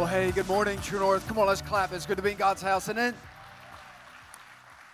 Well, 0.00 0.08
hey, 0.08 0.30
good 0.30 0.48
morning, 0.48 0.80
True 0.80 0.98
North. 0.98 1.28
Come 1.28 1.36
on, 1.36 1.46
let's 1.46 1.60
clap. 1.60 1.92
It's 1.92 2.06
good 2.06 2.16
to 2.16 2.22
be 2.22 2.30
in 2.30 2.38
God's 2.38 2.62
house, 2.62 2.84
isn't 2.84 2.96
it? 2.96 3.14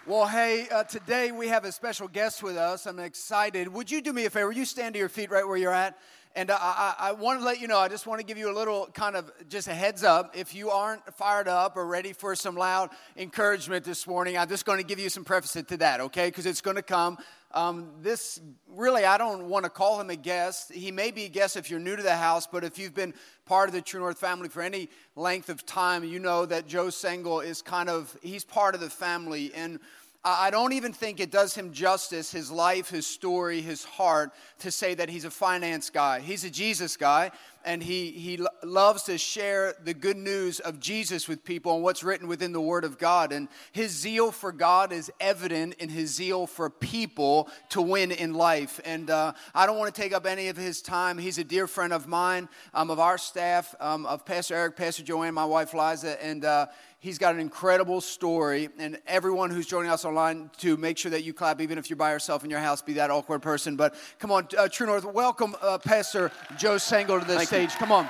Well, 0.05 0.27
hey, 0.27 0.67
uh, 0.69 0.83
today 0.83 1.31
we 1.31 1.47
have 1.47 1.65
a 1.65 1.71
special 1.71 2.09
guest 2.09 2.43
with 2.43 2.57
us. 2.57 2.87
I'm 2.87 2.99
excited. 2.99 3.69
Would 3.69 3.89
you 3.89 4.03
do 4.03 4.13
me 4.13 4.25
a 4.25 4.31
favor? 4.31 4.51
You 4.51 4.65
stand 4.65 4.95
to 4.95 4.99
your 4.99 5.09
feet 5.09 5.31
right 5.31 5.47
where 5.47 5.57
you're 5.57 5.73
at. 5.73 5.97
And 6.35 6.51
I, 6.51 6.57
I, 6.59 6.95
I 6.99 7.13
want 7.13 7.39
to 7.39 7.47
let 7.47 7.61
you 7.61 7.69
know, 7.69 7.79
I 7.79 7.87
just 7.87 8.09
want 8.09 8.19
to 8.19 8.27
give 8.27 8.37
you 8.37 8.51
a 8.51 8.57
little 8.57 8.89
kind 8.95 9.15
of 9.15 9.31
just 9.49 9.69
a 9.69 9.75
heads 9.75 10.03
up. 10.03 10.37
If 10.37 10.57
you 10.57 10.71
aren't 10.71 11.15
fired 11.15 11.47
up 11.47 11.77
or 11.77 11.87
ready 11.87 12.13
for 12.13 12.35
some 12.35 12.57
loud 12.57 12.91
encouragement 13.17 13.85
this 13.85 14.09
morning, 14.09 14.37
I'm 14.37 14.49
just 14.49 14.67
going 14.67 14.79
to 14.79 14.85
give 14.85 14.99
you 14.99 15.09
some 15.09 15.25
preface 15.25 15.53
to 15.53 15.77
that, 15.77 16.01
okay? 16.01 16.27
Because 16.27 16.47
it's 16.47 16.61
going 16.61 16.77
to 16.77 16.83
come. 16.83 17.17
Um, 17.57 17.89
this 18.03 18.39
really, 18.69 19.07
I 19.07 19.17
don't 19.17 19.49
want 19.49 19.65
to 19.65 19.71
call 19.71 19.99
him 19.99 20.11
a 20.11 20.17
guest. 20.17 20.71
He 20.71 20.93
may 20.93 21.11
be 21.11 21.25
a 21.25 21.29
guest 21.29 21.57
if 21.57 21.71
you're 21.71 21.81
new 21.81 21.97
to 21.97 22.03
the 22.03 22.15
house, 22.15 22.47
but 22.47 22.65
if 22.65 22.79
you've 22.79 22.95
been 22.95 23.15
part 23.47 23.71
of 23.71 23.75
the 23.75 23.81
True 23.81 24.01
North 24.01 24.19
family 24.19 24.51
for 24.51 24.61
any 24.61 24.91
length 25.15 25.49
of 25.49 25.65
time, 25.65 26.05
you 26.05 26.19
know 26.19 26.45
that 26.45 26.69
Joe 26.69 26.89
Sangl 26.89 27.43
is 27.43 27.63
kind 27.63 27.89
of, 27.89 28.15
he's 28.21 28.45
part 28.45 28.75
of 28.75 28.83
the 28.83 28.91
family. 28.91 29.53
And 29.55 29.81
I 30.23 30.51
don't 30.51 30.75
even 30.75 30.93
think 30.93 31.19
it 31.19 31.31
does 31.31 31.55
him 31.55 31.73
justice, 31.73 32.31
his 32.31 32.51
life, 32.51 32.91
his 32.91 33.07
story, 33.07 33.63
his 33.63 33.85
heart, 33.85 34.33
to 34.59 34.71
say 34.71 34.93
that 34.95 35.09
he's 35.09 35.25
a 35.25 35.31
finance 35.31 35.89
guy. 35.89 36.21
He's 36.21 36.45
a 36.45 36.51
Jesus 36.51 36.99
guy, 36.99 37.31
and 37.67 37.83
he, 37.83 38.13
he 38.13 38.39
loves 38.63 39.03
to 39.03 39.19
share 39.19 39.75
the 39.83 39.93
good 39.93 40.17
news 40.17 40.61
of 40.61 40.79
Jesus 40.79 41.29
with 41.29 41.45
people 41.45 41.75
and 41.75 41.83
what's 41.83 42.05
written 42.05 42.29
within 42.29 42.53
the 42.53 42.61
Word 42.61 42.85
of 42.85 42.97
God. 42.97 43.33
And 43.33 43.49
his 43.73 43.91
zeal 43.91 44.31
for 44.31 44.53
God 44.53 44.93
is 44.93 45.11
evident 45.19 45.75
in 45.75 45.89
his 45.89 46.15
zeal 46.15 46.47
for 46.47 46.71
people 46.71 47.51
to 47.71 47.83
win 47.83 48.13
in 48.13 48.35
life. 48.35 48.81
And 48.85 49.11
uh, 49.11 49.33
I 49.53 49.67
don't 49.67 49.77
want 49.77 49.93
to 49.93 50.01
take 50.01 50.15
up 50.15 50.27
any 50.27 50.49
of 50.49 50.57
his 50.57 50.81
time. 50.81 51.19
He's 51.19 51.39
a 51.39 51.45
dear 51.45 51.67
friend 51.67 51.93
of 51.93 52.07
mine, 52.07 52.49
um, 52.73 52.89
of 52.91 53.01
our 53.01 53.19
staff, 53.19 53.75
um, 53.81 54.07
of 54.07 54.25
Pastor 54.25 54.55
Eric, 54.55 54.77
Pastor 54.77 55.03
Joanne, 55.03 55.35
my 55.35 55.45
wife 55.45 55.75
Liza, 55.75 56.25
and 56.25 56.45
uh, 56.45 56.67
He's 56.99 57.19
got 57.19 57.35
an 57.35 57.41
incredible 57.41 58.01
story, 58.01 58.71
and 58.79 58.99
everyone 59.07 59.51
who's 59.51 59.67
joining 59.67 59.93
us 59.93 60.05
online 60.05 60.51
to 60.59 60.77
make 60.79 60.97
sure 60.99 61.11
that 61.11 61.25
you 61.25 61.35
clap, 61.35 61.61
even 61.61 61.77
if 61.79 61.89
you're 61.89 61.97
by 61.97 62.11
yourself 62.11 62.43
in 62.43 62.51
your 62.51 62.59
house, 62.59 62.81
be 62.83 62.95
that 62.95 63.13
awkward 63.13 63.43
person. 63.43 63.77
But 63.77 63.95
come 64.19 64.33
on, 64.33 64.49
uh, 64.59 64.69
True 64.69 64.87
North, 64.87 65.05
welcome 65.05 65.55
uh, 65.61 65.79
Pastor 65.79 66.33
Joe 66.57 66.77
Sangl 66.77 67.21
to 67.21 67.27
Thank 67.27 67.51
stage. 67.57 67.71
Come 67.77 67.91
on. 67.91 68.07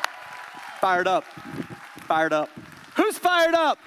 Fired 0.81 1.07
up. 1.07 1.25
Fired 2.09 2.33
up. 2.33 2.51
Who's 2.97 3.17
fired 3.17 3.55
up? 3.55 3.79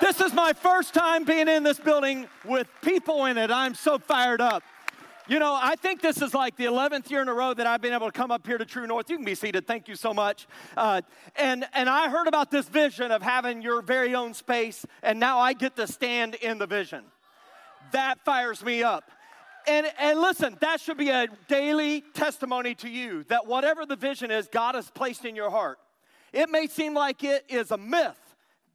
This 0.00 0.18
is 0.18 0.32
my 0.32 0.54
first 0.54 0.94
time 0.94 1.24
being 1.24 1.46
in 1.46 1.62
this 1.62 1.78
building 1.78 2.26
with 2.46 2.66
people 2.80 3.26
in 3.26 3.36
it. 3.36 3.50
I'm 3.50 3.74
so 3.74 3.98
fired 3.98 4.40
up. 4.40 4.62
You 5.28 5.40
know, 5.40 5.58
I 5.60 5.76
think 5.76 6.00
this 6.00 6.22
is 6.22 6.32
like 6.32 6.56
the 6.56 6.64
11th 6.64 7.10
year 7.10 7.20
in 7.20 7.28
a 7.28 7.34
row 7.34 7.52
that 7.52 7.66
I've 7.66 7.82
been 7.82 7.92
able 7.92 8.06
to 8.06 8.12
come 8.12 8.30
up 8.30 8.46
here 8.46 8.56
to 8.56 8.64
True 8.64 8.86
North. 8.86 9.10
You 9.10 9.16
can 9.16 9.26
be 9.26 9.34
seated. 9.34 9.66
Thank 9.66 9.88
you 9.88 9.94
so 9.94 10.14
much. 10.14 10.46
Uh, 10.74 11.02
and, 11.36 11.66
and 11.74 11.86
I 11.90 12.08
heard 12.08 12.26
about 12.26 12.50
this 12.50 12.66
vision 12.66 13.10
of 13.10 13.20
having 13.20 13.60
your 13.60 13.82
very 13.82 14.14
own 14.14 14.32
space, 14.32 14.86
and 15.02 15.20
now 15.20 15.38
I 15.38 15.52
get 15.52 15.76
to 15.76 15.86
stand 15.86 16.36
in 16.36 16.56
the 16.56 16.66
vision. 16.66 17.04
That 17.92 18.24
fires 18.24 18.64
me 18.64 18.82
up. 18.82 19.04
And, 19.66 19.86
and 19.98 20.20
listen, 20.20 20.56
that 20.60 20.80
should 20.80 20.96
be 20.96 21.10
a 21.10 21.26
daily 21.48 22.02
testimony 22.14 22.74
to 22.76 22.88
you 22.88 23.24
that 23.24 23.46
whatever 23.46 23.86
the 23.86 23.96
vision 23.96 24.30
is, 24.30 24.48
God 24.48 24.74
has 24.74 24.90
placed 24.90 25.24
in 25.24 25.36
your 25.36 25.50
heart. 25.50 25.78
It 26.32 26.48
may 26.50 26.66
seem 26.66 26.94
like 26.94 27.24
it 27.24 27.44
is 27.48 27.70
a 27.70 27.76
myth, 27.76 28.18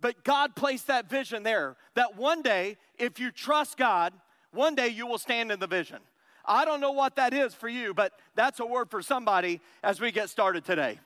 but 0.02 0.24
God 0.24 0.56
placed 0.56 0.88
that 0.88 1.10
vision 1.10 1.44
there. 1.44 1.76
That 1.96 2.18
one 2.18 2.42
day, 2.42 2.78
if 2.98 3.20
you 3.20 3.32
trust 3.32 3.78
God, 3.78 4.14
one 4.52 4.76
day 4.76 4.90
you 4.90 5.08
will 5.08 5.18
stand 5.18 5.52
in 5.52 5.60
the 5.60 5.68
vision. 5.68 6.00
I 6.46 6.66
don't 6.66 6.82
know 6.82 6.92
what 6.92 7.16
that 7.16 7.34
is 7.34 7.54
for 7.54 7.70
you, 7.70 7.94
but 7.94 8.14
that's 8.36 8.60
a 8.60 8.66
word 8.66 8.92
for 8.92 9.02
somebody 9.02 9.62
as 9.84 10.00
we 10.00 10.12
get 10.12 10.30
started 10.30 10.64
today. 10.64 11.00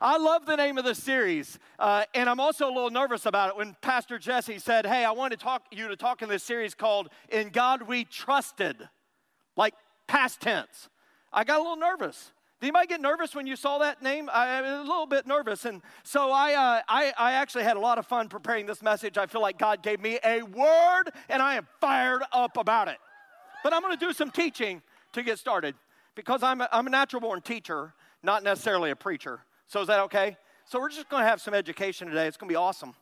I 0.00 0.18
love 0.18 0.44
the 0.44 0.56
name 0.56 0.76
of 0.76 0.84
the 0.84 0.94
series, 0.94 1.58
uh, 1.78 2.04
and 2.14 2.28
I'm 2.28 2.40
also 2.40 2.66
a 2.66 2.72
little 2.72 2.90
nervous 2.90 3.24
about 3.24 3.50
it. 3.50 3.56
When 3.56 3.74
Pastor 3.80 4.18
Jesse 4.18 4.58
said, 4.58 4.86
"Hey, 4.86 5.04
I 5.04 5.10
want 5.12 5.32
to 5.32 5.38
talk 5.38 5.64
you 5.70 5.88
to 5.88 5.96
talk 5.96 6.20
in 6.20 6.28
this 6.28 6.42
series 6.42 6.74
called 6.74 7.08
"In 7.30 7.48
God 7.48 7.82
We 7.82 8.04
Trusted," 8.04 8.88
like 9.56 9.74
past 10.06 10.40
tense, 10.40 10.88
I 11.32 11.44
got 11.44 11.58
a 11.58 11.62
little 11.62 11.76
nervous. 11.76 12.32
Did 12.60 12.68
anybody 12.68 12.86
get 12.86 13.00
nervous 13.02 13.34
when 13.34 13.46
you 13.46 13.54
saw 13.54 13.78
that 13.78 14.02
name? 14.02 14.30
I, 14.32 14.62
was 14.62 14.70
a 14.70 14.90
little 14.90 15.06
bit 15.06 15.26
nervous, 15.26 15.66
and 15.66 15.82
so 16.04 16.30
I, 16.30 16.54
uh, 16.54 16.82
I, 16.88 17.12
I 17.18 17.32
actually 17.32 17.64
had 17.64 17.76
a 17.76 17.80
lot 17.80 17.98
of 17.98 18.06
fun 18.06 18.28
preparing 18.28 18.64
this 18.64 18.80
message. 18.80 19.18
I 19.18 19.26
feel 19.26 19.42
like 19.42 19.58
God 19.58 19.82
gave 19.82 20.00
me 20.00 20.18
a 20.24 20.40
word, 20.42 21.10
and 21.28 21.42
I 21.42 21.56
am 21.56 21.66
fired 21.82 22.22
up 22.32 22.56
about 22.56 22.88
it. 22.88 22.96
But 23.62 23.74
I'm 23.74 23.82
going 23.82 23.96
to 23.96 24.06
do 24.06 24.12
some 24.14 24.30
teaching 24.30 24.80
to 25.12 25.22
get 25.22 25.38
started 25.38 25.74
because 26.14 26.42
I'm 26.42 26.62
a, 26.62 26.68
I'm 26.72 26.86
a 26.86 26.90
natural 26.90 27.20
born 27.20 27.42
teacher, 27.42 27.92
not 28.22 28.42
necessarily 28.42 28.90
a 28.90 28.96
preacher. 28.96 29.40
So 29.66 29.82
is 29.82 29.88
that 29.88 30.00
okay? 30.00 30.38
So 30.64 30.80
we're 30.80 30.88
just 30.88 31.10
going 31.10 31.22
to 31.22 31.28
have 31.28 31.42
some 31.42 31.52
education 31.52 32.08
today. 32.08 32.26
It's 32.26 32.38
going 32.38 32.48
to 32.48 32.52
be 32.52 32.56
awesome. 32.56 32.94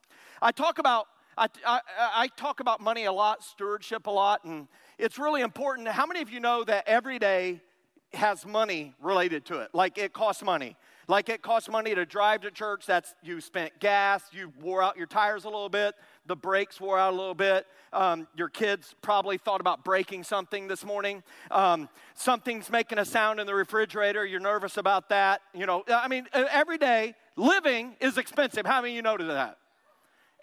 I 0.42 0.50
talk 0.50 0.78
about 0.78 1.06
I, 1.36 1.48
I, 1.66 1.80
I, 1.98 2.28
talk 2.36 2.60
about 2.60 2.80
money 2.80 3.04
a 3.04 3.12
lot, 3.12 3.42
stewardship 3.42 4.06
a 4.06 4.10
lot, 4.10 4.44
and 4.44 4.68
it's 4.98 5.18
really 5.18 5.40
important. 5.40 5.88
How 5.88 6.06
many 6.06 6.20
of 6.20 6.30
you 6.30 6.40
know 6.40 6.64
that 6.64 6.84
every 6.86 7.18
day 7.18 7.60
has 8.12 8.46
money 8.46 8.94
related 9.00 9.44
to 9.46 9.58
it? 9.58 9.70
Like 9.72 9.98
it 9.98 10.12
costs 10.12 10.42
money. 10.42 10.76
Like 11.06 11.28
it 11.28 11.42
costs 11.42 11.68
money 11.68 11.94
to 11.94 12.06
drive 12.06 12.42
to 12.42 12.50
church. 12.50 12.86
That's 12.86 13.14
you 13.22 13.40
spent 13.40 13.78
gas, 13.78 14.22
you 14.32 14.52
wore 14.60 14.82
out 14.82 14.96
your 14.96 15.06
tires 15.06 15.44
a 15.44 15.48
little 15.48 15.68
bit 15.68 15.94
the 16.26 16.36
brakes 16.36 16.80
wore 16.80 16.98
out 16.98 17.12
a 17.12 17.16
little 17.16 17.34
bit. 17.34 17.66
Um, 17.92 18.26
your 18.36 18.48
kids 18.48 18.94
probably 19.02 19.38
thought 19.38 19.60
about 19.60 19.84
breaking 19.84 20.24
something 20.24 20.68
this 20.68 20.84
morning. 20.84 21.22
Um, 21.50 21.88
something's 22.14 22.70
making 22.70 22.98
a 22.98 23.04
sound 23.04 23.40
in 23.40 23.46
the 23.46 23.54
refrigerator. 23.54 24.24
You're 24.24 24.40
nervous 24.40 24.76
about 24.76 25.10
that. 25.10 25.42
You 25.52 25.66
know, 25.66 25.84
I 25.88 26.08
mean, 26.08 26.26
every 26.32 26.78
day 26.78 27.14
living 27.36 27.96
is 28.00 28.18
expensive. 28.18 28.66
How 28.66 28.80
many 28.80 28.94
of 28.94 28.96
you 28.96 29.02
noticed 29.02 29.28
that? 29.28 29.58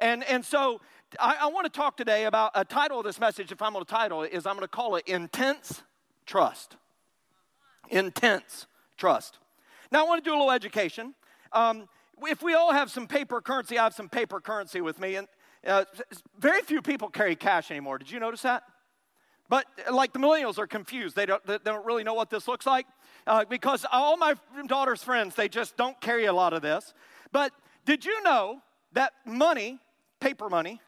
And 0.02 0.24
and 0.24 0.44
so 0.44 0.82
I, 1.20 1.38
I 1.42 1.48
want 1.48 1.72
to 1.72 1.72
talk 1.72 1.96
today 1.96 2.26
about 2.26 2.52
a 2.56 2.66
title 2.66 3.00
of 3.00 3.06
this 3.06 3.20
message. 3.20 3.52
If 3.52 3.62
I'm 3.62 3.74
going 3.74 3.86
to 3.86 3.92
title 3.92 4.24
it, 4.24 4.34
is 4.34 4.48
I'm 4.48 4.56
going 4.56 4.64
to 4.64 4.68
call 4.68 4.96
it 4.96 5.08
intense 5.08 5.84
trust. 6.26 6.76
Intense 7.90 8.66
trust. 8.98 9.38
Now 9.92 10.04
I 10.04 10.08
want 10.08 10.24
to 10.24 10.28
do 10.28 10.34
a 10.34 10.38
little 10.38 10.52
education. 10.52 11.14
Um, 11.54 11.88
if 12.24 12.42
we 12.42 12.56
all 12.56 12.74
have 12.74 12.90
some 12.90 13.08
paper 13.08 13.42
currency, 13.42 13.78
I 13.78 13.84
have 13.84 13.94
some 13.94 14.10
paper 14.10 14.40
currency 14.40 14.82
with 14.82 15.00
me, 15.00 15.16
and 15.16 15.28
uh, 15.68 15.86
very 16.40 16.62
few 16.62 16.82
people 16.82 17.10
carry 17.10 17.36
cash 17.36 17.70
anymore. 17.70 17.98
Did 17.98 18.10
you 18.10 18.20
notice 18.20 18.42
that? 18.42 18.64
But 19.50 19.66
like 19.92 20.14
the 20.14 20.20
millennials 20.20 20.58
are 20.58 20.68
confused. 20.68 21.16
They 21.16 21.26
don't, 21.26 21.46
they 21.46 21.58
don't 21.64 21.86
really 21.86 22.04
know 22.04 22.14
what 22.14 22.30
this 22.30 22.48
looks 22.48 22.66
like 22.66 22.88
uh, 23.28 23.46
because 23.46 23.86
all 23.92 24.18
my 24.18 24.36
daughter's 24.66 25.04
friends, 25.04 25.36
they 25.36 25.50
just 25.50 25.78
don't 25.78 26.00
carry 26.00 26.26
a 26.26 26.34
lot 26.34 26.54
of 26.54 26.62
this. 26.62 26.94
But 27.32 27.52
did 27.86 28.06
you 28.06 28.24
know 28.24 28.62
that 28.94 29.14
money, 29.26 29.80
paper 30.22 30.50
money, 30.50 30.80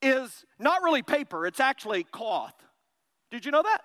is 0.00 0.44
not 0.60 0.82
really 0.82 1.02
paper, 1.02 1.46
it's 1.46 1.58
actually 1.58 2.04
cloth? 2.04 2.54
Did 3.32 3.44
you 3.44 3.50
know 3.50 3.62
that? 3.62 3.80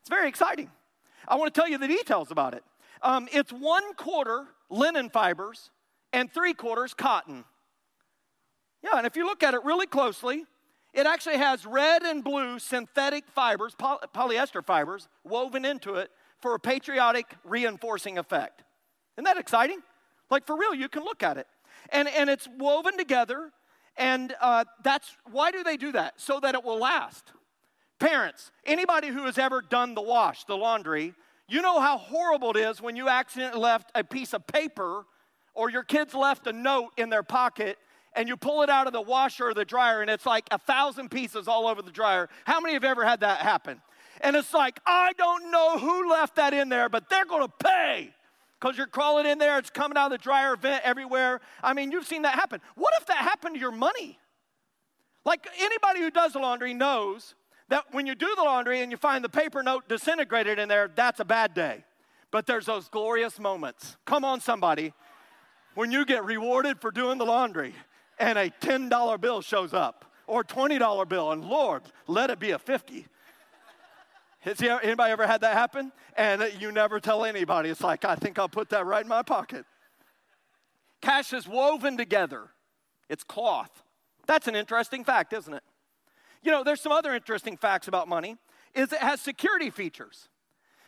It's 0.00 0.08
very 0.08 0.28
exciting. 0.28 0.70
I 1.26 1.34
want 1.34 1.52
to 1.52 1.60
tell 1.60 1.68
you 1.68 1.76
the 1.76 1.88
details 1.88 2.30
about 2.30 2.54
it. 2.54 2.64
Um, 3.02 3.28
it's 3.32 3.52
one 3.52 3.94
quarter 3.94 4.46
linen 4.70 5.10
fibers 5.10 5.70
and 6.12 6.32
three 6.32 6.54
quarters 6.54 6.94
cotton. 6.94 7.44
Yeah, 8.82 8.96
and 8.96 9.06
if 9.06 9.16
you 9.16 9.26
look 9.26 9.42
at 9.42 9.54
it 9.54 9.62
really 9.64 9.86
closely, 9.86 10.44
it 10.94 11.06
actually 11.06 11.36
has 11.36 11.66
red 11.66 12.02
and 12.02 12.24
blue 12.24 12.58
synthetic 12.58 13.24
fibers, 13.28 13.74
poly- 13.74 13.98
polyester 14.14 14.64
fibers, 14.64 15.08
woven 15.24 15.64
into 15.64 15.96
it 15.96 16.10
for 16.40 16.54
a 16.54 16.60
patriotic 16.60 17.26
reinforcing 17.44 18.16
effect. 18.16 18.62
Isn't 19.16 19.24
that 19.24 19.36
exciting? 19.36 19.80
Like 20.30 20.46
for 20.46 20.56
real, 20.56 20.74
you 20.74 20.88
can 20.88 21.04
look 21.04 21.22
at 21.22 21.36
it. 21.36 21.46
And, 21.90 22.08
and 22.08 22.30
it's 22.30 22.48
woven 22.58 22.96
together, 22.96 23.50
and 23.98 24.34
uh, 24.40 24.64
that's 24.82 25.16
why 25.30 25.50
do 25.50 25.62
they 25.62 25.76
do 25.76 25.92
that? 25.92 26.20
So 26.20 26.40
that 26.40 26.54
it 26.54 26.64
will 26.64 26.78
last. 26.78 27.32
Parents, 27.98 28.52
anybody 28.64 29.08
who 29.08 29.24
has 29.24 29.38
ever 29.38 29.60
done 29.60 29.94
the 29.94 30.00
wash, 30.00 30.44
the 30.44 30.56
laundry, 30.56 31.14
you 31.48 31.60
know 31.62 31.80
how 31.80 31.98
horrible 31.98 32.50
it 32.50 32.58
is 32.58 32.80
when 32.80 32.94
you 32.94 33.08
accidentally 33.08 33.60
left 33.60 33.90
a 33.94 34.04
piece 34.04 34.32
of 34.32 34.46
paper 34.46 35.04
or 35.52 35.68
your 35.68 35.82
kids 35.82 36.14
left 36.14 36.46
a 36.46 36.52
note 36.52 36.90
in 36.96 37.10
their 37.10 37.24
pocket 37.24 37.76
and 38.14 38.28
you 38.28 38.36
pull 38.36 38.62
it 38.62 38.70
out 38.70 38.86
of 38.86 38.92
the 38.92 39.00
washer 39.00 39.48
or 39.48 39.54
the 39.54 39.64
dryer 39.64 40.00
and 40.00 40.10
it's 40.10 40.26
like 40.26 40.46
a 40.52 40.58
thousand 40.58 41.10
pieces 41.10 41.48
all 41.48 41.66
over 41.66 41.82
the 41.82 41.90
dryer. 41.90 42.28
How 42.44 42.60
many 42.60 42.74
have 42.74 42.84
ever 42.84 43.04
had 43.04 43.20
that 43.20 43.40
happen? 43.40 43.80
And 44.20 44.36
it's 44.36 44.54
like, 44.54 44.78
I 44.86 45.12
don't 45.18 45.50
know 45.50 45.78
who 45.78 46.10
left 46.10 46.36
that 46.36 46.54
in 46.54 46.68
there, 46.68 46.88
but 46.88 47.08
they're 47.08 47.24
to 47.24 47.48
pay 47.48 48.10
because 48.60 48.76
you're 48.76 48.86
crawling 48.86 49.26
in 49.26 49.38
there, 49.38 49.58
it's 49.58 49.70
coming 49.70 49.96
out 49.96 50.06
of 50.06 50.18
the 50.18 50.22
dryer 50.22 50.56
vent 50.56 50.82
everywhere. 50.84 51.40
I 51.62 51.74
mean, 51.74 51.92
you've 51.92 52.06
seen 52.06 52.22
that 52.22 52.34
happen. 52.34 52.60
What 52.74 52.92
if 53.00 53.06
that 53.06 53.18
happened 53.18 53.54
to 53.54 53.60
your 53.60 53.72
money? 53.72 54.18
Like 55.24 55.46
anybody 55.60 56.00
who 56.00 56.10
does 56.10 56.34
laundry 56.34 56.74
knows 56.74 57.34
that 57.68 57.84
when 57.92 58.06
you 58.06 58.14
do 58.14 58.32
the 58.36 58.42
laundry 58.42 58.80
and 58.80 58.90
you 58.90 58.96
find 58.96 59.22
the 59.22 59.28
paper 59.28 59.62
note 59.62 59.88
disintegrated 59.88 60.58
in 60.58 60.68
there, 60.68 60.90
that's 60.94 61.20
a 61.20 61.24
bad 61.24 61.54
day. 61.54 61.84
But 62.30 62.46
there's 62.46 62.66
those 62.66 62.88
glorious 62.88 63.38
moments. 63.38 63.96
Come 64.04 64.24
on, 64.24 64.40
somebody. 64.40 64.92
When 65.74 65.92
you 65.92 66.04
get 66.04 66.24
rewarded 66.24 66.80
for 66.80 66.90
doing 66.90 67.18
the 67.18 67.24
laundry 67.24 67.74
and 68.18 68.38
a 68.38 68.50
$10 68.50 69.20
bill 69.20 69.42
shows 69.42 69.72
up 69.72 70.04
or 70.26 70.42
$20 70.42 71.08
bill, 71.08 71.32
and 71.32 71.44
Lord, 71.44 71.82
let 72.06 72.30
it 72.30 72.38
be 72.38 72.50
a 72.50 72.58
50. 72.58 73.06
Has 74.48 74.62
anybody 74.62 75.12
ever 75.12 75.26
had 75.26 75.42
that 75.42 75.52
happen? 75.52 75.92
And 76.16 76.42
you 76.58 76.72
never 76.72 77.00
tell 77.00 77.26
anybody. 77.26 77.68
It's 77.68 77.82
like, 77.82 78.06
I 78.06 78.14
think 78.14 78.38
I'll 78.38 78.48
put 78.48 78.70
that 78.70 78.86
right 78.86 79.02
in 79.02 79.08
my 79.08 79.22
pocket. 79.22 79.66
Cash 81.02 81.34
is 81.34 81.46
woven 81.46 81.98
together, 81.98 82.48
it's 83.10 83.22
cloth. 83.22 83.82
That's 84.26 84.48
an 84.48 84.56
interesting 84.56 85.04
fact, 85.04 85.32
isn't 85.34 85.52
it? 85.52 85.62
You 86.42 86.50
know, 86.50 86.64
there's 86.64 86.80
some 86.80 86.92
other 86.92 87.14
interesting 87.14 87.56
facts 87.56 87.88
about 87.88 88.08
money 88.08 88.36
is 88.74 88.92
it 88.92 89.00
has 89.00 89.20
security 89.20 89.70
features. 89.70 90.28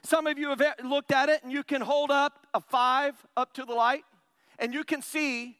Some 0.02 0.26
of 0.26 0.38
you 0.38 0.48
have 0.48 0.62
looked 0.84 1.12
at 1.12 1.28
it 1.28 1.42
and 1.42 1.52
you 1.52 1.62
can 1.62 1.82
hold 1.82 2.10
up 2.10 2.46
a 2.54 2.60
5 2.60 3.14
up 3.36 3.52
to 3.54 3.64
the 3.64 3.72
light 3.72 4.04
and 4.58 4.72
you 4.72 4.84
can 4.84 5.02
see 5.02 5.56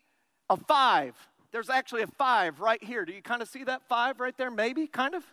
a 0.48 0.56
5. 0.56 1.14
There's 1.52 1.68
actually 1.68 2.02
a 2.02 2.06
5 2.06 2.60
right 2.60 2.82
here. 2.82 3.04
Do 3.04 3.12
you 3.12 3.22
kind 3.22 3.42
of 3.42 3.48
see 3.48 3.64
that 3.64 3.82
5 3.88 4.20
right 4.20 4.36
there 4.36 4.50
maybe 4.50 4.86
kind 4.86 5.14
of? 5.14 5.24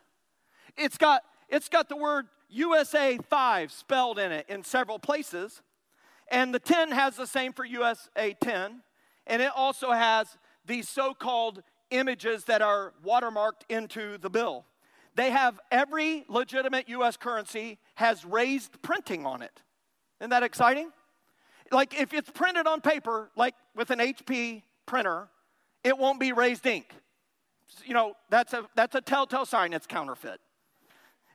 It's 0.75 0.97
got 0.97 1.23
it's 1.49 1.69
got 1.69 1.87
the 1.87 1.95
word 1.95 2.27
USA 2.49 3.17
5 3.17 3.71
spelled 3.71 4.19
in 4.19 4.31
it 4.31 4.45
in 4.49 4.63
several 4.63 4.99
places. 4.99 5.61
And 6.29 6.53
the 6.53 6.59
10 6.59 6.91
has 6.91 7.15
the 7.15 7.27
same 7.27 7.53
for 7.53 7.65
USA 7.65 8.35
10. 8.39 8.81
And 9.25 9.41
it 9.41 9.51
also 9.55 9.91
has 9.91 10.38
these 10.65 10.88
so 10.88 11.13
called 11.13 11.63
images 11.89 12.45
that 12.45 12.61
are 12.61 12.94
watermarked 13.05 13.63
into 13.69 14.17
the 14.17 14.29
bill. 14.29 14.65
They 15.15 15.31
have 15.31 15.59
every 15.71 16.25
legitimate 16.27 16.88
US 16.89 17.17
currency 17.17 17.79
has 17.95 18.23
raised 18.23 18.81
printing 18.81 19.25
on 19.25 19.41
it. 19.41 19.61
Isn't 20.19 20.29
that 20.29 20.43
exciting? 20.43 20.91
Like 21.71 22.00
if 22.00 22.13
it's 22.13 22.29
printed 22.29 22.67
on 22.67 22.81
paper, 22.81 23.29
like 23.35 23.55
with 23.75 23.89
an 23.89 24.00
HP 24.00 24.63
printer, 24.85 25.27
it 25.83 25.97
won't 25.97 26.19
be 26.19 26.31
raised 26.31 26.65
ink. 26.65 26.93
You 27.85 27.93
know, 27.93 28.13
that's 28.29 28.53
a, 28.53 28.65
that's 28.75 28.95
a 28.95 29.01
telltale 29.01 29.45
sign 29.45 29.73
it's 29.73 29.88
counterfeit. 29.88 30.39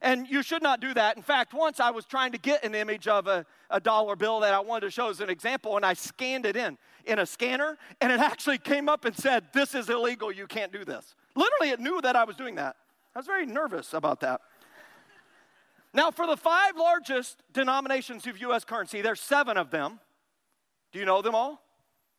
And 0.03 0.29
you 0.29 0.43
should 0.43 0.63
not 0.63 0.81
do 0.81 0.93
that. 0.95 1.17
In 1.17 1.23
fact, 1.23 1.55
once 1.55 1.79
I 1.79 1.91
was 1.91 2.05
trying 2.05 2.33
to 2.33 2.39
get 2.39 2.65
an 2.65 2.75
image 2.75 3.07
of 3.07 3.29
a, 3.29 3.47
a 3.71 3.79
dollar 3.79 4.17
bill 4.17 4.41
that 4.41 4.53
I 4.53 4.59
wanted 4.59 4.87
to 4.87 4.91
show 4.91 5.09
as 5.09 5.21
an 5.21 5.31
example, 5.31 5.77
and 5.77 5.87
I 5.87 5.95
scanned 5.95 6.45
it 6.45 6.57
in 6.57 6.77
in 7.07 7.21
a 7.21 7.27
scanner, 7.27 7.79
and 8.01 8.11
it 8.11 8.21
actually 8.33 8.59
came 8.59 8.89
up 8.89 9.05
and 9.05 9.17
said, 9.17 9.45
This 9.55 9.77
is 9.77 9.89
illegal, 9.89 10.33
you 10.33 10.49
can't 10.49 10.73
do 10.73 10.85
this. 10.85 11.15
Literally, 11.37 11.71
it 11.71 11.79
knew 11.79 12.01
that 12.01 12.17
I 12.17 12.25
was 12.25 12.37
doing 12.37 12.57
that. 12.57 12.77
I 13.15 13.21
was 13.21 13.27
very 13.27 13.47
nervous 13.47 13.95
about 13.95 14.21
that. 14.21 14.41
now, 15.95 16.11
for 16.11 16.27
the 16.27 16.37
five 16.37 16.77
largest 16.77 17.41
denominations 17.53 18.27
of 18.27 18.39
US 18.39 18.65
currency, 18.65 19.03
there's 19.03 19.21
seven 19.21 19.57
of 19.57 19.71
them. 19.71 20.01
Do 20.91 20.99
you 20.99 21.05
know 21.05 21.23
them 21.23 21.37
all? 21.37 21.63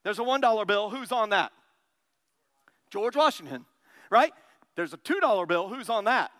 There's 0.04 0.20
a 0.20 0.24
$1 0.24 0.68
bill. 0.68 0.90
Who's 0.90 1.12
on 1.12 1.30
that? 1.30 1.52
George 2.90 3.16
Washington, 3.16 3.66
right? 4.10 4.32
There's 4.76 4.94
a 4.94 4.98
$2 4.98 5.48
bill. 5.48 5.68
Who's 5.68 5.90
on 5.90 6.06
that? 6.06 6.32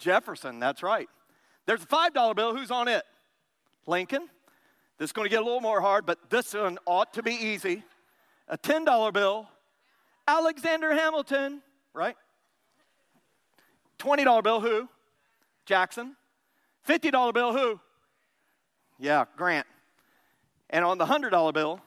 Jefferson, 0.00 0.58
that's 0.58 0.82
right. 0.82 1.08
There's 1.66 1.82
a 1.84 1.86
$5 1.86 2.34
bill. 2.34 2.56
Who's 2.56 2.70
on 2.70 2.88
it? 2.88 3.04
Lincoln. 3.86 4.28
This 4.98 5.08
is 5.08 5.12
going 5.12 5.26
to 5.26 5.30
get 5.30 5.40
a 5.40 5.44
little 5.44 5.60
more 5.60 5.80
hard, 5.80 6.04
but 6.04 6.18
this 6.28 6.52
one 6.54 6.78
ought 6.84 7.14
to 7.14 7.22
be 7.22 7.32
easy. 7.32 7.84
A 8.48 8.58
$10 8.58 9.12
bill. 9.12 9.48
Alexander 10.26 10.92
Hamilton, 10.92 11.62
right? 11.94 12.16
$20 13.98 14.42
bill, 14.42 14.60
who? 14.60 14.88
Jackson. 15.64 16.16
$50 16.88 17.34
bill, 17.34 17.52
who? 17.52 17.80
Yeah, 18.98 19.24
Grant. 19.36 19.66
And 20.68 20.84
on 20.84 20.98
the 20.98 21.06
$100 21.06 21.54
bill, 21.54 21.80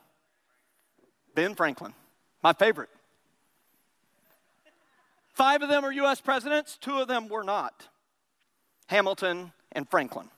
Ben 1.36 1.56
Franklin, 1.56 1.94
my 2.42 2.54
favorite. 2.54 2.90
Five 5.34 5.62
of 5.62 5.70
them 5.70 5.84
are 5.84 5.92
US 5.92 6.22
presidents, 6.22 6.78
two 6.80 7.00
of 7.00 7.08
them 7.08 7.28
were 7.28 7.44
not. 7.44 7.88
Hamilton, 8.88 9.54
and 9.72 9.90
Franklin. 9.90 10.30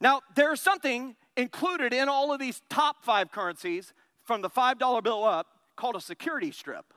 Now, 0.00 0.20
there's 0.34 0.60
something 0.60 1.16
included 1.36 1.92
in 1.92 2.08
all 2.08 2.32
of 2.32 2.40
these 2.40 2.62
top 2.70 3.04
five 3.04 3.30
currencies 3.30 3.92
from 4.22 4.42
the 4.42 4.50
$5 4.50 5.02
bill 5.02 5.24
up 5.24 5.46
called 5.76 5.96
a 5.96 6.00
security 6.00 6.52
strip. 6.52 6.92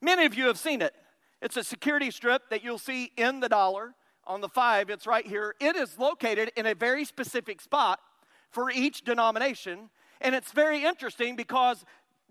Many 0.00 0.24
of 0.24 0.34
you 0.34 0.46
have 0.46 0.58
seen 0.58 0.82
it. 0.82 0.94
It's 1.40 1.56
a 1.56 1.64
security 1.64 2.10
strip 2.10 2.48
that 2.50 2.64
you'll 2.64 2.78
see 2.78 3.12
in 3.16 3.40
the 3.40 3.48
dollar. 3.48 3.94
On 4.24 4.40
the 4.40 4.48
five, 4.48 4.88
it's 4.88 5.06
right 5.06 5.26
here. 5.26 5.54
It 5.60 5.74
is 5.74 5.98
located 5.98 6.52
in 6.56 6.66
a 6.66 6.74
very 6.74 7.04
specific 7.04 7.60
spot 7.60 7.98
for 8.50 8.70
each 8.70 9.02
denomination. 9.02 9.90
And 10.20 10.34
it's 10.34 10.52
very 10.52 10.84
interesting 10.84 11.34
because 11.34 11.84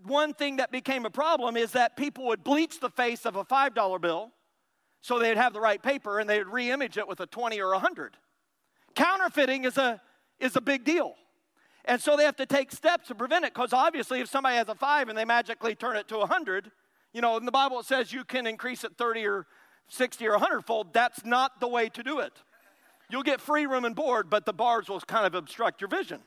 one 0.04 0.32
thing 0.32 0.56
that 0.56 0.72
became 0.72 1.04
a 1.04 1.10
problem 1.10 1.56
is 1.56 1.72
that 1.72 1.96
people 1.96 2.26
would 2.26 2.42
bleach 2.42 2.80
the 2.80 2.88
face 2.88 3.26
of 3.26 3.36
a 3.36 3.44
$5 3.44 4.00
bill 4.00 4.32
so 5.02 5.18
they'd 5.18 5.36
have 5.36 5.52
the 5.52 5.60
right 5.60 5.82
paper 5.82 6.18
and 6.18 6.30
they'd 6.30 6.46
re-image 6.46 6.96
it 6.96 7.06
with 7.06 7.20
a 7.20 7.26
20 7.26 7.60
or 7.60 7.72
a 7.72 7.76
100 7.76 8.16
counterfeiting 8.94 9.64
is 9.64 9.78
a 9.78 10.00
is 10.38 10.56
a 10.56 10.60
big 10.60 10.84
deal. 10.84 11.14
And 11.84 12.00
so 12.00 12.16
they 12.16 12.24
have 12.24 12.36
to 12.36 12.46
take 12.46 12.70
steps 12.72 13.08
to 13.08 13.14
prevent 13.14 13.44
it 13.44 13.54
because 13.54 13.72
obviously 13.72 14.20
if 14.20 14.28
somebody 14.28 14.56
has 14.56 14.68
a 14.68 14.74
5 14.74 15.08
and 15.08 15.18
they 15.18 15.24
magically 15.24 15.74
turn 15.74 15.96
it 15.96 16.08
to 16.08 16.16
a 16.16 16.20
100 16.20 16.70
you 17.12 17.20
know 17.20 17.36
in 17.36 17.44
the 17.44 17.52
bible 17.52 17.80
it 17.80 17.86
says 17.86 18.12
you 18.12 18.24
can 18.24 18.46
increase 18.46 18.84
it 18.84 18.96
30 18.96 19.26
or 19.26 19.46
60 19.88 20.26
or 20.26 20.32
100 20.32 20.62
fold 20.62 20.92
that's 20.92 21.24
not 21.24 21.60
the 21.60 21.68
way 21.68 21.88
to 21.88 22.02
do 22.02 22.20
it. 22.20 22.32
You'll 23.10 23.22
get 23.22 23.40
free 23.40 23.66
room 23.66 23.84
and 23.84 23.96
board 23.96 24.30
but 24.30 24.46
the 24.46 24.52
bars 24.52 24.88
will 24.88 25.00
kind 25.00 25.26
of 25.26 25.34
obstruct 25.34 25.80
your 25.80 25.88
vision. 25.88 26.20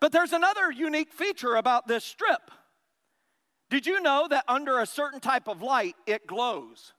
But 0.00 0.12
there's 0.12 0.32
another 0.32 0.70
unique 0.70 1.12
feature 1.12 1.56
about 1.56 1.86
this 1.86 2.04
strip 2.04 2.50
did 3.70 3.86
you 3.86 4.00
know 4.00 4.26
that 4.28 4.44
under 4.48 4.80
a 4.80 4.86
certain 4.86 5.20
type 5.20 5.48
of 5.48 5.62
light, 5.62 5.94
it 6.06 6.26
glows? 6.26 6.92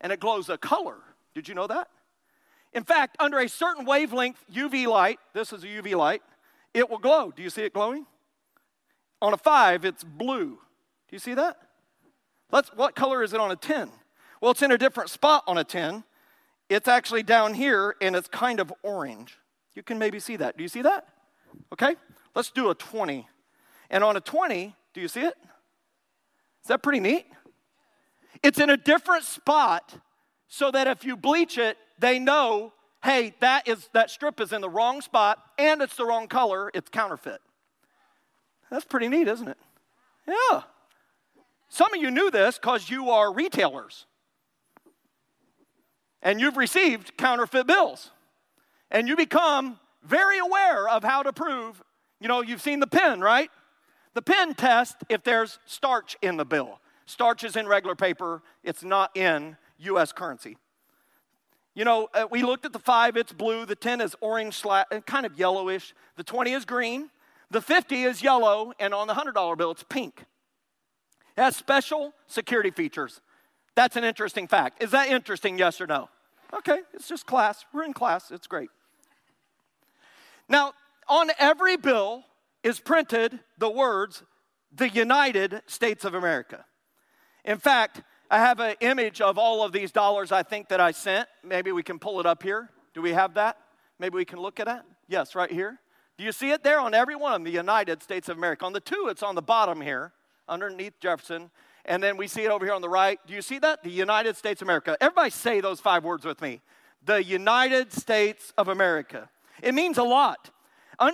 And 0.00 0.12
it 0.12 0.20
glows 0.20 0.48
a 0.48 0.58
color. 0.58 0.96
Did 1.34 1.48
you 1.48 1.54
know 1.54 1.68
that? 1.68 1.88
In 2.72 2.84
fact, 2.84 3.16
under 3.20 3.38
a 3.38 3.48
certain 3.48 3.84
wavelength 3.84 4.44
UV 4.52 4.86
light, 4.86 5.18
this 5.34 5.52
is 5.52 5.64
a 5.64 5.66
UV 5.66 5.96
light, 5.96 6.22
it 6.74 6.90
will 6.90 6.98
glow. 6.98 7.32
Do 7.34 7.42
you 7.42 7.50
see 7.50 7.62
it 7.62 7.72
glowing? 7.72 8.06
On 9.22 9.32
a 9.32 9.36
five, 9.36 9.84
it's 9.84 10.04
blue. 10.04 10.50
Do 10.50 11.16
you 11.16 11.18
see 11.18 11.34
that? 11.34 11.56
Let's, 12.50 12.70
what 12.70 12.96
color 12.96 13.22
is 13.22 13.32
it 13.32 13.40
on 13.40 13.50
a 13.50 13.56
10? 13.56 13.90
Well, 14.40 14.50
it's 14.50 14.62
in 14.62 14.72
a 14.72 14.78
different 14.78 15.10
spot 15.10 15.44
on 15.46 15.58
a 15.58 15.64
10. 15.64 16.04
It's 16.68 16.88
actually 16.88 17.22
down 17.22 17.54
here 17.54 17.96
and 18.00 18.16
it's 18.16 18.28
kind 18.28 18.60
of 18.60 18.72
orange. 18.82 19.38
You 19.74 19.82
can 19.82 19.98
maybe 19.98 20.18
see 20.18 20.36
that. 20.36 20.56
Do 20.56 20.62
you 20.62 20.68
see 20.68 20.82
that? 20.82 21.06
Okay, 21.72 21.96
let's 22.34 22.50
do 22.50 22.70
a 22.70 22.74
20. 22.74 23.28
And 23.90 24.02
on 24.02 24.16
a 24.16 24.20
20, 24.20 24.74
do 24.94 25.00
you 25.00 25.08
see 25.08 25.22
it? 25.22 25.36
Is 26.62 26.68
that 26.68 26.82
pretty 26.82 27.00
neat? 27.00 27.26
It's 28.42 28.58
in 28.58 28.70
a 28.70 28.76
different 28.76 29.24
spot 29.24 29.94
so 30.48 30.70
that 30.70 30.86
if 30.86 31.04
you 31.04 31.16
bleach 31.16 31.58
it, 31.58 31.76
they 31.98 32.18
know, 32.18 32.72
hey, 33.04 33.34
that 33.40 33.68
is 33.68 33.88
that 33.92 34.10
strip 34.10 34.40
is 34.40 34.52
in 34.52 34.60
the 34.60 34.68
wrong 34.68 35.00
spot 35.00 35.38
and 35.58 35.82
it's 35.82 35.96
the 35.96 36.04
wrong 36.04 36.26
color, 36.26 36.70
it's 36.74 36.88
counterfeit. 36.88 37.40
That's 38.70 38.84
pretty 38.84 39.08
neat, 39.08 39.28
isn't 39.28 39.48
it? 39.48 39.58
Yeah. 40.26 40.62
Some 41.68 41.92
of 41.94 42.00
you 42.00 42.10
knew 42.10 42.30
this 42.30 42.58
because 42.58 42.90
you 42.90 43.10
are 43.10 43.32
retailers. 43.32 44.06
And 46.22 46.40
you've 46.40 46.56
received 46.56 47.16
counterfeit 47.16 47.66
bills. 47.66 48.10
And 48.90 49.08
you 49.08 49.16
become 49.16 49.78
very 50.04 50.38
aware 50.38 50.88
of 50.88 51.04
how 51.04 51.22
to 51.22 51.32
prove, 51.32 51.82
you 52.20 52.28
know, 52.28 52.42
you've 52.42 52.60
seen 52.60 52.80
the 52.80 52.86
pen, 52.86 53.20
right? 53.20 53.50
The 54.20 54.34
pen 54.34 54.52
test 54.52 54.96
if 55.08 55.22
there's 55.22 55.58
starch 55.64 56.14
in 56.20 56.36
the 56.36 56.44
bill. 56.44 56.78
Starch 57.06 57.42
is 57.42 57.56
in 57.56 57.66
regular 57.66 57.94
paper, 57.94 58.42
it's 58.62 58.84
not 58.84 59.16
in 59.16 59.56
US 59.78 60.12
currency. 60.12 60.58
You 61.74 61.86
know, 61.86 62.10
uh, 62.12 62.26
we 62.30 62.42
looked 62.42 62.66
at 62.66 62.74
the 62.74 62.78
five, 62.78 63.16
it's 63.16 63.32
blue. 63.32 63.64
The 63.64 63.76
10 63.76 64.02
is 64.02 64.14
orange, 64.20 64.62
uh, 64.66 64.84
kind 65.06 65.24
of 65.24 65.38
yellowish. 65.38 65.94
The 66.16 66.22
20 66.22 66.52
is 66.52 66.66
green. 66.66 67.08
The 67.50 67.62
50 67.62 68.02
is 68.02 68.22
yellow. 68.22 68.74
And 68.78 68.92
on 68.92 69.06
the 69.06 69.14
$100 69.14 69.56
bill, 69.56 69.70
it's 69.70 69.84
pink. 69.84 70.26
It 71.34 71.40
has 71.40 71.56
special 71.56 72.12
security 72.26 72.70
features. 72.70 73.22
That's 73.74 73.96
an 73.96 74.04
interesting 74.04 74.46
fact. 74.46 74.82
Is 74.82 74.90
that 74.90 75.08
interesting, 75.08 75.56
yes 75.56 75.80
or 75.80 75.86
no? 75.86 76.10
Okay, 76.52 76.80
it's 76.92 77.08
just 77.08 77.24
class. 77.24 77.64
We're 77.72 77.84
in 77.84 77.94
class, 77.94 78.30
it's 78.30 78.46
great. 78.46 78.68
Now, 80.46 80.74
on 81.08 81.30
every 81.38 81.78
bill, 81.78 82.26
is 82.62 82.80
printed 82.80 83.40
the 83.58 83.70
words, 83.70 84.22
the 84.72 84.88
United 84.88 85.62
States 85.66 86.04
of 86.04 86.14
America. 86.14 86.64
In 87.44 87.58
fact, 87.58 88.02
I 88.30 88.38
have 88.38 88.60
an 88.60 88.76
image 88.80 89.20
of 89.20 89.38
all 89.38 89.64
of 89.64 89.72
these 89.72 89.90
dollars 89.90 90.30
I 90.30 90.42
think 90.42 90.68
that 90.68 90.80
I 90.80 90.92
sent. 90.92 91.28
Maybe 91.42 91.72
we 91.72 91.82
can 91.82 91.98
pull 91.98 92.20
it 92.20 92.26
up 92.26 92.42
here. 92.42 92.70
Do 92.94 93.02
we 93.02 93.12
have 93.12 93.34
that? 93.34 93.56
Maybe 93.98 94.16
we 94.16 94.24
can 94.24 94.38
look 94.38 94.60
at 94.60 94.68
it. 94.68 94.82
Yes, 95.08 95.34
right 95.34 95.50
here. 95.50 95.80
Do 96.16 96.24
you 96.24 96.32
see 96.32 96.50
it 96.50 96.62
there 96.62 96.80
on 96.80 96.94
every 96.94 97.16
one 97.16 97.32
of 97.32 97.36
them? 97.36 97.44
The 97.44 97.50
United 97.50 98.02
States 98.02 98.28
of 98.28 98.36
America. 98.36 98.64
On 98.66 98.72
the 98.72 98.80
two, 98.80 99.08
it's 99.10 99.22
on 99.22 99.34
the 99.34 99.42
bottom 99.42 99.80
here, 99.80 100.12
underneath 100.48 101.00
Jefferson. 101.00 101.50
And 101.84 102.02
then 102.02 102.16
we 102.16 102.28
see 102.28 102.42
it 102.42 102.50
over 102.50 102.64
here 102.64 102.74
on 102.74 102.82
the 102.82 102.88
right. 102.88 103.18
Do 103.26 103.34
you 103.34 103.42
see 103.42 103.58
that? 103.58 103.82
The 103.82 103.90
United 103.90 104.36
States 104.36 104.60
of 104.60 104.66
America. 104.66 104.96
Everybody 105.00 105.30
say 105.30 105.60
those 105.60 105.80
five 105.80 106.04
words 106.04 106.24
with 106.24 106.40
me. 106.40 106.60
The 107.04 107.24
United 107.24 107.92
States 107.92 108.52
of 108.58 108.68
America. 108.68 109.30
It 109.62 109.74
means 109.74 109.96
a 109.98 110.02
lot. 110.02 110.50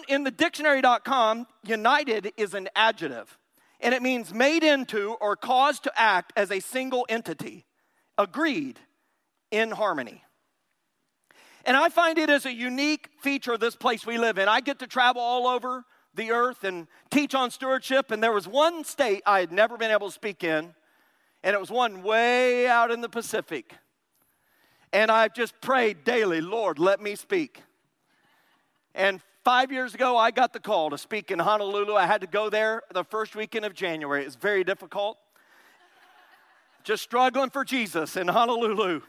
In 0.08 0.24
the 0.24 0.30
dictionary.com, 0.30 1.46
united 1.64 2.32
is 2.36 2.54
an 2.54 2.68
adjective, 2.74 3.38
and 3.80 3.94
it 3.94 4.02
means 4.02 4.34
made 4.34 4.64
into 4.64 5.12
or 5.20 5.36
caused 5.36 5.84
to 5.84 5.92
act 5.94 6.32
as 6.36 6.50
a 6.50 6.60
single 6.60 7.06
entity, 7.08 7.66
agreed, 8.18 8.80
in 9.50 9.70
harmony. 9.70 10.24
And 11.64 11.76
I 11.76 11.88
find 11.88 12.18
it 12.18 12.30
as 12.30 12.46
a 12.46 12.52
unique 12.52 13.10
feature 13.20 13.52
of 13.52 13.60
this 13.60 13.76
place 13.76 14.04
we 14.04 14.18
live 14.18 14.38
in. 14.38 14.48
I 14.48 14.60
get 14.60 14.80
to 14.80 14.86
travel 14.86 15.22
all 15.22 15.46
over 15.46 15.84
the 16.14 16.32
earth 16.32 16.64
and 16.64 16.88
teach 17.10 17.34
on 17.34 17.50
stewardship, 17.50 18.10
and 18.10 18.22
there 18.22 18.32
was 18.32 18.48
one 18.48 18.82
state 18.84 19.22
I 19.24 19.40
had 19.40 19.52
never 19.52 19.76
been 19.76 19.90
able 19.90 20.08
to 20.08 20.12
speak 20.12 20.42
in, 20.42 20.74
and 21.44 21.54
it 21.54 21.60
was 21.60 21.70
one 21.70 22.02
way 22.02 22.66
out 22.66 22.90
in 22.90 23.02
the 23.02 23.08
Pacific. 23.08 23.74
And 24.92 25.10
I've 25.10 25.34
just 25.34 25.60
prayed 25.60 26.04
daily, 26.04 26.40
Lord, 26.40 26.78
let 26.78 27.00
me 27.00 27.14
speak. 27.14 27.62
And 28.94 29.20
five 29.46 29.70
years 29.70 29.94
ago, 29.94 30.16
I 30.16 30.32
got 30.32 30.52
the 30.52 30.58
call 30.58 30.90
to 30.90 30.98
speak 30.98 31.30
in 31.30 31.38
Honolulu. 31.38 31.94
I 31.94 32.04
had 32.04 32.20
to 32.22 32.26
go 32.26 32.50
there 32.50 32.82
the 32.92 33.04
first 33.04 33.36
weekend 33.36 33.64
of 33.64 33.74
January. 33.74 34.22
It 34.22 34.24
was 34.24 34.34
very 34.34 34.64
difficult. 34.64 35.18
just 36.82 37.04
struggling 37.04 37.50
for 37.50 37.64
Jesus 37.64 38.16
in 38.16 38.26
Honolulu. 38.26 39.02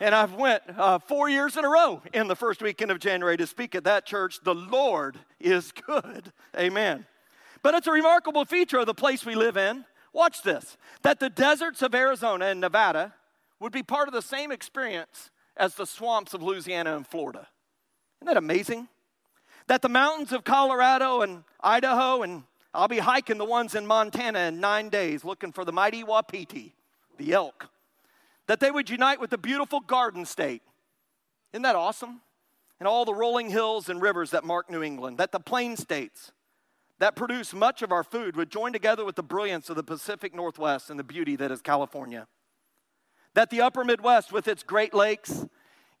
And 0.00 0.14
I've 0.14 0.32
went 0.32 0.62
uh, 0.78 1.00
four 1.00 1.28
years 1.28 1.58
in 1.58 1.66
a 1.66 1.68
row 1.68 2.00
in 2.14 2.28
the 2.28 2.34
first 2.34 2.62
weekend 2.62 2.92
of 2.92 2.98
January 2.98 3.36
to 3.36 3.46
speak 3.46 3.74
at 3.74 3.84
that 3.84 4.06
church. 4.06 4.38
The 4.42 4.54
Lord 4.54 5.18
is 5.38 5.70
good. 5.86 6.32
Amen. 6.58 7.04
But 7.62 7.74
it's 7.74 7.86
a 7.86 7.92
remarkable 7.92 8.46
feature 8.46 8.78
of 8.78 8.86
the 8.86 8.94
place 8.94 9.26
we 9.26 9.34
live 9.34 9.58
in. 9.58 9.84
Watch 10.14 10.42
this 10.42 10.78
that 11.02 11.20
the 11.20 11.28
deserts 11.28 11.82
of 11.82 11.94
Arizona 11.94 12.46
and 12.46 12.58
Nevada 12.58 13.12
would 13.60 13.72
be 13.72 13.82
part 13.82 14.08
of 14.08 14.14
the 14.14 14.22
same 14.22 14.50
experience 14.50 15.30
as 15.58 15.74
the 15.74 15.84
swamps 15.84 16.32
of 16.32 16.42
Louisiana 16.42 16.96
and 16.96 17.06
Florida. 17.06 17.48
Isn't 18.22 18.28
that 18.28 18.38
amazing? 18.38 18.88
That 19.66 19.82
the 19.82 19.88
mountains 19.88 20.32
of 20.32 20.44
Colorado 20.44 21.22
and 21.22 21.44
Idaho, 21.60 22.22
and 22.22 22.44
I'll 22.72 22.88
be 22.88 22.98
hiking 22.98 23.38
the 23.38 23.44
ones 23.44 23.74
in 23.74 23.86
Montana 23.86 24.40
in 24.40 24.60
nine 24.60 24.88
days 24.88 25.24
looking 25.24 25.52
for 25.52 25.64
the 25.64 25.72
mighty 25.72 26.04
Wapiti, 26.04 26.74
the 27.16 27.32
elk 27.32 27.70
that 28.46 28.60
they 28.60 28.70
would 28.70 28.90
unite 28.90 29.20
with 29.20 29.30
the 29.30 29.38
beautiful 29.38 29.80
garden 29.80 30.24
state. 30.24 30.62
Isn't 31.52 31.62
that 31.62 31.76
awesome? 31.76 32.20
And 32.78 32.86
all 32.86 33.04
the 33.04 33.14
rolling 33.14 33.50
hills 33.50 33.88
and 33.88 34.02
rivers 34.02 34.30
that 34.32 34.44
mark 34.44 34.68
New 34.68 34.82
England, 34.82 35.18
that 35.18 35.32
the 35.32 35.40
plain 35.40 35.76
states 35.76 36.32
that 36.98 37.16
produce 37.16 37.54
much 37.54 37.82
of 37.82 37.92
our 37.92 38.04
food 38.04 38.36
would 38.36 38.50
join 38.50 38.72
together 38.72 39.04
with 39.04 39.16
the 39.16 39.22
brilliance 39.22 39.70
of 39.70 39.76
the 39.76 39.82
Pacific 39.82 40.34
Northwest 40.34 40.90
and 40.90 40.98
the 40.98 41.04
beauty 41.04 41.36
that 41.36 41.50
is 41.50 41.60
California. 41.60 42.26
That 43.34 43.50
the 43.50 43.62
upper 43.62 43.84
Midwest, 43.84 44.32
with 44.32 44.46
its 44.46 44.62
great 44.62 44.94
lakes, 44.94 45.46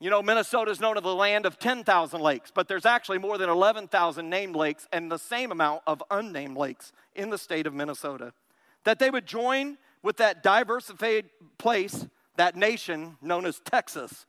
you 0.00 0.10
know, 0.10 0.22
Minnesota 0.22 0.70
is 0.70 0.80
known 0.80 0.96
as 0.96 1.02
the 1.02 1.14
land 1.14 1.46
of 1.46 1.58
10,000 1.58 2.20
lakes, 2.20 2.50
but 2.54 2.68
there's 2.68 2.84
actually 2.84 3.18
more 3.18 3.38
than 3.38 3.48
11,000 3.48 4.28
named 4.28 4.56
lakes 4.56 4.88
and 4.92 5.10
the 5.10 5.18
same 5.18 5.52
amount 5.52 5.82
of 5.86 6.02
unnamed 6.10 6.56
lakes 6.56 6.92
in 7.14 7.30
the 7.30 7.38
state 7.38 7.66
of 7.66 7.74
Minnesota. 7.74 8.32
That 8.84 8.98
they 8.98 9.10
would 9.10 9.26
join 9.26 9.78
with 10.02 10.16
that 10.18 10.42
diversified 10.42 11.30
place 11.58 12.06
that 12.36 12.56
nation 12.56 13.16
known 13.22 13.46
as 13.46 13.60
Texas. 13.60 14.26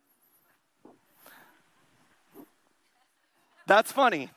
That's 3.68 3.92
funny. 3.92 4.30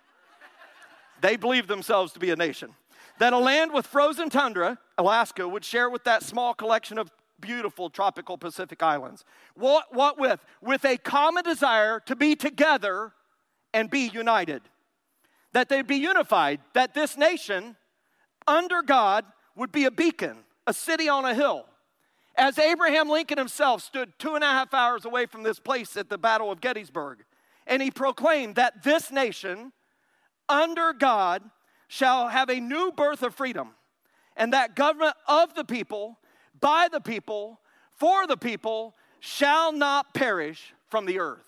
They 1.21 1.37
believe 1.37 1.67
themselves 1.67 2.13
to 2.13 2.19
be 2.19 2.31
a 2.31 2.37
nation. 2.37 2.75
That 3.19 3.33
a 3.33 3.39
land 3.39 3.73
with 3.73 3.87
frozen 3.87 4.31
tundra, 4.31 4.79
Alaska, 4.97 5.47
would 5.47 5.65
share 5.65 5.91
with 5.91 6.05
that 6.05 6.23
small 6.23 6.55
collection 6.55 6.99
of 6.99 7.11
beautiful 7.41 7.91
tropical 7.91 8.39
Pacific 8.39 8.83
islands. 8.83 9.25
What, 9.55 9.95
what 9.95 10.19
with? 10.19 10.41
With 10.61 10.85
a 10.85 10.97
common 10.97 11.45
desire 11.45 12.01
to 12.07 12.17
be 12.17 12.37
together 12.37 13.13
and 13.73 13.91
be 13.91 14.09
united. 14.09 14.63
That 15.53 15.69
they'd 15.69 15.87
be 15.87 15.97
unified, 15.97 16.61
that 16.75 16.95
this 16.95 17.17
nation, 17.17 17.77
under 18.47 18.83
God, 18.83 19.25
would 19.57 19.73
be 19.73 19.85
a 19.85 19.91
beacon, 19.91 20.39
a 20.67 20.75
city 20.75 21.09
on 21.09 21.25
a 21.25 21.35
hill, 21.35 21.67
as 22.37 22.59
Abraham 22.59 23.09
Lincoln 23.09 23.39
himself 23.39 23.83
stood 23.83 24.13
two 24.19 24.37
and 24.37 24.45
a 24.45 24.47
half 24.47 24.73
hours 24.73 25.05
away 25.05 25.27
from 25.27 25.43
this 25.43 25.59
place 25.59 25.97
at 25.97 26.09
the 26.09 26.19
Battle 26.19 26.53
of 26.53 26.61
Gettysburg, 26.61 27.25
and 27.67 27.83
he 27.83 27.91
proclaimed 27.91 28.55
that 28.55 28.85
this 28.85 29.11
nation, 29.11 29.73
under 30.49 30.93
God, 30.93 31.43
shall 31.89 32.29
have 32.29 32.49
a 32.49 32.61
new 32.61 32.93
birth 32.93 33.23
of 33.23 33.35
freedom, 33.35 33.71
and 34.37 34.53
that 34.53 34.77
government 34.77 35.17
of 35.27 35.55
the 35.55 35.65
people, 35.65 36.19
by 36.61 36.89
the 36.91 37.01
people, 37.01 37.61
for 37.93 38.27
the 38.27 38.37
people, 38.37 38.95
shall 39.21 39.73
not 39.73 40.15
perish 40.15 40.73
from 40.89 41.07
the 41.07 41.19
earth. 41.19 41.45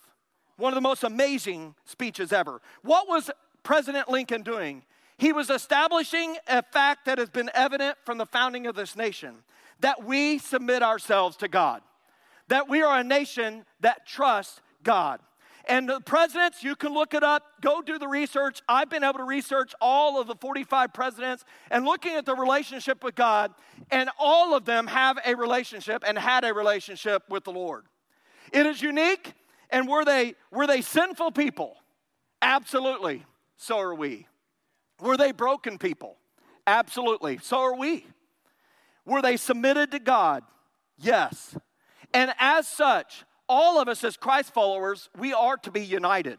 One 0.56 0.72
of 0.72 0.74
the 0.74 0.80
most 0.80 1.04
amazing 1.04 1.74
speeches 1.84 2.32
ever. 2.32 2.60
What 2.82 3.08
was 3.08 3.30
President 3.62 4.08
Lincoln 4.08 4.42
doing? 4.42 4.82
He 5.16 5.32
was 5.32 5.50
establishing 5.50 6.36
a 6.46 6.62
fact 6.62 7.04
that 7.06 7.18
has 7.18 7.30
been 7.30 7.50
evident 7.54 7.98
from 8.04 8.18
the 8.18 8.26
founding 8.26 8.66
of 8.66 8.74
this 8.74 8.96
nation 8.96 9.36
that 9.80 10.04
we 10.04 10.38
submit 10.38 10.82
ourselves 10.82 11.36
to 11.38 11.48
God, 11.48 11.82
that 12.48 12.68
we 12.68 12.82
are 12.82 12.98
a 12.98 13.04
nation 13.04 13.64
that 13.80 14.06
trusts 14.06 14.60
God. 14.82 15.20
And 15.70 15.88
the 15.88 16.00
presidents, 16.00 16.64
you 16.64 16.74
can 16.74 16.92
look 16.92 17.14
it 17.14 17.22
up, 17.22 17.44
go 17.60 17.80
do 17.80 17.96
the 17.96 18.08
research. 18.08 18.60
I've 18.68 18.90
been 18.90 19.04
able 19.04 19.18
to 19.18 19.24
research 19.24 19.72
all 19.80 20.20
of 20.20 20.26
the 20.26 20.34
45 20.34 20.92
presidents 20.92 21.44
and 21.70 21.84
looking 21.84 22.16
at 22.16 22.26
the 22.26 22.34
relationship 22.34 23.04
with 23.04 23.14
God, 23.14 23.54
and 23.88 24.10
all 24.18 24.52
of 24.56 24.64
them 24.64 24.88
have 24.88 25.20
a 25.24 25.36
relationship 25.36 26.02
and 26.04 26.18
had 26.18 26.44
a 26.44 26.52
relationship 26.52 27.22
with 27.30 27.44
the 27.44 27.52
Lord. 27.52 27.84
It 28.52 28.66
is 28.66 28.82
unique, 28.82 29.32
and 29.70 29.88
were 29.88 30.04
they, 30.04 30.34
were 30.50 30.66
they 30.66 30.80
sinful 30.80 31.30
people? 31.30 31.76
Absolutely. 32.42 33.24
So 33.56 33.78
are 33.78 33.94
we. 33.94 34.26
Were 35.00 35.16
they 35.16 35.30
broken 35.30 35.78
people? 35.78 36.16
Absolutely. 36.66 37.38
So 37.38 37.58
are 37.58 37.76
we. 37.76 38.06
Were 39.06 39.22
they 39.22 39.36
submitted 39.36 39.92
to 39.92 40.00
God? 40.00 40.42
Yes. 40.98 41.56
And 42.12 42.34
as 42.40 42.66
such, 42.66 43.24
all 43.50 43.80
of 43.80 43.88
us 43.88 44.04
as 44.04 44.16
Christ 44.16 44.54
followers, 44.54 45.11
we 45.19 45.35
are 45.35 45.57
to 45.59 45.73
be 45.73 45.85
united. 45.85 46.38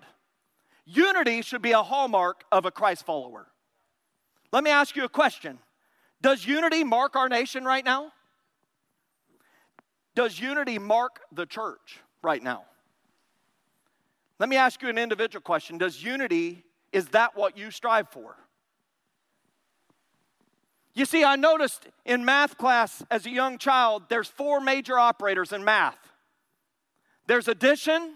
Unity 0.86 1.42
should 1.42 1.62
be 1.62 1.74
a 1.74 1.84
hallmark 1.84 2.46
of 2.52 2.66
a 2.66 2.72
Christ 2.72 3.06
follower. 3.06 3.48
Let 4.54 4.64
me 4.64 4.72
ask 4.72 4.96
you 4.96 5.04
a 5.04 5.10
question 5.10 5.60
Does 6.22 6.46
unity 6.46 6.84
mark 6.86 7.16
our 7.18 7.28
nation 7.28 7.66
right 7.66 7.84
now? 7.84 8.14
Does 10.16 10.40
unity 10.40 10.80
mark 10.80 11.20
the 11.34 11.46
church 11.46 12.00
right 12.24 12.42
now? 12.42 12.64
Let 14.40 14.50
me 14.50 14.56
ask 14.56 14.82
you 14.82 14.90
an 14.90 14.98
individual 14.98 15.42
question 15.42 15.78
Does 15.78 16.02
unity, 16.02 16.64
is 16.94 17.08
that 17.08 17.36
what 17.36 17.58
you 17.58 17.72
strive 17.72 18.10
for? 18.10 18.38
You 20.94 21.06
see, 21.06 21.24
I 21.24 21.36
noticed 21.36 21.88
in 22.06 22.24
math 22.24 22.58
class 22.58 23.04
as 23.12 23.26
a 23.26 23.30
young 23.30 23.58
child, 23.58 24.04
there's 24.10 24.28
four 24.28 24.62
major 24.62 24.98
operators 24.98 25.52
in 25.52 25.64
math. 25.64 26.11
There's 27.32 27.48
addition, 27.48 28.16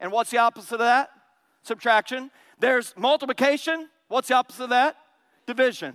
and 0.00 0.10
what's 0.10 0.30
the 0.30 0.38
opposite 0.38 0.76
of 0.76 0.78
that? 0.78 1.10
Subtraction. 1.64 2.30
There's 2.58 2.94
multiplication, 2.96 3.90
what's 4.08 4.28
the 4.28 4.36
opposite 4.36 4.64
of 4.64 4.70
that? 4.70 4.96
Division. 5.46 5.94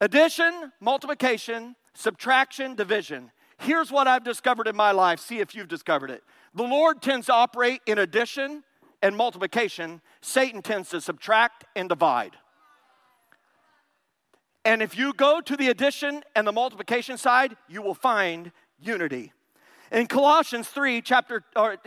Addition, 0.00 0.70
multiplication, 0.78 1.74
subtraction, 1.94 2.76
division. 2.76 3.32
Here's 3.58 3.90
what 3.90 4.06
I've 4.06 4.22
discovered 4.22 4.68
in 4.68 4.76
my 4.76 4.92
life. 4.92 5.18
See 5.18 5.40
if 5.40 5.52
you've 5.52 5.66
discovered 5.66 6.12
it. 6.12 6.22
The 6.54 6.62
Lord 6.62 7.02
tends 7.02 7.26
to 7.26 7.32
operate 7.32 7.80
in 7.86 7.98
addition 7.98 8.62
and 9.02 9.16
multiplication, 9.16 10.00
Satan 10.20 10.62
tends 10.62 10.90
to 10.90 11.00
subtract 11.00 11.64
and 11.74 11.88
divide. 11.88 12.36
And 14.64 14.80
if 14.80 14.96
you 14.96 15.12
go 15.12 15.40
to 15.40 15.56
the 15.56 15.70
addition 15.70 16.22
and 16.36 16.46
the 16.46 16.52
multiplication 16.52 17.18
side, 17.18 17.56
you 17.68 17.82
will 17.82 17.94
find 17.94 18.52
unity. 18.78 19.32
In 19.92 20.06
Colossians 20.06 20.68
3, 20.68 21.02
chapter, 21.02 21.44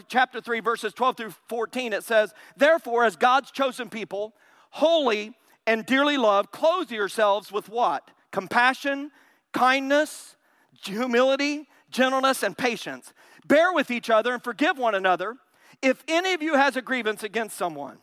chapter 0.08 0.40
3, 0.40 0.60
verses 0.60 0.94
12 0.94 1.18
through 1.18 1.34
14, 1.50 1.92
it 1.92 2.04
says, 2.04 2.36
Therefore, 2.56 3.04
as 3.04 3.16
God's 3.16 3.50
chosen 3.50 3.90
people, 3.90 4.36
holy 4.70 5.34
and 5.66 5.88
dearly 5.88 6.16
loved, 6.16 6.52
clothe 6.52 6.92
yourselves 6.92 7.52
with 7.52 7.68
what? 7.68 8.12
Compassion, 8.32 9.10
kindness, 9.54 10.36
humility, 10.84 11.68
gentleness, 11.90 12.44
and 12.44 12.56
patience. 12.56 13.12
Bear 13.48 13.74
with 13.74 13.90
each 13.90 14.12
other 14.12 14.36
and 14.36 14.44
forgive 14.44 14.78
one 14.78 14.94
another. 14.94 15.38
If 15.82 16.04
any 16.08 16.34
of 16.34 16.44
you 16.44 16.56
has 16.56 16.76
a 16.76 16.84
grievance 16.84 17.24
against 17.24 17.58
someone, 17.58 17.98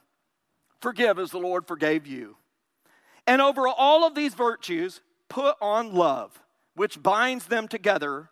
forgive 0.80 1.16
as 1.20 1.30
the 1.30 1.38
Lord 1.38 1.68
forgave 1.68 2.08
you. 2.08 2.38
And 3.24 3.40
over 3.40 3.68
all 3.68 4.04
of 4.04 4.16
these 4.16 4.34
virtues, 4.34 5.00
put 5.28 5.54
on 5.60 5.94
love, 5.94 6.42
which 6.74 7.00
binds 7.00 7.46
them 7.46 7.68
together, 7.68 8.30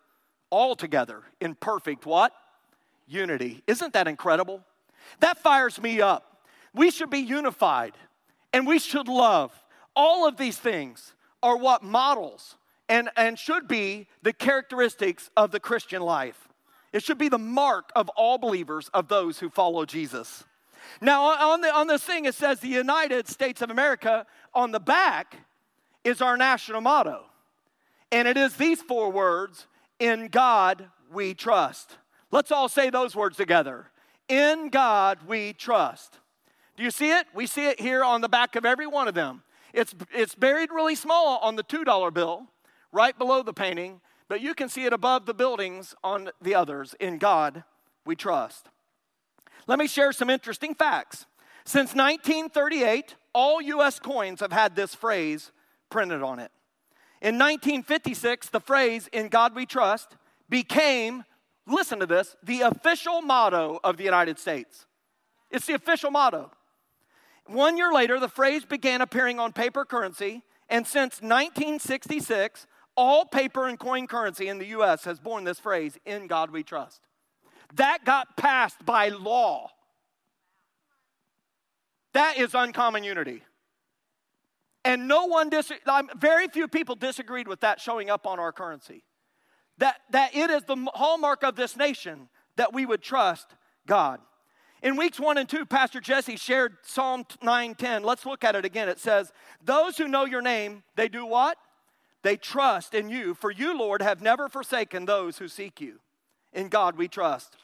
all 0.51 0.75
together, 0.75 1.23
in 1.39 1.55
perfect 1.55 2.05
what? 2.05 2.33
Unity. 3.07 3.63
Isn't 3.65 3.93
that 3.93 4.07
incredible? 4.07 4.63
That 5.19 5.39
fires 5.39 5.81
me 5.81 6.01
up. 6.01 6.45
We 6.73 6.91
should 6.91 7.09
be 7.09 7.19
unified 7.19 7.93
and 8.53 8.67
we 8.67 8.79
should 8.79 9.07
love. 9.07 9.51
All 9.95 10.27
of 10.27 10.37
these 10.37 10.57
things 10.57 11.13
are 11.41 11.57
what 11.57 11.83
models 11.83 12.55
and, 12.87 13.09
and 13.17 13.39
should 13.39 13.67
be 13.67 14.07
the 14.21 14.33
characteristics 14.33 15.29
of 15.35 15.51
the 15.51 15.59
Christian 15.59 16.01
life. 16.01 16.47
It 16.93 17.03
should 17.03 17.17
be 17.17 17.29
the 17.29 17.37
mark 17.37 17.91
of 17.95 18.09
all 18.09 18.37
believers, 18.37 18.89
of 18.93 19.07
those 19.07 19.39
who 19.39 19.49
follow 19.49 19.85
Jesus. 19.85 20.43
Now, 20.99 21.23
on, 21.23 21.61
the, 21.61 21.73
on 21.73 21.87
this 21.87 22.03
thing, 22.03 22.25
it 22.25 22.35
says 22.35 22.59
the 22.59 22.67
United 22.67 23.27
States 23.27 23.61
of 23.61 23.69
America. 23.69 24.25
On 24.53 24.71
the 24.71 24.79
back 24.79 25.37
is 26.03 26.21
our 26.21 26.35
national 26.35 26.81
motto. 26.81 27.25
And 28.11 28.27
it 28.27 28.35
is 28.35 28.57
these 28.57 28.81
four 28.81 29.09
words 29.09 29.67
In 30.01 30.29
God 30.29 30.89
we 31.13 31.35
trust. 31.35 31.97
Let's 32.31 32.51
all 32.51 32.67
say 32.67 32.89
those 32.89 33.15
words 33.15 33.37
together. 33.37 33.91
In 34.27 34.69
God 34.69 35.19
we 35.27 35.53
trust. 35.53 36.17
Do 36.75 36.81
you 36.81 36.89
see 36.89 37.11
it? 37.11 37.27
We 37.35 37.45
see 37.45 37.67
it 37.67 37.79
here 37.79 38.03
on 38.03 38.21
the 38.21 38.27
back 38.27 38.55
of 38.55 38.65
every 38.65 38.87
one 38.87 39.07
of 39.07 39.13
them. 39.13 39.43
It's, 39.75 39.93
it's 40.11 40.33
buried 40.33 40.71
really 40.71 40.95
small 40.95 41.37
on 41.43 41.55
the 41.55 41.63
$2 41.63 42.13
bill, 42.15 42.47
right 42.91 43.15
below 43.15 43.43
the 43.43 43.53
painting, 43.53 44.01
but 44.27 44.41
you 44.41 44.55
can 44.55 44.69
see 44.69 44.85
it 44.85 44.91
above 44.91 45.27
the 45.27 45.35
buildings 45.35 45.93
on 46.03 46.31
the 46.41 46.55
others. 46.55 46.95
In 46.99 47.19
God, 47.19 47.63
we 48.03 48.15
trust. 48.15 48.69
Let 49.67 49.77
me 49.77 49.85
share 49.85 50.13
some 50.13 50.31
interesting 50.31 50.73
facts. 50.73 51.27
Since 51.63 51.93
1938, 51.93 53.17
all 53.35 53.61
US 53.61 53.99
coins 53.99 54.39
have 54.39 54.51
had 54.51 54.75
this 54.75 54.95
phrase 54.95 55.51
printed 55.91 56.23
on 56.23 56.39
it. 56.39 56.51
In 57.21 57.35
1956, 57.35 58.49
the 58.49 58.59
phrase, 58.59 59.07
In 59.13 59.29
God 59.29 59.55
We 59.55 59.67
Trust, 59.67 60.15
became, 60.49 61.23
listen 61.67 61.99
to 61.99 62.07
this, 62.07 62.35
the 62.41 62.61
official 62.61 63.21
motto 63.21 63.79
of 63.83 63.97
the 63.97 64.03
United 64.03 64.39
States. 64.39 64.87
It's 65.51 65.67
the 65.67 65.75
official 65.75 66.09
motto. 66.09 66.51
One 67.45 67.77
year 67.77 67.91
later, 67.91 68.19
the 68.19 68.27
phrase 68.27 68.65
began 68.65 69.01
appearing 69.01 69.39
on 69.39 69.53
paper 69.53 69.85
currency, 69.85 70.43
and 70.67 70.87
since 70.87 71.21
1966, 71.21 72.65
all 72.95 73.25
paper 73.25 73.67
and 73.67 73.77
coin 73.77 74.07
currency 74.07 74.47
in 74.47 74.57
the 74.57 74.67
US 74.67 75.03
has 75.03 75.19
borne 75.19 75.43
this 75.43 75.59
phrase, 75.59 75.97
In 76.05 76.25
God 76.27 76.49
We 76.49 76.63
Trust. 76.63 77.01
That 77.75 78.03
got 78.03 78.35
passed 78.35 78.83
by 78.83 79.09
law. 79.09 79.69
That 82.13 82.37
is 82.37 82.55
uncommon 82.55 83.03
unity. 83.03 83.43
And 84.83 85.07
no 85.07 85.25
one, 85.25 85.49
dis- 85.49 85.71
very 86.17 86.47
few 86.47 86.67
people 86.67 86.95
disagreed 86.95 87.47
with 87.47 87.59
that 87.59 87.79
showing 87.79 88.09
up 88.09 88.25
on 88.25 88.39
our 88.39 88.51
currency. 88.51 89.03
That, 89.77 89.97
that 90.11 90.35
it 90.35 90.49
is 90.49 90.63
the 90.63 90.77
hallmark 90.93 91.43
of 91.43 91.55
this 91.55 91.75
nation 91.75 92.29
that 92.55 92.73
we 92.73 92.85
would 92.85 93.01
trust 93.01 93.47
God. 93.87 94.19
In 94.83 94.95
weeks 94.95 95.19
one 95.19 95.37
and 95.37 95.47
two, 95.47 95.65
Pastor 95.65 95.99
Jesse 95.99 96.35
shared 96.35 96.77
Psalm 96.81 97.25
9:10. 97.43 98.03
Let's 98.03 98.25
look 98.25 98.43
at 98.43 98.55
it 98.55 98.65
again. 98.65 98.89
It 98.89 98.99
says, 98.99 99.31
Those 99.63 99.97
who 99.97 100.07
know 100.07 100.25
your 100.25 100.41
name, 100.41 100.83
they 100.95 101.07
do 101.07 101.25
what? 101.25 101.57
They 102.23 102.35
trust 102.35 102.93
in 102.93 103.09
you, 103.09 103.33
for 103.33 103.51
you, 103.51 103.77
Lord, 103.77 104.01
have 104.01 104.21
never 104.21 104.49
forsaken 104.49 105.05
those 105.05 105.37
who 105.37 105.47
seek 105.47 105.81
you. 105.81 105.99
In 106.53 106.67
God 106.67 106.97
we 106.97 107.07
trust. 107.07 107.57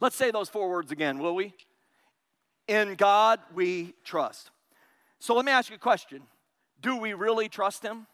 Let's 0.00 0.16
say 0.16 0.30
those 0.30 0.48
four 0.48 0.68
words 0.68 0.90
again, 0.90 1.18
will 1.18 1.34
we? 1.34 1.54
In 2.66 2.94
God 2.94 3.40
we 3.54 3.94
trust. 4.04 4.50
So 5.22 5.36
let 5.36 5.44
me 5.44 5.52
ask 5.52 5.70
you 5.70 5.76
a 5.76 5.78
question 5.78 6.22
Do 6.80 6.96
we 6.96 7.14
really 7.14 7.48
trust 7.48 7.84
Him? 7.84 8.08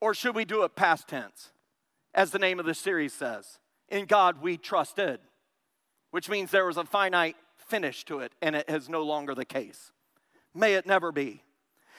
Or 0.00 0.12
should 0.12 0.34
we 0.34 0.44
do 0.44 0.64
it 0.64 0.74
past 0.74 1.06
tense, 1.06 1.52
as 2.12 2.32
the 2.32 2.38
name 2.40 2.58
of 2.58 2.66
the 2.66 2.74
series 2.74 3.12
says? 3.12 3.60
In 3.88 4.06
God 4.06 4.42
we 4.42 4.56
trusted, 4.56 5.20
which 6.10 6.28
means 6.28 6.50
there 6.50 6.66
was 6.66 6.78
a 6.78 6.84
finite 6.84 7.36
finish 7.56 8.04
to 8.06 8.18
it, 8.18 8.32
and 8.42 8.56
it 8.56 8.68
is 8.68 8.88
no 8.88 9.04
longer 9.04 9.36
the 9.36 9.44
case. 9.44 9.92
May 10.52 10.74
it 10.74 10.84
never 10.84 11.12
be. 11.12 11.44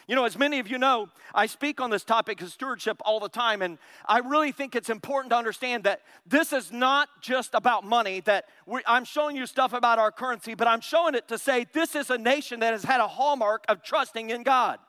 You 0.10 0.16
know, 0.16 0.26
as 0.26 0.40
many 0.40 0.58
of 0.58 0.68
you 0.68 0.80
know, 0.80 1.08
I 1.36 1.46
speak 1.46 1.80
on 1.80 1.92
this 1.92 2.04
topic 2.04 2.42
of 2.42 2.50
stewardship 2.50 3.00
all 3.06 3.20
the 3.20 3.30
time, 3.30 3.62
and 3.62 3.78
I 4.08 4.18
really 4.18 4.52
think 4.52 4.76
it's 4.76 4.90
important 4.90 5.30
to 5.30 5.38
understand 5.38 5.84
that 5.84 6.02
this 6.26 6.52
is 6.52 6.72
not 6.72 7.10
just 7.22 7.54
about 7.54 7.84
money, 7.86 8.22
that 8.22 8.46
we, 8.66 8.82
I'm 8.88 9.06
showing 9.06 9.36
you 9.36 9.46
stuff 9.46 9.72
about 9.72 10.00
our 10.00 10.12
currency, 10.12 10.56
but 10.56 10.68
I'm 10.68 10.82
showing 10.82 11.14
it 11.14 11.28
to 11.28 11.38
say 11.38 11.68
this 11.74 11.94
is 11.94 12.10
a 12.10 12.18
nation 12.18 12.62
that 12.62 12.72
has 12.72 12.84
had 12.84 13.02
a 13.02 13.08
hallmark 13.08 13.66
of 13.70 13.84
trusting 13.84 14.32
in 14.32 14.42
God. 14.42 14.80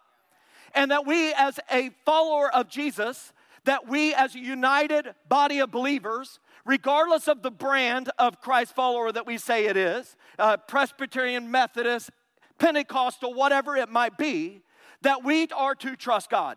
And 0.74 0.90
that 0.90 1.06
we, 1.06 1.34
as 1.34 1.60
a 1.70 1.90
follower 2.06 2.50
of 2.54 2.70
Jesus, 2.70 3.34
that 3.64 3.86
we, 3.86 4.14
as 4.14 4.34
a 4.34 4.38
united 4.38 5.14
body 5.28 5.58
of 5.58 5.70
believers, 5.70 6.40
regardless 6.64 7.28
of 7.28 7.42
the 7.42 7.50
brand 7.50 8.10
of 8.18 8.40
Christ 8.40 8.74
follower 8.74 9.12
that 9.12 9.26
we 9.26 9.36
say 9.36 9.66
it 9.66 9.76
is, 9.76 10.16
uh, 10.38 10.56
Presbyterian, 10.56 11.50
Methodist, 11.50 12.08
Pentecostal, 12.56 13.34
whatever 13.34 13.76
it 13.76 13.90
might 13.90 14.16
be, 14.16 14.62
that 15.02 15.24
we 15.24 15.48
are 15.48 15.74
to 15.76 15.96
trust 15.96 16.30
God. 16.30 16.56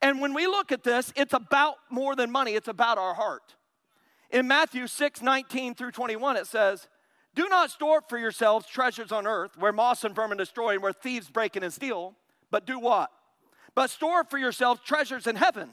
And 0.00 0.20
when 0.20 0.34
we 0.34 0.46
look 0.46 0.70
at 0.70 0.84
this, 0.84 1.12
it's 1.16 1.32
about 1.32 1.76
more 1.90 2.14
than 2.14 2.30
money, 2.30 2.52
it's 2.52 2.68
about 2.68 2.98
our 2.98 3.14
heart. 3.14 3.54
In 4.30 4.46
Matthew 4.46 4.86
6 4.86 5.22
19 5.22 5.74
through 5.74 5.92
21, 5.92 6.36
it 6.36 6.46
says, 6.46 6.88
Do 7.34 7.48
not 7.48 7.70
store 7.70 7.98
up 7.98 8.08
for 8.08 8.18
yourselves 8.18 8.66
treasures 8.66 9.10
on 9.10 9.26
earth 9.26 9.56
where 9.58 9.72
moss 9.72 10.04
and 10.04 10.14
vermin 10.14 10.38
destroy 10.38 10.74
and 10.74 10.82
where 10.82 10.92
thieves 10.92 11.30
break 11.30 11.56
in 11.56 11.62
and 11.62 11.72
steal, 11.72 12.14
but 12.50 12.66
do 12.66 12.78
what? 12.78 13.10
But 13.74 13.90
store 13.90 14.20
up 14.20 14.30
for 14.30 14.38
yourselves 14.38 14.80
treasures 14.84 15.26
in 15.26 15.36
heaven 15.36 15.70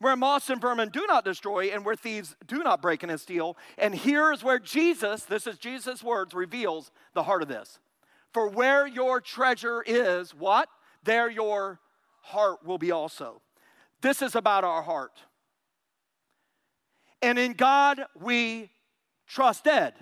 where 0.00 0.16
moss 0.16 0.48
and 0.48 0.60
vermin 0.60 0.90
do 0.90 1.04
not 1.06 1.24
destroy 1.24 1.66
and 1.66 1.84
where 1.84 1.96
thieves 1.96 2.36
do 2.46 2.62
not 2.62 2.80
break 2.80 3.02
in 3.02 3.10
and 3.10 3.20
steal. 3.20 3.56
And 3.76 3.94
here 3.94 4.32
is 4.32 4.44
where 4.44 4.58
Jesus, 4.58 5.24
this 5.24 5.46
is 5.46 5.58
Jesus' 5.58 6.02
words, 6.02 6.34
reveals 6.34 6.90
the 7.14 7.24
heart 7.24 7.42
of 7.42 7.48
this. 7.48 7.80
For 8.32 8.48
where 8.48 8.86
your 8.86 9.20
treasure 9.20 9.82
is, 9.86 10.34
what? 10.34 10.68
There 11.08 11.30
your 11.30 11.80
heart 12.22 12.64
will 12.64 12.78
be 12.78 12.90
also. 12.90 13.40
This 14.00 14.22
is 14.22 14.34
about 14.34 14.64
our 14.64 14.82
heart. 14.82 15.12
And 17.22 17.38
in 17.38 17.54
God 17.54 18.02
we 18.20 18.70
trusted. 19.26 19.94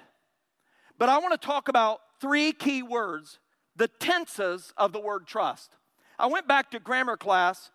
But 0.99 1.09
I 1.09 1.19
want 1.19 1.41
to 1.41 1.47
talk 1.47 1.69
about 1.69 2.01
three 2.21 2.53
key 2.53 2.83
words, 2.83 3.39
the 3.77 3.89
tenses 3.89 4.73
of 4.77 4.93
the 4.93 5.01
word 5.01 5.27
trust. 5.27 5.77
I 6.19 6.27
went 6.27 6.49
back 6.49 6.71
to 6.71 6.81
grammar 6.81 7.17
class 7.17 7.71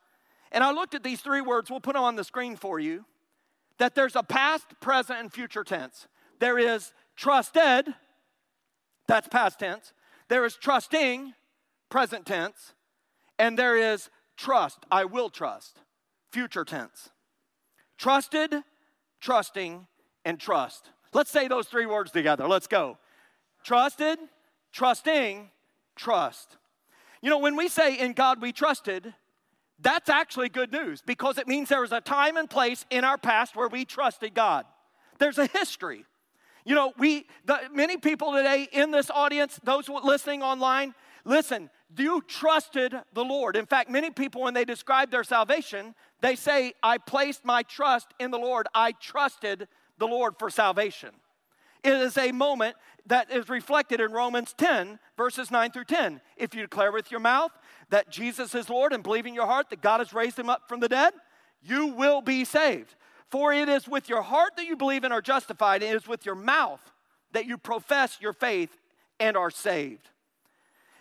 and 0.52 0.64
I 0.64 0.72
looked 0.72 0.96
at 0.96 1.04
these 1.04 1.22
three 1.22 1.42
words. 1.42 1.70
We'll 1.70 1.80
put 1.80 1.94
them 1.94 2.04
on 2.04 2.16
the 2.16 2.24
screen 2.24 2.56
for 2.56 2.80
you. 2.80 3.06
That 3.78 3.96
there's 3.96 4.16
a 4.16 4.24
past, 4.24 4.66
present, 4.82 5.20
and 5.20 5.32
future 5.32 5.64
tense. 5.64 6.08
There 6.40 6.60
is 6.60 6.92
trusted, 7.16 7.88
that's 9.08 9.28
past 9.28 9.60
tense. 9.60 9.94
There 10.28 10.46
is 10.46 10.56
trusting, 10.56 11.34
present 11.90 12.26
tense. 12.26 12.74
And 13.42 13.58
there 13.58 13.76
is 13.76 14.12
trust. 14.38 14.86
I 14.92 15.06
will 15.06 15.32
trust. 15.32 15.80
Future 16.32 16.64
tense. 16.64 17.10
Trusted, 17.98 18.54
trusting, 19.20 19.88
and 20.24 20.40
trust. 20.40 20.92
Let's 21.12 21.32
say 21.32 21.48
those 21.48 21.68
three 21.68 21.88
words 21.88 22.12
together. 22.12 22.48
Let's 22.48 22.68
go. 22.68 23.00
Trusted, 23.64 24.20
trusting, 24.72 25.50
trust. 25.96 26.58
You 27.24 27.32
know, 27.32 27.40
when 27.40 27.56
we 27.56 27.68
say 27.68 27.98
in 27.98 28.14
God 28.14 28.44
we 28.44 28.52
trusted, 28.52 29.12
that's 29.80 30.08
actually 30.08 30.50
good 30.50 30.72
news 30.72 31.02
because 31.04 31.40
it 31.40 31.48
means 31.48 31.70
there 31.70 31.82
was 31.82 31.92
a 31.92 32.00
time 32.00 32.38
and 32.38 32.48
place 32.48 32.86
in 32.92 33.04
our 33.04 33.18
past 33.18 33.56
where 33.56 33.70
we 33.70 33.86
trusted 33.86 34.36
God. 34.36 34.66
There's 35.18 35.40
a 35.40 35.48
history. 35.48 36.06
You 36.64 36.76
know, 36.76 36.94
we, 36.96 37.26
the, 37.46 37.60
many 37.74 37.98
people 37.98 38.34
today 38.34 38.68
in 38.72 38.92
this 38.92 39.10
audience, 39.10 39.60
those 39.64 39.90
listening 39.90 40.44
online, 40.44 40.94
listen, 41.26 41.72
you 41.98 42.24
trusted 42.28 42.96
the 43.14 43.24
Lord. 43.24 43.56
In 43.56 43.66
fact, 43.66 43.90
many 43.90 44.10
people, 44.10 44.42
when 44.44 44.54
they 44.54 44.66
describe 44.66 45.12
their 45.12 45.24
salvation, 45.24 45.96
they 46.22 46.36
say, 46.36 46.74
I 46.82 46.98
placed 46.98 47.44
my 47.44 47.64
trust 47.64 48.08
in 48.20 48.32
the 48.32 48.38
Lord. 48.38 48.68
I 48.74 48.94
trusted 48.94 49.68
the 49.98 50.08
Lord 50.08 50.36
for 50.38 50.50
salvation. 50.50 51.10
It 51.84 51.94
is 51.94 52.18
a 52.18 52.32
moment 52.32 52.76
that 53.08 53.32
is 53.32 53.50
reflected 53.50 54.00
in 54.00 54.12
Romans 54.12 54.54
10, 54.54 55.00
verses 55.18 55.50
9 55.50 55.72
through 55.72 55.86
10. 55.86 56.22
If 56.38 56.54
you 56.54 56.62
declare 56.62 56.92
with 56.92 57.10
your 57.10 57.20
mouth 57.20 57.52
that 57.90 58.12
Jesus 58.12 58.54
is 58.54 58.70
Lord 58.70 58.94
and 58.94 59.04
believe 59.04 59.26
in 59.26 59.34
your 59.34 59.48
heart 59.48 59.70
that 59.72 59.82
God 59.82 60.00
has 60.00 60.14
raised 60.14 60.38
him 60.38 60.50
up 60.50 60.70
from 60.70 60.80
the 60.80 60.90
dead, 60.90 61.14
you 61.64 61.88
will 61.88 62.22
be 62.22 62.46
saved. 62.46 62.96
For 63.30 63.54
it 63.54 63.70
is 63.70 63.88
with 63.88 64.10
your 64.10 64.22
heart 64.22 64.56
that 64.58 64.66
you 64.66 64.76
believe 64.76 65.04
and 65.04 65.14
are 65.14 65.22
justified, 65.22 65.82
and 65.82 65.92
it 65.92 65.96
is 65.96 66.08
with 66.08 66.26
your 66.26 66.36
mouth 66.36 66.82
that 67.32 67.46
you 67.46 67.58
profess 67.58 68.18
your 68.22 68.34
faith 68.34 68.78
and 69.20 69.36
are 69.36 69.52
saved. 69.52 70.10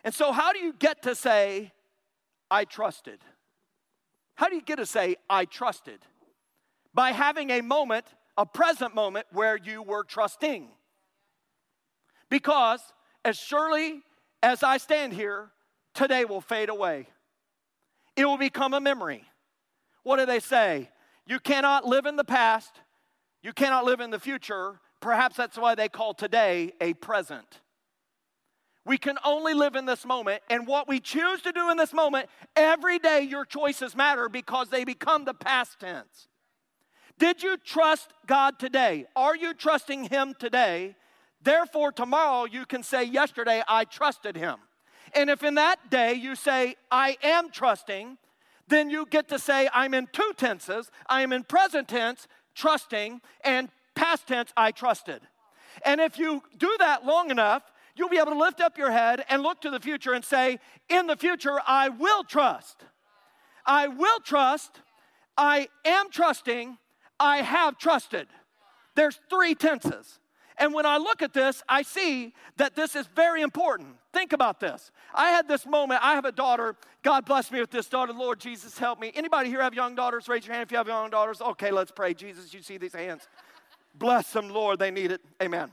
And 0.05 0.15
so, 0.15 0.33
how 0.33 0.53
do 0.53 0.59
you 0.59 0.73
get 0.73 1.03
to 1.03 1.15
say, 1.15 1.73
I 2.51 2.65
trusted? 2.65 3.21
How 4.35 4.49
do 4.49 4.55
you 4.55 4.63
get 4.63 4.77
to 4.77 4.87
say, 4.87 5.17
I 5.29 5.45
trusted? 5.45 6.01
By 6.95 7.13
having 7.13 7.51
a 7.51 7.61
moment, 7.61 8.07
a 8.37 8.47
present 8.47 8.95
moment, 8.95 9.27
where 9.33 9.57
you 9.57 9.83
were 9.83 10.03
trusting. 10.03 10.69
Because 12.31 12.81
as 13.25 13.37
surely 13.37 14.03
as 14.43 14.63
I 14.63 14.79
stand 14.79 15.13
here, 15.13 15.51
today 15.95 16.25
will 16.25 16.41
fade 16.41 16.71
away. 16.71 17.09
It 18.17 18.25
will 18.25 18.39
become 18.39 18.75
a 18.75 18.81
memory. 18.81 19.25
What 20.03 20.17
do 20.17 20.27
they 20.27 20.41
say? 20.41 20.89
You 21.27 21.39
cannot 21.39 21.87
live 21.87 22.07
in 22.07 22.17
the 22.17 22.25
past, 22.25 22.81
you 23.43 23.53
cannot 23.53 23.85
live 23.85 24.01
in 24.01 24.11
the 24.11 24.19
future. 24.19 24.81
Perhaps 25.01 25.37
that's 25.37 25.57
why 25.57 25.75
they 25.75 25.89
call 25.89 26.13
today 26.13 26.73
a 26.79 26.93
present. 26.93 27.61
We 28.85 28.97
can 28.97 29.19
only 29.25 29.53
live 29.53 29.77
in 29.77 29.85
this 29.85 30.07
moment, 30.07 30.43
and 30.49 30.67
what 30.67 30.89
we 30.89 31.01
choose 31.01 31.43
to 31.43 31.53
do 31.53 31.71
in 31.71 31.77
this 31.77 31.93
moment, 31.93 32.29
every 32.57 32.99
day 32.99 33.21
your 33.21 33.45
choices 33.45 33.95
matter 33.95 34.29
because 34.29 34.71
they 34.71 34.85
become 34.85 35.25
the 35.25 35.35
past 35.35 35.81
tense. 35.81 36.29
Did 37.19 37.43
you 37.43 37.59
trust 37.59 38.11
God 38.27 38.59
today? 38.59 39.05
Are 39.15 39.37
you 39.37 39.53
trusting 39.53 40.05
Him 40.05 40.35
today? 40.39 40.97
Therefore, 41.43 41.93
tomorrow 41.93 42.47
you 42.47 42.65
can 42.65 42.83
say, 42.83 43.05
Yesterday 43.05 43.63
I 43.69 43.85
trusted 43.85 44.37
Him. 44.37 44.57
And 45.15 45.29
if 45.29 45.43
in 45.43 45.57
that 45.57 45.91
day 45.91 46.15
you 46.15 46.35
say, 46.35 46.77
I 46.91 47.19
am 47.23 47.51
trusting, 47.51 48.17
then 48.69 48.89
you 48.89 49.05
get 49.05 49.29
to 49.29 49.39
say, 49.39 49.69
I'm 49.75 49.93
in 49.93 50.09
two 50.13 50.33
tenses. 50.37 50.91
I 51.09 51.23
am 51.23 51.33
in 51.33 51.45
present 51.45 51.89
tense, 51.89 52.27
trusting, 52.55 53.21
and 53.45 53.69
past 53.95 54.27
tense, 54.27 54.53
I 54.57 54.71
trusted. 54.71 55.21
And 55.85 56.01
if 56.01 56.19
you 56.19 56.43
do 56.57 56.75
that 56.79 57.05
long 57.05 57.31
enough, 57.31 57.63
you'll 57.97 58.09
be 58.09 58.19
able 58.19 58.33
to 58.33 58.39
lift 58.39 58.61
up 58.61 58.79
your 58.79 58.91
head 58.91 59.25
and 59.29 59.43
look 59.43 59.61
to 59.63 59.71
the 59.71 59.81
future 59.81 60.13
and 60.13 60.25
say, 60.25 60.59
In 60.89 61.07
the 61.07 61.17
future, 61.17 61.61
I 61.67 61.89
will 61.89 62.25
trust. 62.25 62.85
I 63.67 63.89
will 63.89 64.21
trust. 64.21 64.81
I 65.37 65.69
am 65.85 66.11
trusting. 66.11 66.79
I 67.19 67.39
have 67.39 67.79
trusted. 67.79 68.29
There's 68.95 69.21
three 69.29 69.55
tenses. 69.55 70.19
And 70.61 70.75
when 70.75 70.85
I 70.85 70.99
look 70.99 71.23
at 71.23 71.33
this, 71.33 71.63
I 71.69 71.81
see 71.81 72.35
that 72.59 72.77
this 72.77 72.95
is 72.95 73.07
very 73.17 73.41
important. 73.41 73.97
Think 74.13 74.35
about 74.35 74.61
this. 74.61 74.91
I 75.15 75.31
had 75.31 75.49
this 75.49 75.65
moment. 75.65 76.01
I 76.03 76.15
have 76.15 76.27
a 76.27 76.33
daughter. 76.33 76.77
God 77.03 77.25
bless 77.25 77.51
me 77.51 77.61
with 77.61 77.71
this 77.71 77.89
daughter. 77.89 78.13
Lord 78.13 78.41
Jesus, 78.41 78.77
help 78.77 79.01
me. 79.01 79.11
Anybody 79.15 79.49
here 79.49 79.63
have 79.63 79.73
young 79.73 79.95
daughters? 79.95 80.29
Raise 80.29 80.47
your 80.47 80.55
hand 80.55 80.67
if 80.67 80.71
you 80.71 80.77
have 80.77 80.87
young 80.87 81.09
daughters. 81.09 81.41
Okay, 81.41 81.71
let's 81.71 81.91
pray. 81.91 82.13
Jesus, 82.13 82.53
you 82.53 82.61
see 82.61 82.77
these 82.77 82.93
hands. 82.93 83.27
Bless 83.95 84.33
them, 84.33 84.51
Lord. 84.51 84.79
They 84.79 84.91
need 84.91 85.13
it. 85.13 85.23
Amen. 85.43 85.71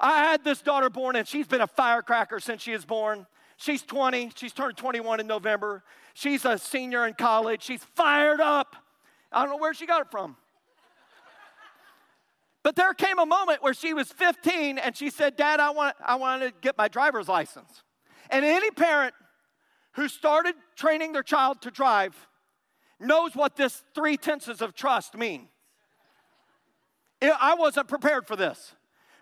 I 0.00 0.24
had 0.24 0.44
this 0.44 0.60
daughter 0.60 0.90
born, 0.90 1.16
and 1.16 1.26
she's 1.26 1.46
been 1.46 1.60
a 1.60 1.66
firecracker 1.66 2.40
since 2.40 2.62
she 2.62 2.72
was 2.72 2.84
born. 2.84 3.26
She's 3.56 3.82
20. 3.82 4.32
She's 4.34 4.52
turned 4.52 4.76
21 4.76 5.20
in 5.20 5.26
November. 5.26 5.84
She's 6.14 6.44
a 6.44 6.58
senior 6.58 7.06
in 7.06 7.14
college. 7.14 7.62
She's 7.62 7.82
fired 7.94 8.40
up. 8.40 8.76
I 9.30 9.42
don't 9.42 9.50
know 9.50 9.58
where 9.58 9.74
she 9.74 9.86
got 9.86 10.02
it 10.02 10.10
from. 10.10 10.36
But 12.62 12.76
there 12.76 12.94
came 12.94 13.18
a 13.18 13.26
moment 13.26 13.62
where 13.62 13.74
she 13.74 13.92
was 13.92 14.10
15 14.10 14.78
and 14.78 14.96
she 14.96 15.10
said, 15.10 15.36
Dad, 15.36 15.60
I 15.60 15.70
want, 15.70 15.96
I 16.04 16.14
want 16.14 16.42
to 16.42 16.52
get 16.62 16.78
my 16.78 16.88
driver's 16.88 17.28
license. 17.28 17.82
And 18.30 18.44
any 18.44 18.70
parent 18.70 19.12
who 19.92 20.08
started 20.08 20.54
training 20.74 21.12
their 21.12 21.22
child 21.22 21.60
to 21.62 21.70
drive 21.70 22.14
knows 22.98 23.34
what 23.34 23.56
this 23.56 23.82
three 23.94 24.16
tenses 24.16 24.62
of 24.62 24.74
trust 24.74 25.14
mean. 25.14 25.48
I 27.20 27.54
wasn't 27.54 27.88
prepared 27.88 28.26
for 28.26 28.34
this 28.34 28.74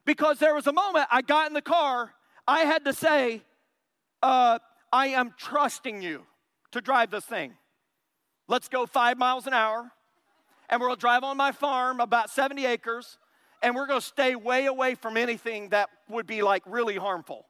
because 0.04 0.38
there 0.38 0.54
was 0.54 0.66
a 0.66 0.72
moment 0.72 1.06
I 1.10 1.22
got 1.22 1.48
in 1.48 1.54
the 1.54 1.62
car, 1.62 2.12
I 2.46 2.60
had 2.60 2.84
to 2.84 2.92
say, 2.92 3.42
uh, 4.22 4.58
I 4.92 5.08
am 5.08 5.34
trusting 5.36 6.02
you 6.02 6.22
to 6.72 6.80
drive 6.80 7.10
this 7.10 7.24
thing. 7.24 7.54
Let's 8.48 8.68
go 8.68 8.86
five 8.86 9.18
miles 9.18 9.46
an 9.46 9.54
hour, 9.54 9.92
and 10.68 10.80
we'll 10.80 10.96
drive 10.96 11.22
on 11.24 11.36
my 11.36 11.52
farm 11.52 12.00
about 12.00 12.30
70 12.30 12.66
acres 12.66 13.18
and 13.62 13.74
we're 13.74 13.86
to 13.86 14.00
stay 14.00 14.34
way 14.34 14.66
away 14.66 14.94
from 14.94 15.16
anything 15.16 15.68
that 15.70 15.88
would 16.08 16.26
be 16.26 16.42
like 16.42 16.62
really 16.66 16.96
harmful. 16.96 17.46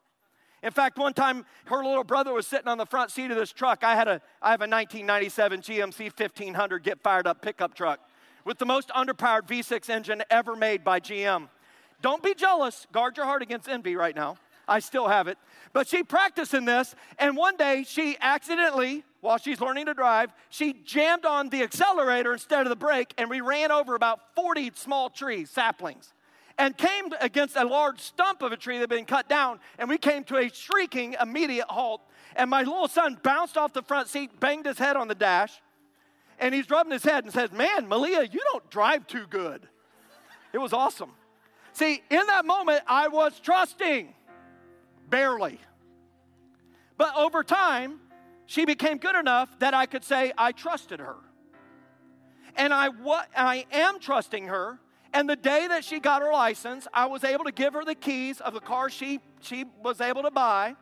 In 0.63 0.71
fact, 0.71 0.97
one 0.99 1.13
time 1.13 1.45
her 1.67 1.83
little 1.83 2.05
brother 2.05 2.33
was 2.33 2.47
sitting 2.47 2.69
on 2.69 2.79
the 2.79 2.87
front 2.87 3.11
seat 3.11 3.31
of 3.31 3.37
this 3.37 3.51
truck. 3.51 3.83
I 3.83 3.97
had 3.97 4.07
a 4.07 4.21
I 4.41 4.53
have 4.53 4.61
a 4.61 4.69
1997 4.69 5.61
GMC 5.63 6.01
1500 6.17 6.85
get 6.85 7.01
fired 7.01 7.27
up 7.27 7.43
pickup 7.43 7.75
truck 7.75 7.99
with 8.45 8.59
the 8.59 8.67
most 8.67 8.91
underpowered 8.91 9.49
V6 9.49 9.89
engine 9.89 10.23
ever 10.31 10.55
made 10.55 10.85
by 10.85 11.01
GM. 11.01 11.49
Don't 12.03 12.23
be 12.23 12.35
jealous. 12.35 12.87
Guard 12.93 13.17
your 13.17 13.27
heart 13.27 13.43
against 13.43 13.69
envy 13.69 13.97
right 13.97 14.15
now. 14.15 14.37
I 14.69 14.81
still 14.81 15.09
have 15.09 15.29
it. 15.29 15.39
But 15.73 15.89
she 15.89 16.03
practiced 16.03 16.55
in 16.55 16.65
this, 16.65 16.95
and 17.19 17.37
one 17.37 17.57
day 17.57 17.85
she 17.87 18.17
accidentally, 18.21 19.05
while 19.21 19.39
she's 19.39 19.61
learning 19.61 19.87
to 19.87 19.95
drive, 19.95 20.33
she 20.51 20.75
jammed 20.85 21.25
on 21.25 21.49
the 21.49 21.63
accelerator 21.63 22.33
instead 22.33 22.63
of 22.63 22.69
the 22.69 22.77
brake, 22.77 23.15
and 23.17 23.31
we 23.31 23.41
ran 23.41 23.71
over 23.73 23.95
about 23.95 24.35
40 24.35 24.73
small 24.75 25.09
trees, 25.09 25.51
saplings, 25.51 26.13
and 26.59 26.77
came 26.77 27.07
against 27.21 27.57
a 27.57 27.65
large 27.65 28.01
stump 28.01 28.43
of 28.43 28.53
a 28.53 28.57
tree 28.57 28.77
that 28.77 28.83
had 28.83 28.91
been 28.91 29.05
cut 29.05 29.29
down, 29.29 29.61
and 29.79 29.89
we 29.89 29.99
came 29.99 30.25
to 30.25 30.37
a 30.37 30.49
shrieking 30.49 31.17
immediate 31.21 31.67
halt. 31.69 32.03
And 32.35 32.49
my 32.49 32.63
little 32.63 32.89
son 32.89 33.19
bounced 33.23 33.57
off 33.57 33.73
the 33.73 33.83
front 33.83 34.09
seat, 34.09 34.39
banged 34.41 34.67
his 34.67 34.79
head 34.79 34.97
on 34.97 35.09
the 35.09 35.15
dash, 35.15 35.61
and 36.39 36.55
he's 36.55 36.69
rubbing 36.71 36.93
his 36.93 37.05
head 37.05 37.25
and 37.25 37.33
says, 37.33 37.53
Man, 37.53 37.89
Malia, 37.89 38.23
you 38.23 38.41
don't 38.53 38.69
drive 38.71 39.07
too 39.07 39.27
good. 39.29 39.69
It 40.53 40.59
was 40.59 40.73
awesome. 40.73 41.13
See, 41.73 42.03
in 42.11 42.27
that 42.27 42.45
moment, 42.45 42.83
I 42.87 43.09
was 43.09 43.39
trusting 43.41 44.15
barely. 45.09 45.59
But 46.99 47.17
over 47.17 47.43
time, 47.43 48.01
she 48.47 48.65
became 48.65 48.99
good 48.99 49.17
enough 49.17 49.59
that 49.61 49.75
I 49.75 49.87
could 49.87 50.05
say 50.05 50.33
I 50.37 50.53
trusted 50.53 51.01
her. 51.01 51.17
And 52.57 52.73
I, 52.75 52.89
what, 52.91 53.29
I 53.37 53.65
am 53.73 53.99
trusting 53.99 54.47
her. 54.47 54.79
And 55.15 55.29
the 55.29 55.37
day 55.37 55.67
that 55.69 55.85
she 55.85 56.01
got 56.01 56.23
her 56.23 56.33
license, 56.33 56.87
I 56.93 57.07
was 57.07 57.25
able 57.25 57.45
to 57.45 57.53
give 57.53 57.73
her 57.75 57.85
the 57.85 57.95
keys 57.95 58.41
of 58.41 58.55
the 58.55 58.61
car 58.61 58.91
she, 58.91 59.21
she 59.41 59.65
was 59.83 60.01
able 60.01 60.23
to 60.23 60.31
buy. 60.31 60.77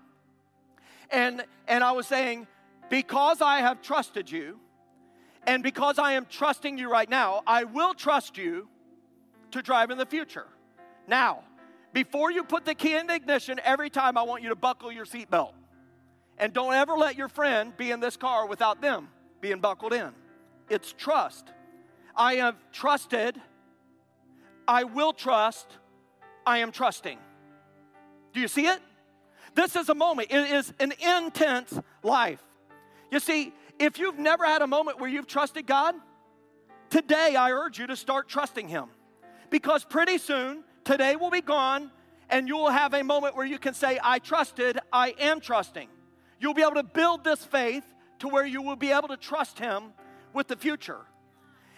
And, 1.11 1.44
and 1.68 1.83
I 1.83 1.92
was 1.92 2.07
saying, 2.07 2.46
because 2.88 3.40
I 3.40 3.59
have 3.61 3.83
trusted 3.83 4.31
you, 4.31 4.59
and 5.46 5.62
because 5.62 5.98
I 5.98 6.12
am 6.12 6.26
trusting 6.29 6.76
you 6.79 6.90
right 6.90 7.09
now, 7.09 7.42
I 7.46 7.64
will 7.64 7.94
trust 7.94 8.37
you 8.37 8.68
to 9.53 9.62
drive 9.62 9.90
in 9.90 9.98
the 9.98 10.07
future. 10.07 10.46
Now, 11.11 11.42
before 11.92 12.31
you 12.31 12.44
put 12.44 12.64
the 12.64 12.75
key 12.75 12.94
in 12.94 13.09
the 13.09 13.16
ignition, 13.16 13.61
every 13.64 13.90
time 13.90 14.16
I 14.16 14.23
want 14.23 14.44
you 14.44 14.51
to 14.51 14.55
buckle 14.55 14.92
your 14.92 15.05
seatbelt. 15.05 15.53
And 16.38 16.53
don't 16.53 16.73
ever 16.73 16.94
let 16.94 17.16
your 17.16 17.29
friend 17.29 17.77
be 17.77 17.90
in 17.90 17.99
this 17.99 18.16
car 18.16 18.46
without 18.46 18.81
them 18.81 19.09
being 19.40 19.59
buckled 19.59 19.92
in. 19.92 20.12
It's 20.70 20.92
trust. 20.92 21.49
I 22.16 22.35
have 22.35 22.55
trusted. 22.70 23.38
I 24.68 24.85
will 24.85 25.12
trust. 25.12 25.66
I 26.46 26.59
am 26.59 26.70
trusting. 26.70 27.18
Do 28.33 28.40
you 28.40 28.49
see 28.49 28.66
it? 28.66 28.79
This 29.57 29.75
is 29.75 29.88
a 29.88 29.94
moment. 29.96 30.29
It 30.31 30.49
is 30.53 30.73
an 30.79 30.92
intense 31.01 31.77
life. 32.05 32.40
You 33.11 33.18
see, 33.18 33.53
if 33.81 33.99
you've 33.99 34.18
never 34.18 34.46
had 34.46 34.62
a 34.62 34.68
moment 34.68 35.01
where 35.01 35.11
you've 35.11 35.27
trusted 35.27 35.66
God, 35.66 35.96
today 36.88 37.35
I 37.35 37.51
urge 37.51 37.81
you 37.81 37.88
to 37.88 37.96
start 37.96 38.29
trusting 38.29 38.68
Him. 38.68 38.85
Because 39.51 39.85
pretty 39.85 40.18
soon 40.18 40.62
Today 40.85 41.16
will 41.16 41.31
be 41.31 41.40
gone, 41.40 41.90
and 42.29 42.49
you 42.49 42.57
will 42.57 42.71
have 42.71 42.95
a 42.95 43.03
moment 43.03 43.37
where 43.37 43.47
you 43.47 43.59
can 43.59 43.75
say, 43.75 43.99
I 44.03 44.19
trusted, 44.19 44.79
I 44.93 45.14
am 45.19 45.40
trusting. 45.40 45.88
You'll 46.38 46.55
be 46.55 46.62
able 46.62 46.75
to 46.75 46.83
build 46.83 47.25
this 47.25 47.45
faith 47.45 47.85
to 48.21 48.29
where 48.29 48.47
you 48.47 48.62
will 48.62 48.77
be 48.77 48.90
able 48.90 49.09
to 49.09 49.16
trust 49.16 49.59
Him 49.59 49.93
with 50.33 50.49
the 50.49 50.57
future. 50.57 51.01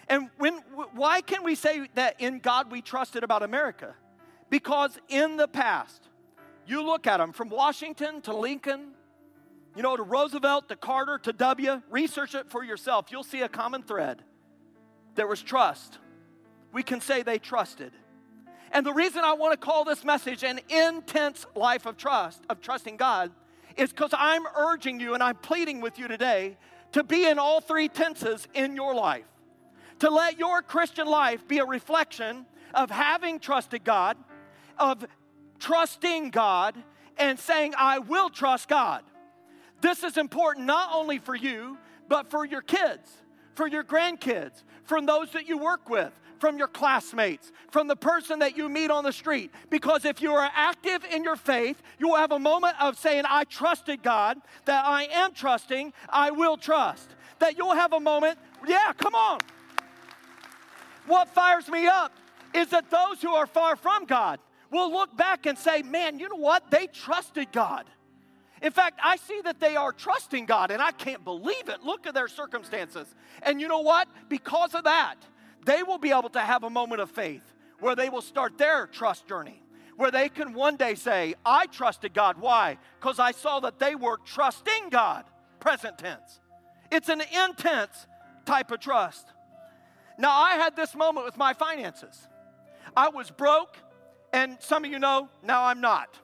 And 0.07 0.29
when, 0.37 0.55
why 0.93 1.21
can 1.21 1.43
we 1.43 1.55
say 1.55 1.87
that 1.95 2.19
in 2.19 2.39
God 2.39 2.71
we 2.71 2.81
trusted 2.81 3.23
about 3.23 3.43
America? 3.43 3.95
Because 4.49 4.97
in 5.09 5.37
the 5.37 5.47
past, 5.47 6.09
you 6.65 6.83
look 6.83 7.07
at 7.07 7.17
them 7.17 7.33
from 7.33 7.49
Washington 7.49 8.21
to 8.21 8.35
Lincoln, 8.35 8.91
you 9.75 9.81
know, 9.81 9.97
to 9.97 10.03
Roosevelt 10.03 10.69
to 10.69 10.75
Carter 10.75 11.17
to 11.19 11.33
W, 11.33 11.81
research 11.89 12.35
it 12.35 12.49
for 12.49 12.63
yourself. 12.63 13.07
You'll 13.09 13.23
see 13.23 13.41
a 13.41 13.49
common 13.49 13.81
thread. 13.81 14.21
There 15.15 15.27
was 15.27 15.41
trust. 15.41 15.97
We 16.71 16.83
can 16.83 17.01
say 17.01 17.23
they 17.23 17.39
trusted. 17.39 17.91
And 18.73 18.83
the 18.83 18.91
reason 18.91 19.23
I 19.23 19.33
want 19.33 19.53
to 19.53 19.63
call 19.63 19.85
this 19.85 20.03
message 20.03 20.43
an 20.43 20.59
intense 20.67 21.45
life 21.55 21.85
of 21.85 21.95
trust, 21.95 22.41
of 22.49 22.59
trusting 22.59 22.97
God, 22.97 23.31
is 23.77 23.91
because 23.91 24.13
I'm 24.17 24.43
urging 24.57 24.99
you 24.99 25.13
and 25.13 25.21
I'm 25.21 25.35
pleading 25.35 25.79
with 25.79 25.99
you 25.99 26.07
today 26.07 26.57
to 26.93 27.03
be 27.03 27.27
in 27.27 27.37
all 27.37 27.61
three 27.61 27.87
tenses 27.87 28.47
in 28.55 28.75
your 28.75 28.95
life. 28.95 29.25
To 29.99 30.09
let 30.09 30.39
your 30.39 30.63
Christian 30.63 31.07
life 31.07 31.47
be 31.47 31.59
a 31.59 31.65
reflection 31.65 32.47
of 32.73 32.89
having 32.89 33.39
trusted 33.39 33.83
God, 33.83 34.17
of 34.79 35.05
trusting 35.59 36.31
God, 36.31 36.75
and 37.17 37.39
saying, 37.39 37.75
I 37.77 37.99
will 37.99 38.31
trust 38.31 38.67
God. 38.67 39.03
This 39.81 40.03
is 40.03 40.17
important 40.17 40.65
not 40.65 40.89
only 40.93 41.19
for 41.19 41.35
you, 41.35 41.77
but 42.07 42.31
for 42.31 42.43
your 42.43 42.61
kids, 42.61 43.11
for 43.53 43.67
your 43.67 43.83
grandkids, 43.83 44.63
for 44.83 44.99
those 44.99 45.31
that 45.33 45.47
you 45.47 45.59
work 45.59 45.89
with, 45.89 46.11
from 46.43 46.57
your 46.57 46.67
classmates, 46.67 47.53
from 47.71 47.87
the 47.87 47.95
person 47.95 48.39
that 48.39 48.57
you 48.57 48.67
meet 48.67 48.91
on 48.91 49.05
the 49.05 49.13
street. 49.13 49.49
Because 49.69 50.03
if 50.03 50.21
you 50.21 50.33
are 50.33 50.51
active 50.53 51.05
in 51.09 51.23
your 51.23 51.37
faith, 51.37 51.81
you 51.97 52.09
will 52.09 52.17
have 52.17 52.33
a 52.33 52.37
moment 52.37 52.75
of 52.81 52.99
saying, 52.99 53.23
I 53.29 53.45
trusted 53.45 54.03
God, 54.03 54.41
that 54.65 54.85
I 54.85 55.05
am 55.05 55.31
trusting, 55.31 55.93
I 56.09 56.31
will 56.31 56.57
trust. 56.57 57.11
That 57.39 57.57
you'll 57.57 57.75
have 57.75 57.93
a 57.93 57.99
moment, 58.01 58.37
yeah, 58.67 58.91
come 58.91 59.15
on. 59.15 59.39
What 61.07 61.29
fires 61.29 61.69
me 61.69 61.87
up 61.87 62.11
is 62.53 62.67
that 62.71 62.91
those 62.91 63.21
who 63.21 63.33
are 63.33 63.47
far 63.47 63.77
from 63.77 64.03
God 64.03 64.37
will 64.69 64.91
look 64.91 65.15
back 65.15 65.45
and 65.45 65.57
say, 65.57 65.81
man, 65.81 66.19
you 66.19 66.27
know 66.27 66.35
what? 66.35 66.69
They 66.69 66.87
trusted 66.87 67.53
God. 67.53 67.85
In 68.61 68.73
fact, 68.73 68.99
I 69.01 69.15
see 69.15 69.39
that 69.45 69.61
they 69.61 69.77
are 69.77 69.93
trusting 69.93 70.45
God, 70.45 70.71
and 70.71 70.81
I 70.81 70.91
can't 70.91 71.23
believe 71.23 71.69
it. 71.69 71.83
Look 71.83 72.05
at 72.05 72.13
their 72.13 72.27
circumstances. 72.27 73.07
And 73.43 73.61
you 73.61 73.69
know 73.69 73.79
what? 73.79 74.09
Because 74.27 74.75
of 74.75 74.83
that, 74.83 75.15
they 75.65 75.83
will 75.83 75.97
be 75.97 76.11
able 76.11 76.29
to 76.29 76.39
have 76.39 76.63
a 76.63 76.69
moment 76.69 77.01
of 77.01 77.09
faith 77.11 77.43
where 77.79 77.95
they 77.95 78.09
will 78.09 78.21
start 78.21 78.57
their 78.57 78.87
trust 78.87 79.27
journey, 79.27 79.61
where 79.97 80.11
they 80.11 80.29
can 80.29 80.53
one 80.53 80.75
day 80.75 80.95
say, 80.95 81.35
I 81.45 81.65
trusted 81.67 82.13
God. 82.13 82.39
Why? 82.39 82.77
Because 82.99 83.19
I 83.19 83.31
saw 83.31 83.59
that 83.61 83.79
they 83.79 83.95
were 83.95 84.17
trusting 84.25 84.89
God, 84.89 85.25
present 85.59 85.97
tense. 85.97 86.39
It's 86.91 87.09
an 87.09 87.21
intense 87.21 88.07
type 88.45 88.71
of 88.71 88.79
trust. 88.79 89.27
Now, 90.17 90.31
I 90.31 90.55
had 90.55 90.75
this 90.75 90.95
moment 90.95 91.25
with 91.25 91.37
my 91.37 91.53
finances. 91.53 92.27
I 92.95 93.09
was 93.09 93.31
broke, 93.31 93.77
and 94.31 94.57
some 94.59 94.85
of 94.85 94.91
you 94.91 94.99
know, 94.99 95.29
now 95.43 95.63
I'm 95.65 95.81
not. 95.81 96.19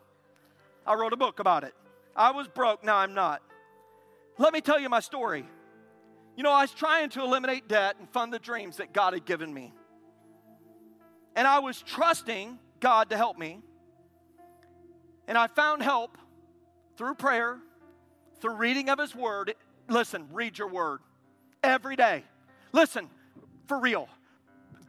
I 0.85 0.93
wrote 0.93 1.13
a 1.13 1.17
book 1.17 1.39
about 1.39 1.63
it. 1.63 1.73
I 2.15 2.31
was 2.31 2.47
broke, 2.47 2.83
now 2.83 2.97
I'm 2.97 3.13
not. 3.13 3.41
Let 4.37 4.53
me 4.53 4.61
tell 4.61 4.79
you 4.79 4.89
my 4.89 4.99
story. 4.99 5.45
You 6.39 6.43
know, 6.43 6.53
I 6.53 6.61
was 6.61 6.71
trying 6.71 7.09
to 7.09 7.21
eliminate 7.21 7.67
debt 7.67 7.97
and 7.99 8.09
fund 8.11 8.31
the 8.31 8.39
dreams 8.39 8.77
that 8.77 8.93
God 8.93 9.11
had 9.11 9.25
given 9.25 9.53
me. 9.53 9.73
And 11.35 11.45
I 11.45 11.59
was 11.59 11.81
trusting 11.81 12.57
God 12.79 13.09
to 13.09 13.17
help 13.17 13.37
me. 13.37 13.59
And 15.27 15.37
I 15.37 15.47
found 15.47 15.83
help 15.83 16.17
through 16.95 17.15
prayer, 17.15 17.57
through 18.39 18.53
reading 18.53 18.87
of 18.89 18.99
His 18.99 19.13
Word. 19.13 19.53
Listen, 19.89 20.29
read 20.31 20.57
your 20.57 20.69
Word 20.69 21.01
every 21.61 21.97
day. 21.97 22.23
Listen, 22.71 23.09
for 23.67 23.77
real. 23.77 24.07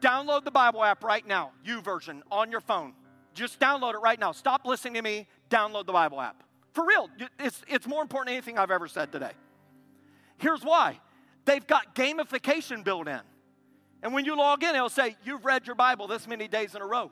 Download 0.01 0.45
the 0.45 0.53
Bible 0.53 0.85
app 0.85 1.03
right 1.03 1.27
now, 1.27 1.51
YouVersion, 1.67 2.21
on 2.31 2.53
your 2.53 2.61
phone. 2.61 2.93
Just 3.35 3.59
download 3.59 3.95
it 3.95 3.99
right 4.05 4.21
now. 4.21 4.31
Stop 4.31 4.67
listening 4.67 4.95
to 4.95 5.03
me, 5.03 5.27
download 5.51 5.87
the 5.87 5.93
Bible 5.93 6.21
app. 6.21 6.45
For 6.75 6.87
real, 6.87 7.11
it's, 7.41 7.61
it's 7.67 7.89
more 7.89 8.03
important 8.03 8.29
than 8.29 8.35
anything 8.37 8.57
I've 8.57 8.71
ever 8.71 8.87
said 8.87 9.11
today. 9.11 9.33
Here's 10.39 10.63
why 10.63 11.01
they've 11.45 11.67
got 11.67 11.95
gamification 11.95 12.85
built 12.85 13.09
in. 13.09 13.21
And 14.03 14.15
when 14.15 14.25
you 14.25 14.37
log 14.37 14.63
in, 14.63 14.75
it'll 14.75 14.89
say, 14.89 15.17
You've 15.25 15.45
read 15.45 15.67
your 15.67 15.77
Bible 15.77 16.07
this 16.07 16.27
many 16.27 16.49
days 16.49 16.75
in 16.75 16.83
a 16.83 16.87
row. 16.87 17.11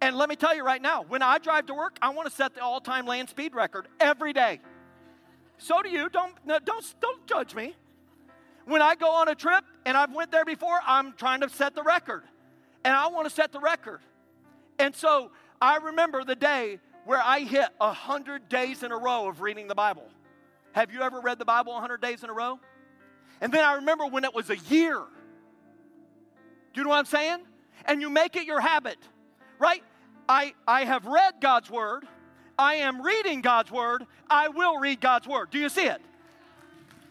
And 0.00 0.16
let 0.16 0.28
me 0.28 0.34
tell 0.34 0.54
you 0.54 0.64
right 0.64 0.82
now, 0.82 1.02
when 1.02 1.22
I 1.22 1.38
drive 1.38 1.66
to 1.66 1.74
work, 1.74 1.96
I 2.02 2.08
want 2.10 2.28
to 2.28 2.34
set 2.34 2.54
the 2.54 2.62
all 2.62 2.80
time 2.80 3.06
land 3.06 3.28
speed 3.28 3.54
record 3.54 3.86
every 4.00 4.32
day. 4.32 4.60
So 5.58 5.80
do 5.80 5.88
you. 5.88 6.08
Don't, 6.08 6.34
don't, 6.44 6.94
don't 7.00 7.26
judge 7.26 7.54
me. 7.54 7.76
When 8.64 8.82
I 8.82 8.96
go 8.96 9.10
on 9.10 9.28
a 9.28 9.34
trip 9.34 9.64
and 9.86 9.96
I've 9.96 10.12
went 10.12 10.32
there 10.32 10.44
before, 10.44 10.80
I'm 10.84 11.12
trying 11.12 11.40
to 11.42 11.48
set 11.48 11.76
the 11.76 11.84
record. 11.84 12.24
And 12.84 12.94
I 12.94 13.08
want 13.08 13.28
to 13.28 13.34
set 13.34 13.52
the 13.52 13.60
record. 13.60 14.00
And 14.80 14.94
so 14.94 15.30
I 15.60 15.76
remember 15.76 16.24
the 16.24 16.34
day 16.34 16.80
where 17.04 17.22
I 17.22 17.40
hit 17.40 17.68
100 17.78 18.48
days 18.48 18.82
in 18.82 18.90
a 18.90 18.96
row 18.96 19.28
of 19.28 19.40
reading 19.40 19.68
the 19.68 19.74
Bible. 19.76 20.08
Have 20.72 20.92
you 20.92 21.02
ever 21.02 21.20
read 21.20 21.38
the 21.38 21.44
Bible 21.44 21.72
100 21.74 22.00
days 22.00 22.24
in 22.24 22.30
a 22.30 22.32
row? 22.32 22.58
And 23.42 23.52
then 23.52 23.64
I 23.64 23.74
remember 23.74 24.06
when 24.06 24.22
it 24.22 24.32
was 24.32 24.50
a 24.50 24.56
year. 24.56 25.02
Do 26.72 26.80
you 26.80 26.84
know 26.84 26.90
what 26.90 26.98
I'm 27.00 27.04
saying? 27.06 27.40
And 27.84 28.00
you 28.00 28.08
make 28.08 28.36
it 28.36 28.46
your 28.46 28.60
habit, 28.60 28.98
right? 29.58 29.82
I, 30.28 30.54
I 30.66 30.84
have 30.84 31.04
read 31.06 31.34
God's 31.40 31.68
word. 31.68 32.04
I 32.56 32.76
am 32.76 33.02
reading 33.02 33.40
God's 33.40 33.72
word. 33.72 34.06
I 34.30 34.48
will 34.48 34.78
read 34.78 35.00
God's 35.00 35.26
word. 35.26 35.50
Do 35.50 35.58
you 35.58 35.68
see 35.68 35.86
it? 35.86 36.00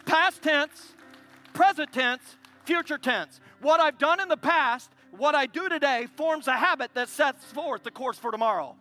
Past 0.06 0.42
tense, 0.42 0.94
present 1.54 1.92
tense, 1.92 2.38
future 2.64 2.98
tense. 2.98 3.42
What 3.60 3.82
I've 3.82 3.98
done 3.98 4.22
in 4.22 4.30
the 4.30 4.38
past, 4.38 4.90
what 5.12 5.36
I 5.36 5.48
do 5.48 5.68
today, 5.68 6.08
forms 6.16 6.48
a 6.48 6.54
habit 6.54 6.92
that 6.94 7.10
sets 7.10 7.44
forth 7.44 7.84
the 7.84 7.92
course 7.92 8.18
for 8.18 8.32
tomorrow. 8.32 8.78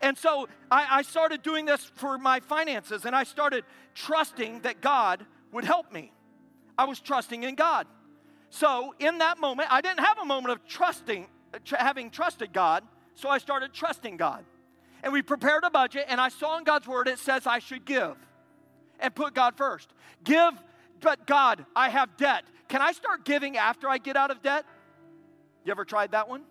And 0.00 0.16
so 0.16 0.48
I, 0.70 0.98
I 0.98 1.02
started 1.02 1.42
doing 1.42 1.64
this 1.64 1.82
for 1.82 2.18
my 2.18 2.38
finances 2.38 3.04
and 3.04 3.16
I 3.16 3.24
started 3.24 3.64
trusting 3.96 4.60
that 4.60 4.80
God 4.80 5.26
would 5.50 5.64
help 5.64 5.92
me. 5.92 6.12
I 6.76 6.84
was 6.84 7.00
trusting 7.00 7.42
in 7.42 7.54
God. 7.54 7.86
So 8.50 8.94
in 8.98 9.18
that 9.18 9.38
moment, 9.38 9.72
I 9.72 9.80
didn't 9.80 10.00
have 10.00 10.18
a 10.18 10.24
moment 10.24 10.52
of 10.52 10.66
trusting, 10.66 11.26
tr- 11.64 11.76
having 11.76 12.10
trusted 12.10 12.52
God, 12.52 12.84
so 13.14 13.28
I 13.28 13.38
started 13.38 13.72
trusting 13.72 14.16
God. 14.16 14.44
And 15.02 15.12
we 15.12 15.22
prepared 15.22 15.64
a 15.64 15.70
budget, 15.70 16.06
and 16.08 16.20
I 16.20 16.28
saw 16.28 16.56
in 16.58 16.64
God's 16.64 16.86
word 16.86 17.08
it 17.08 17.18
says 17.18 17.46
I 17.46 17.58
should 17.58 17.84
give 17.84 18.16
and 19.00 19.14
put 19.14 19.34
God 19.34 19.56
first. 19.56 19.92
Give, 20.22 20.52
but 21.00 21.26
God, 21.26 21.66
I 21.76 21.88
have 21.88 22.16
debt. 22.16 22.44
Can 22.68 22.80
I 22.80 22.92
start 22.92 23.24
giving 23.24 23.56
after 23.56 23.88
I 23.88 23.98
get 23.98 24.16
out 24.16 24.30
of 24.30 24.40
debt? 24.42 24.64
You 25.64 25.70
ever 25.72 25.84
tried 25.84 26.12
that 26.12 26.28
one? 26.28 26.42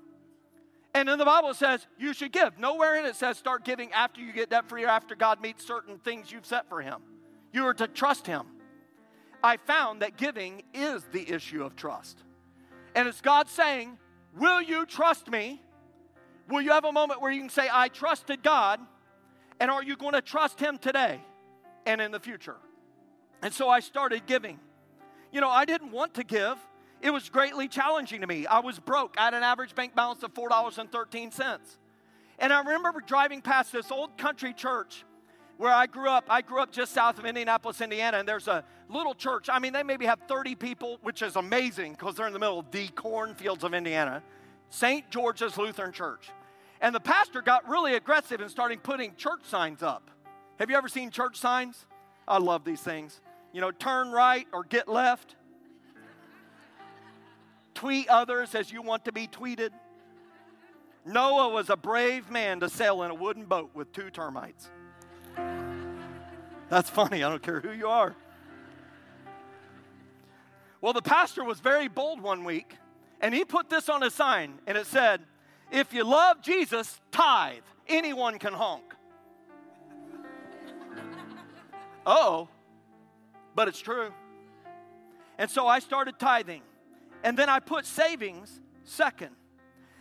And 0.94 1.10
in 1.10 1.18
the 1.18 1.26
Bible 1.26 1.50
it 1.50 1.56
says 1.56 1.86
you 1.98 2.14
should 2.14 2.32
give. 2.32 2.60
Nowhere 2.60 2.96
in 2.96 3.06
it 3.06 3.16
says 3.16 3.38
start 3.38 3.66
giving 3.66 3.92
after 3.92 4.22
you 4.22 4.32
get 4.32 4.50
debt 4.50 4.70
free 4.70 4.84
or 4.84 4.90
after 4.90 5.16
God 5.16 5.42
meets 5.42 5.66
certain 5.66 5.98
things 5.98 6.32
you've 6.32 6.46
set 6.46 6.70
for 6.70 6.82
Him. 6.82 7.02
You 7.52 7.66
are 7.66 7.74
to 7.74 7.88
trust 7.88 8.28
Him. 8.28 8.44
I 9.44 9.58
found 9.58 10.02
that 10.02 10.16
giving 10.16 10.64
is 10.74 11.04
the 11.12 11.30
issue 11.30 11.64
of 11.64 11.76
trust. 11.76 12.18
And 12.96 13.08
it's 13.08 13.22
God 13.22 13.50
saying, 13.50 13.98
Will 14.38 14.62
you 14.62 14.86
trust 14.86 15.30
me? 15.30 15.62
Will 16.50 16.62
you 16.62 16.72
have 16.72 16.86
a 16.86 16.92
moment 16.92 17.22
where 17.22 17.32
you 17.32 17.42
can 17.42 17.50
say, 17.50 17.68
I 17.72 17.90
trusted 17.90 18.42
God? 18.42 18.80
And 19.60 19.70
are 19.70 19.84
you 19.84 19.96
going 19.96 20.14
to 20.14 20.22
trust 20.22 20.60
Him 20.60 20.78
today 20.78 21.22
and 21.86 22.02
in 22.02 22.12
the 22.12 22.20
future? 22.20 22.58
And 23.42 23.54
so 23.54 23.70
I 23.70 23.80
started 23.82 24.26
giving. 24.26 24.60
You 25.32 25.42
know, 25.42 25.50
I 25.50 25.66
didn't 25.66 25.92
want 25.92 26.16
to 26.16 26.24
give, 26.24 26.58
it 27.02 27.12
was 27.12 27.30
greatly 27.30 27.68
challenging 27.68 28.22
to 28.22 28.28
me. 28.28 28.48
I 28.48 28.60
was 28.60 28.80
broke. 28.80 29.16
I 29.18 29.26
had 29.26 29.34
an 29.34 29.44
average 29.44 29.76
bank 29.76 29.94
balance 29.94 30.24
of 30.24 30.34
$4.13. 30.34 31.60
And 32.40 32.54
I 32.54 32.60
remember 32.62 33.02
driving 33.06 33.42
past 33.42 33.72
this 33.72 33.92
old 33.92 34.18
country 34.18 34.54
church 34.54 35.04
where 35.58 35.74
I 35.74 35.86
grew 35.86 36.10
up. 36.10 36.26
I 36.30 36.42
grew 36.42 36.62
up 36.62 36.72
just 36.72 36.94
south 36.94 37.20
of 37.20 37.26
Indianapolis, 37.26 37.82
Indiana, 37.82 38.18
and 38.18 38.28
there's 38.28 38.48
a 38.48 38.64
little 38.90 39.14
church. 39.14 39.50
I 39.52 39.60
mean, 39.60 39.74
they 39.74 39.84
maybe 39.84 40.06
have 40.06 40.20
30 40.28 40.56
people, 40.56 41.00
which 41.02 41.22
is 41.22 41.36
amazing 41.36 41.94
because 41.94 42.16
they're 42.16 42.28
in 42.28 42.34
the 42.34 42.40
middle 42.40 42.60
of 42.60 42.72
the 42.72 42.88
cornfields 42.90 43.64
of 43.64 43.74
Indiana. 43.74 44.22
St. 44.70 45.10
George's 45.10 45.58
Lutheran 45.58 45.92
Church. 45.92 46.30
And 46.82 46.94
the 46.94 47.00
pastor 47.00 47.42
got 47.42 47.68
really 47.70 47.96
aggressive 47.96 48.42
and 48.42 48.50
started 48.50 48.84
putting 48.84 49.16
church 49.16 49.44
signs 49.44 49.84
up. 49.84 50.10
Have 50.60 50.70
you 50.70 50.76
ever 50.76 50.90
seen 50.90 51.12
church 51.12 51.38
signs? 51.38 51.86
I 52.28 52.40
love 52.40 52.66
these 52.66 52.82
things. 52.82 53.22
You 53.54 53.62
know, 53.62 53.72
turn 53.72 54.12
right 54.12 54.48
or 54.52 54.64
get 54.64 54.88
left. 54.88 55.36
Tweet 57.74 58.08
others 58.10 58.56
as 58.56 58.72
you 58.72 58.82
want 58.82 59.06
to 59.06 59.12
be 59.12 59.28
tweeted. 59.28 59.70
Noah 61.06 61.50
was 61.50 61.70
a 61.70 61.76
brave 61.76 62.30
man 62.30 62.60
to 62.62 62.70
sail 62.70 63.04
in 63.04 63.12
a 63.12 63.16
wooden 63.16 63.46
boat 63.46 63.72
with 63.74 63.92
two 63.92 64.10
termites. 64.10 64.70
That's 66.74 66.90
funny. 66.90 67.24
I 67.24 67.30
don't 67.30 67.44
care 67.44 67.60
who 67.60 67.72
you 67.72 67.88
are. 67.88 68.16
Well, 70.82 70.92
the 70.92 71.04
pastor 71.04 71.44
was 71.44 71.60
very 71.60 71.88
bold 71.88 72.20
one 72.20 72.44
week, 72.46 72.78
and 73.22 73.32
he 73.32 73.46
put 73.46 73.70
this 73.70 73.90
on 73.90 74.02
a 74.02 74.10
sign, 74.10 74.56
and 74.66 74.76
it 74.76 74.88
said, 74.88 75.22
If 75.72 75.94
you 75.94 76.04
love 76.04 76.42
Jesus, 76.42 77.00
tithe. 77.12 77.62
Anyone 77.88 78.40
can 78.40 78.54
honk. 78.54 78.86
oh, 82.08 82.48
but 83.54 83.68
it's 83.68 83.80
true. 83.80 84.12
And 85.38 85.52
so 85.52 85.68
I 85.68 85.78
started 85.78 86.18
tithing. 86.18 86.64
And 87.24 87.38
then 87.38 87.50
I 87.50 87.60
put 87.60 87.86
savings 87.86 88.62
second. 88.84 89.36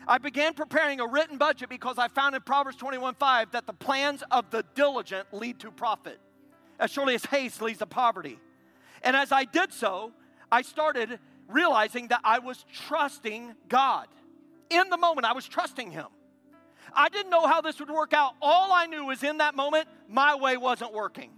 I 0.08 0.16
began 0.16 0.54
preparing 0.54 1.00
a 1.00 1.06
written 1.06 1.36
budget 1.36 1.68
because 1.68 1.98
I 1.98 2.08
found 2.08 2.34
in 2.34 2.40
Proverbs 2.40 2.78
21 2.78 3.16
5 3.16 3.50
that 3.50 3.66
the 3.66 3.74
plans 3.74 4.24
of 4.30 4.50
the 4.50 4.64
diligent 4.74 5.34
lead 5.34 5.58
to 5.58 5.70
profit, 5.70 6.18
as 6.78 6.90
surely 6.90 7.14
as 7.14 7.24
haste 7.24 7.62
leads 7.62 7.78
to 7.78 7.86
poverty. 7.86 8.38
And 9.02 9.16
as 9.16 9.32
I 9.32 9.44
did 9.44 9.72
so, 9.72 10.12
I 10.50 10.62
started 10.62 11.18
realizing 11.48 12.08
that 12.08 12.20
I 12.24 12.38
was 12.38 12.64
trusting 12.86 13.54
God. 13.68 14.08
In 14.70 14.88
the 14.90 14.96
moment, 14.96 15.26
I 15.26 15.32
was 15.32 15.46
trusting 15.46 15.90
Him. 15.90 16.06
I 16.94 17.08
didn't 17.08 17.30
know 17.30 17.46
how 17.46 17.60
this 17.60 17.78
would 17.80 17.90
work 17.90 18.12
out. 18.12 18.34
All 18.40 18.72
I 18.72 18.86
knew 18.86 19.06
was 19.06 19.22
in 19.22 19.38
that 19.38 19.54
moment, 19.54 19.88
my 20.08 20.34
way 20.34 20.56
wasn't 20.56 20.92
working. 20.92 21.30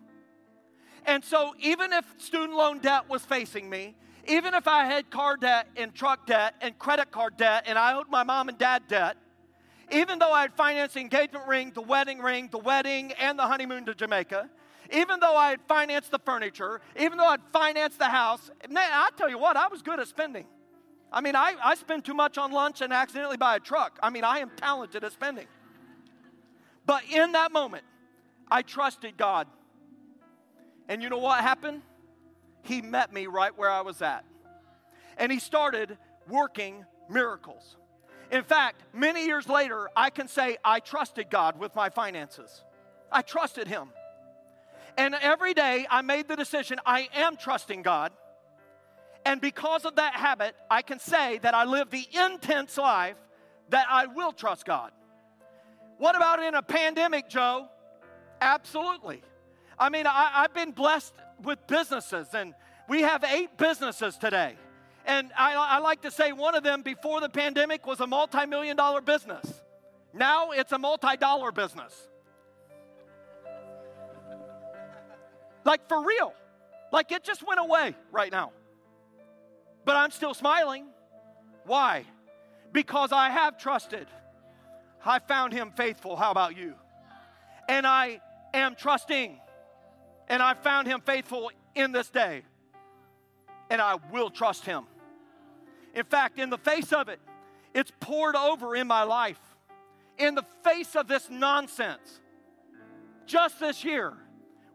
And 1.06 1.22
so, 1.22 1.54
even 1.58 1.92
if 1.92 2.04
student 2.18 2.54
loan 2.54 2.78
debt 2.78 3.08
was 3.08 3.22
facing 3.22 3.68
me, 3.68 3.94
even 4.26 4.54
if 4.54 4.66
I 4.66 4.86
had 4.86 5.10
car 5.10 5.36
debt 5.36 5.68
and 5.76 5.94
truck 5.94 6.26
debt 6.26 6.54
and 6.60 6.78
credit 6.78 7.10
card 7.10 7.36
debt 7.36 7.64
and 7.66 7.78
I 7.78 7.94
owed 7.94 8.08
my 8.08 8.22
mom 8.22 8.48
and 8.48 8.56
dad 8.56 8.84
debt, 8.88 9.16
even 9.92 10.18
though 10.18 10.32
I 10.32 10.42
had 10.42 10.54
financed 10.54 10.94
the 10.94 11.00
engagement 11.00 11.46
ring, 11.46 11.72
the 11.74 11.82
wedding 11.82 12.20
ring, 12.20 12.48
the 12.50 12.58
wedding, 12.58 13.12
and 13.12 13.38
the 13.38 13.42
honeymoon 13.42 13.84
to 13.84 13.94
Jamaica, 13.94 14.48
even 14.92 15.20
though 15.20 15.36
I 15.36 15.50
had 15.50 15.60
financed 15.66 16.10
the 16.10 16.18
furniture, 16.18 16.80
even 16.98 17.18
though 17.18 17.26
I'd 17.26 17.40
financed 17.52 17.98
the 17.98 18.08
house, 18.08 18.50
man, 18.68 18.90
I 18.92 19.10
tell 19.16 19.28
you 19.28 19.38
what, 19.38 19.56
I 19.56 19.68
was 19.68 19.82
good 19.82 20.00
at 20.00 20.08
spending. 20.08 20.46
I 21.12 21.20
mean, 21.20 21.36
I, 21.36 21.54
I 21.62 21.74
spend 21.76 22.04
too 22.04 22.14
much 22.14 22.38
on 22.38 22.50
lunch 22.50 22.80
and 22.80 22.92
accidentally 22.92 23.36
buy 23.36 23.56
a 23.56 23.60
truck. 23.60 23.98
I 24.02 24.10
mean, 24.10 24.24
I 24.24 24.38
am 24.38 24.50
talented 24.56 25.04
at 25.04 25.12
spending. 25.12 25.46
But 26.86 27.04
in 27.10 27.32
that 27.32 27.52
moment, 27.52 27.84
I 28.50 28.62
trusted 28.62 29.16
God. 29.16 29.46
And 30.88 31.02
you 31.02 31.08
know 31.08 31.18
what 31.18 31.40
happened? 31.40 31.82
He 32.62 32.82
met 32.82 33.12
me 33.12 33.26
right 33.26 33.56
where 33.56 33.70
I 33.70 33.82
was 33.82 34.02
at. 34.02 34.24
And 35.16 35.30
He 35.30 35.38
started 35.38 35.96
working 36.28 36.84
miracles. 37.08 37.76
In 38.30 38.42
fact, 38.42 38.82
many 38.92 39.26
years 39.26 39.48
later, 39.48 39.88
I 39.94 40.10
can 40.10 40.28
say 40.28 40.56
I 40.64 40.80
trusted 40.80 41.30
God 41.30 41.58
with 41.58 41.74
my 41.74 41.90
finances. 41.90 42.64
I 43.12 43.22
trusted 43.22 43.68
Him. 43.68 43.90
And 44.96 45.14
every 45.14 45.54
day 45.54 45.86
I 45.90 46.02
made 46.02 46.28
the 46.28 46.36
decision 46.36 46.78
I 46.86 47.08
am 47.14 47.36
trusting 47.36 47.82
God. 47.82 48.12
And 49.26 49.40
because 49.40 49.84
of 49.84 49.96
that 49.96 50.14
habit, 50.14 50.54
I 50.70 50.82
can 50.82 50.98
say 50.98 51.38
that 51.38 51.54
I 51.54 51.64
live 51.64 51.90
the 51.90 52.06
intense 52.12 52.76
life 52.76 53.16
that 53.70 53.86
I 53.90 54.06
will 54.06 54.32
trust 54.32 54.66
God. 54.66 54.92
What 55.98 56.16
about 56.16 56.42
in 56.42 56.54
a 56.54 56.62
pandemic, 56.62 57.28
Joe? 57.28 57.68
Absolutely. 58.40 59.22
I 59.78 59.88
mean, 59.88 60.06
I, 60.06 60.42
have 60.42 60.54
been 60.54 60.72
blessed 60.72 61.14
with 61.42 61.66
businesses, 61.66 62.28
and 62.34 62.54
we 62.88 63.02
have 63.02 63.24
eight 63.24 63.56
businesses 63.56 64.16
today. 64.16 64.56
And 65.06 65.30
I, 65.36 65.54
I 65.54 65.78
like 65.78 66.02
to 66.02 66.10
say 66.10 66.32
one 66.32 66.54
of 66.54 66.62
them 66.62 66.82
before 66.82 67.20
the 67.20 67.28
pandemic 67.28 67.86
was 67.86 68.00
a 68.00 68.06
multi 68.06 68.46
million 68.46 68.76
dollar 68.76 69.00
business. 69.00 69.62
Now 70.12 70.52
it's 70.52 70.72
a 70.72 70.78
multi 70.78 71.16
dollar 71.16 71.52
business. 71.52 72.08
Like 75.64 75.88
for 75.88 76.04
real. 76.04 76.32
Like 76.92 77.10
it 77.12 77.24
just 77.24 77.46
went 77.46 77.60
away 77.60 77.94
right 78.12 78.30
now. 78.30 78.52
But 79.84 79.96
I'm 79.96 80.10
still 80.10 80.34
smiling. 80.34 80.86
Why? 81.66 82.04
Because 82.72 83.12
I 83.12 83.30
have 83.30 83.58
trusted. 83.58 84.06
I 85.04 85.18
found 85.18 85.52
him 85.52 85.72
faithful. 85.76 86.16
How 86.16 86.30
about 86.30 86.56
you? 86.56 86.74
And 87.68 87.86
I 87.86 88.20
am 88.52 88.74
trusting. 88.74 89.38
And 90.28 90.42
I 90.42 90.54
found 90.54 90.86
him 90.86 91.00
faithful 91.00 91.50
in 91.74 91.92
this 91.92 92.08
day. 92.08 92.42
And 93.70 93.80
I 93.80 93.96
will 94.12 94.30
trust 94.30 94.64
him. 94.64 94.84
In 95.94 96.04
fact, 96.04 96.38
in 96.38 96.50
the 96.50 96.58
face 96.58 96.92
of 96.92 97.08
it, 97.08 97.20
it's 97.74 97.92
poured 98.00 98.36
over 98.36 98.74
in 98.74 98.86
my 98.86 99.02
life. 99.02 99.40
In 100.18 100.34
the 100.34 100.44
face 100.62 100.94
of 100.96 101.08
this 101.08 101.28
nonsense, 101.28 102.20
just 103.26 103.58
this 103.58 103.84
year, 103.84 104.14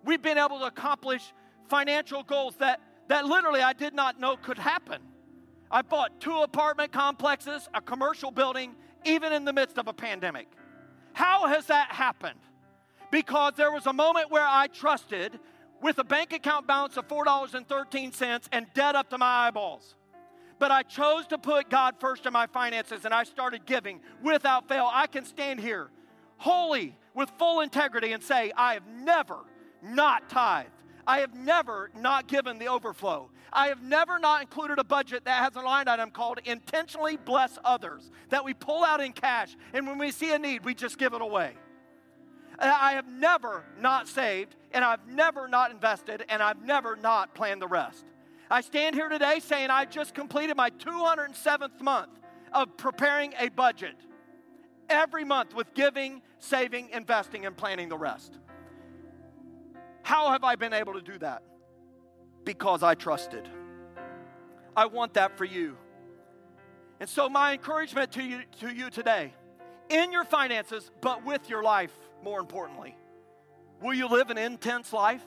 we've 0.05 0.21
been 0.21 0.37
able 0.37 0.59
to 0.59 0.65
accomplish 0.65 1.33
financial 1.69 2.23
goals 2.23 2.55
that, 2.57 2.81
that 3.07 3.25
literally 3.25 3.61
I 3.61 3.73
did 3.73 3.93
not 3.93 4.19
know 4.19 4.37
could 4.37 4.57
happen. 4.57 5.01
I 5.71 5.81
bought 5.81 6.19
two 6.19 6.37
apartment 6.37 6.91
complexes, 6.91 7.69
a 7.73 7.81
commercial 7.81 8.31
building, 8.31 8.75
even 9.05 9.33
in 9.33 9.45
the 9.45 9.53
midst 9.53 9.77
of 9.77 9.87
a 9.87 9.93
pandemic. 9.93 10.47
How 11.13 11.47
has 11.47 11.67
that 11.67 11.91
happened? 11.91 12.39
Because 13.11 13.53
there 13.55 13.71
was 13.71 13.85
a 13.85 13.93
moment 13.93 14.31
where 14.31 14.47
I 14.47 14.67
trusted 14.67 15.39
with 15.81 15.97
a 15.99 16.03
bank 16.03 16.33
account 16.33 16.67
balance 16.67 16.97
of 16.97 17.07
$4.13 17.07 18.47
and 18.51 18.67
debt 18.73 18.95
up 18.95 19.09
to 19.11 19.17
my 19.17 19.47
eyeballs. 19.47 19.95
But 20.57 20.71
I 20.71 20.83
chose 20.83 21.25
to 21.27 21.37
put 21.37 21.69
God 21.69 21.95
first 21.99 22.25
in 22.25 22.33
my 22.33 22.47
finances 22.47 23.05
and 23.05 23.13
I 23.13 23.23
started 23.23 23.65
giving 23.65 24.01
without 24.21 24.67
fail. 24.67 24.89
I 24.91 25.07
can 25.07 25.23
stand 25.23 25.59
here 25.59 25.89
holy 26.37 26.97
with 27.13 27.29
full 27.37 27.61
integrity 27.61 28.11
and 28.11 28.23
say, 28.23 28.51
I 28.55 28.73
have 28.73 28.87
never 28.87 29.37
not 29.81 30.29
tithed. 30.29 30.71
I 31.07 31.19
have 31.19 31.33
never 31.33 31.89
not 31.95 32.27
given 32.27 32.59
the 32.59 32.67
overflow. 32.67 33.29
I 33.51 33.67
have 33.67 33.81
never 33.81 34.19
not 34.19 34.41
included 34.41 34.77
a 34.77 34.83
budget 34.83 35.25
that 35.25 35.43
has 35.43 35.55
a 35.55 35.65
line 35.65 35.87
item 35.87 36.11
called 36.11 36.39
intentionally 36.45 37.17
bless 37.17 37.57
others 37.63 38.11
that 38.29 38.45
we 38.45 38.53
pull 38.53 38.83
out 38.83 39.01
in 39.01 39.11
cash 39.11 39.55
and 39.73 39.87
when 39.87 39.97
we 39.97 40.11
see 40.11 40.31
a 40.33 40.39
need, 40.39 40.63
we 40.63 40.75
just 40.75 40.97
give 40.97 41.13
it 41.13 41.21
away. 41.21 41.53
I 42.59 42.93
have 42.93 43.07
never 43.07 43.63
not 43.79 44.07
saved 44.07 44.55
and 44.71 44.83
I've 44.83 45.07
never 45.07 45.47
not 45.47 45.71
invested 45.71 46.25
and 46.29 46.43
I've 46.43 46.61
never 46.61 46.95
not 46.95 47.33
planned 47.33 47.61
the 47.61 47.67
rest. 47.67 48.05
I 48.51 48.61
stand 48.61 48.95
here 48.95 49.09
today 49.09 49.39
saying 49.39 49.69
I 49.69 49.85
just 49.85 50.13
completed 50.13 50.57
my 50.57 50.69
207th 50.71 51.81
month 51.81 52.11
of 52.51 52.75
preparing 52.77 53.33
a 53.39 53.49
budget 53.49 53.95
every 54.89 55.23
month 55.23 55.55
with 55.55 55.73
giving, 55.73 56.21
saving, 56.39 56.89
investing, 56.89 57.45
and 57.45 57.55
planning 57.55 57.89
the 57.89 57.97
rest. 57.97 58.37
How 60.09 60.31
have 60.31 60.43
I 60.43 60.55
been 60.55 60.73
able 60.73 60.93
to 60.93 61.03
do 61.03 61.19
that? 61.19 61.43
Because 62.43 62.81
I 62.81 62.95
trusted. 62.95 63.47
I 64.75 64.87
want 64.87 65.13
that 65.13 65.37
for 65.37 65.45
you. 65.45 65.77
And 66.99 67.07
so, 67.07 67.29
my 67.29 67.53
encouragement 67.53 68.13
to 68.13 68.23
you, 68.23 68.41
to 68.61 68.73
you 68.73 68.89
today 68.89 69.35
in 69.87 70.11
your 70.11 70.23
finances, 70.23 70.89
but 70.99 71.23
with 71.23 71.47
your 71.47 71.61
life, 71.61 71.93
more 72.23 72.39
importantly, 72.39 72.97
will 73.83 73.93
you 73.93 74.07
live 74.07 74.31
an 74.31 74.39
intense 74.39 74.91
life? 74.91 75.23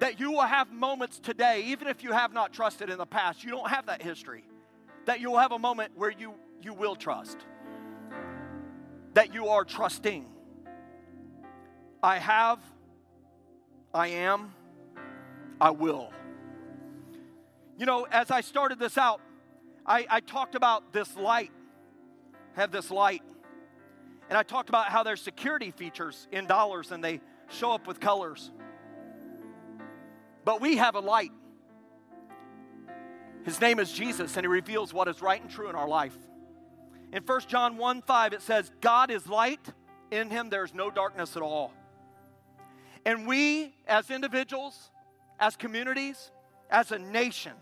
That 0.00 0.20
you 0.20 0.32
will 0.32 0.42
have 0.42 0.70
moments 0.70 1.18
today, 1.18 1.62
even 1.68 1.88
if 1.88 2.04
you 2.04 2.12
have 2.12 2.34
not 2.34 2.52
trusted 2.52 2.90
in 2.90 2.98
the 2.98 3.06
past, 3.06 3.42
you 3.42 3.50
don't 3.50 3.70
have 3.70 3.86
that 3.86 4.02
history, 4.02 4.44
that 5.06 5.20
you 5.20 5.30
will 5.30 5.38
have 5.38 5.52
a 5.52 5.58
moment 5.58 5.92
where 5.96 6.10
you, 6.10 6.34
you 6.60 6.74
will 6.74 6.96
trust, 6.96 7.38
that 9.14 9.32
you 9.32 9.48
are 9.48 9.64
trusting. 9.64 10.26
I 12.02 12.18
have 12.18 12.58
I 13.94 14.08
am, 14.08 14.54
I 15.60 15.70
will. 15.70 16.12
You 17.78 17.86
know, 17.86 18.06
as 18.10 18.30
I 18.30 18.40
started 18.40 18.78
this 18.78 18.96
out, 18.96 19.20
I, 19.84 20.06
I 20.08 20.20
talked 20.20 20.54
about 20.54 20.92
this 20.92 21.16
light, 21.16 21.50
have 22.54 22.70
this 22.70 22.90
light. 22.90 23.22
And 24.28 24.38
I 24.38 24.42
talked 24.42 24.68
about 24.68 24.88
how 24.88 25.02
there's 25.02 25.20
security 25.20 25.70
features 25.70 26.26
in 26.32 26.46
dollars 26.46 26.90
and 26.92 27.02
they 27.02 27.20
show 27.48 27.72
up 27.72 27.86
with 27.86 28.00
colors. 28.00 28.50
But 30.44 30.60
we 30.60 30.76
have 30.76 30.94
a 30.94 31.00
light. 31.00 31.32
His 33.44 33.60
name 33.60 33.80
is 33.80 33.92
Jesus, 33.92 34.36
and 34.36 34.44
he 34.44 34.48
reveals 34.48 34.94
what 34.94 35.08
is 35.08 35.20
right 35.20 35.40
and 35.40 35.50
true 35.50 35.68
in 35.68 35.74
our 35.74 35.88
life. 35.88 36.16
In 37.12 37.22
1 37.24 37.40
John 37.48 37.76
1 37.76 38.02
5, 38.02 38.32
it 38.32 38.42
says, 38.42 38.70
God 38.80 39.10
is 39.10 39.26
light, 39.26 39.72
in 40.10 40.30
him 40.30 40.48
there's 40.48 40.72
no 40.72 40.90
darkness 40.90 41.36
at 41.36 41.42
all. 41.42 41.72
And 43.04 43.26
we, 43.26 43.74
as 43.86 44.10
individuals, 44.10 44.90
as 45.40 45.56
communities, 45.56 46.30
as 46.70 46.92
a 46.92 46.98
nation, 46.98 47.52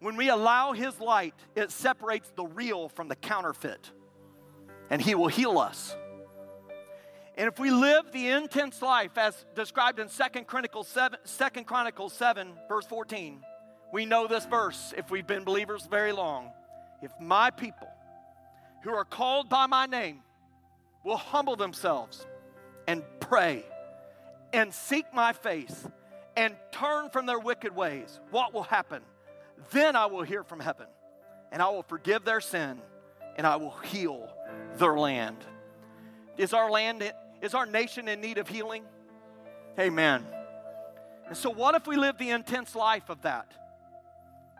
when 0.00 0.16
we 0.16 0.28
allow 0.28 0.72
His 0.72 1.00
light, 1.00 1.34
it 1.54 1.70
separates 1.70 2.30
the 2.36 2.44
real 2.44 2.88
from 2.88 3.08
the 3.08 3.16
counterfeit. 3.16 3.90
And 4.90 5.00
He 5.00 5.14
will 5.14 5.28
heal 5.28 5.58
us. 5.58 5.96
And 7.36 7.48
if 7.48 7.58
we 7.58 7.70
live 7.70 8.12
the 8.12 8.28
intense 8.28 8.80
life 8.80 9.18
as 9.18 9.44
described 9.56 9.98
in 9.98 10.08
2 10.08 10.42
Chronicles 10.42 10.86
7, 10.88 11.18
2 11.24 11.64
Chronicles 11.64 12.12
7, 12.12 12.52
verse 12.68 12.86
14, 12.86 13.40
we 13.92 14.06
know 14.06 14.26
this 14.26 14.46
verse 14.46 14.92
if 14.96 15.10
we've 15.10 15.26
been 15.26 15.44
believers 15.44 15.86
very 15.90 16.12
long. 16.12 16.50
If 17.02 17.10
my 17.20 17.50
people 17.50 17.88
who 18.82 18.90
are 18.90 19.04
called 19.04 19.48
by 19.48 19.66
my 19.66 19.86
name 19.86 20.20
will 21.04 21.16
humble 21.16 21.56
themselves 21.56 22.26
and 22.86 23.02
pray 23.20 23.64
and 24.54 24.72
seek 24.72 25.04
my 25.12 25.32
face 25.32 25.86
and 26.36 26.54
turn 26.70 27.10
from 27.10 27.26
their 27.26 27.40
wicked 27.40 27.74
ways, 27.74 28.20
what 28.30 28.54
will 28.54 28.62
happen? 28.62 29.02
Then 29.72 29.96
I 29.96 30.06
will 30.06 30.22
hear 30.22 30.44
from 30.44 30.60
heaven 30.60 30.86
and 31.52 31.60
I 31.60 31.68
will 31.70 31.82
forgive 31.82 32.24
their 32.24 32.40
sin 32.40 32.80
and 33.36 33.46
I 33.46 33.56
will 33.56 33.76
heal 33.82 34.28
their 34.76 34.96
land. 34.96 35.38
Is 36.38 36.52
our 36.52 36.70
land, 36.70 37.12
is 37.42 37.52
our 37.52 37.66
nation 37.66 38.06
in 38.08 38.20
need 38.20 38.38
of 38.38 38.48
healing? 38.48 38.84
Amen. 39.78 40.24
And 41.26 41.36
so, 41.36 41.50
what 41.50 41.74
if 41.74 41.86
we 41.86 41.96
live 41.96 42.16
the 42.18 42.30
intense 42.30 42.76
life 42.76 43.08
of 43.08 43.22
that? 43.22 43.50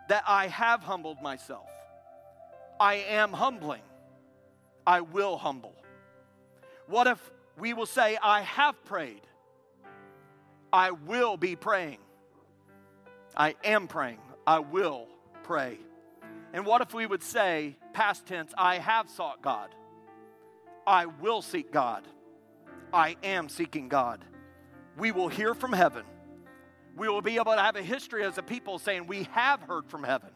That 0.08 0.24
I 0.26 0.48
have 0.48 0.82
humbled 0.82 1.22
myself. 1.22 1.68
I 2.80 2.94
am 2.94 3.32
humbling. 3.32 3.82
I 4.86 5.02
will 5.02 5.36
humble. 5.36 5.74
What 6.86 7.06
if 7.06 7.30
we 7.58 7.74
will 7.74 7.86
say, 7.86 8.18
I 8.20 8.42
have 8.42 8.82
prayed? 8.84 9.20
I 10.74 10.90
will 10.90 11.36
be 11.36 11.54
praying. 11.54 11.98
I 13.36 13.54
am 13.62 13.86
praying. 13.86 14.18
I 14.44 14.58
will 14.58 15.06
pray. 15.44 15.78
And 16.52 16.66
what 16.66 16.82
if 16.82 16.92
we 16.92 17.06
would 17.06 17.22
say, 17.22 17.76
past 17.92 18.26
tense, 18.26 18.52
I 18.58 18.78
have 18.78 19.08
sought 19.08 19.40
God. 19.40 19.72
I 20.84 21.06
will 21.06 21.42
seek 21.42 21.70
God. 21.70 22.02
I 22.92 23.14
am 23.22 23.48
seeking 23.48 23.88
God. 23.88 24.24
We 24.98 25.12
will 25.12 25.28
hear 25.28 25.54
from 25.54 25.72
heaven. 25.72 26.02
We 26.96 27.08
will 27.08 27.22
be 27.22 27.36
able 27.36 27.54
to 27.54 27.62
have 27.62 27.76
a 27.76 27.82
history 27.82 28.24
as 28.24 28.36
a 28.38 28.42
people 28.42 28.80
saying, 28.80 29.06
We 29.06 29.28
have 29.30 29.62
heard 29.62 29.88
from 29.88 30.02
heaven. 30.02 30.30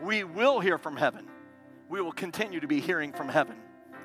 We 0.00 0.22
will 0.22 0.60
hear 0.60 0.78
from 0.78 0.96
heaven. 0.96 1.26
We 1.88 2.00
will 2.00 2.12
continue 2.12 2.60
to 2.60 2.68
be 2.68 2.78
hearing 2.78 3.12
from 3.12 3.28
heaven. 3.28 3.56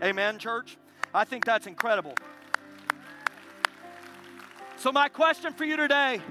Amen, 0.02 0.39
church? 0.39 0.80
I 1.13 1.26
think 1.26 1.46
that's 1.46 1.68
incredible. 1.68 2.15
So, 4.86 4.91
my 4.91 5.10
question 5.10 5.52
for 5.52 5.65
you 5.65 5.78
today 5.78 6.21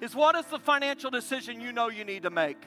is 0.00 0.14
what 0.14 0.36
is 0.36 0.46
the 0.46 0.60
financial 0.60 1.10
decision 1.10 1.60
you 1.60 1.72
know 1.72 1.88
you 1.88 2.04
need 2.04 2.22
to 2.22 2.30
make? 2.30 2.62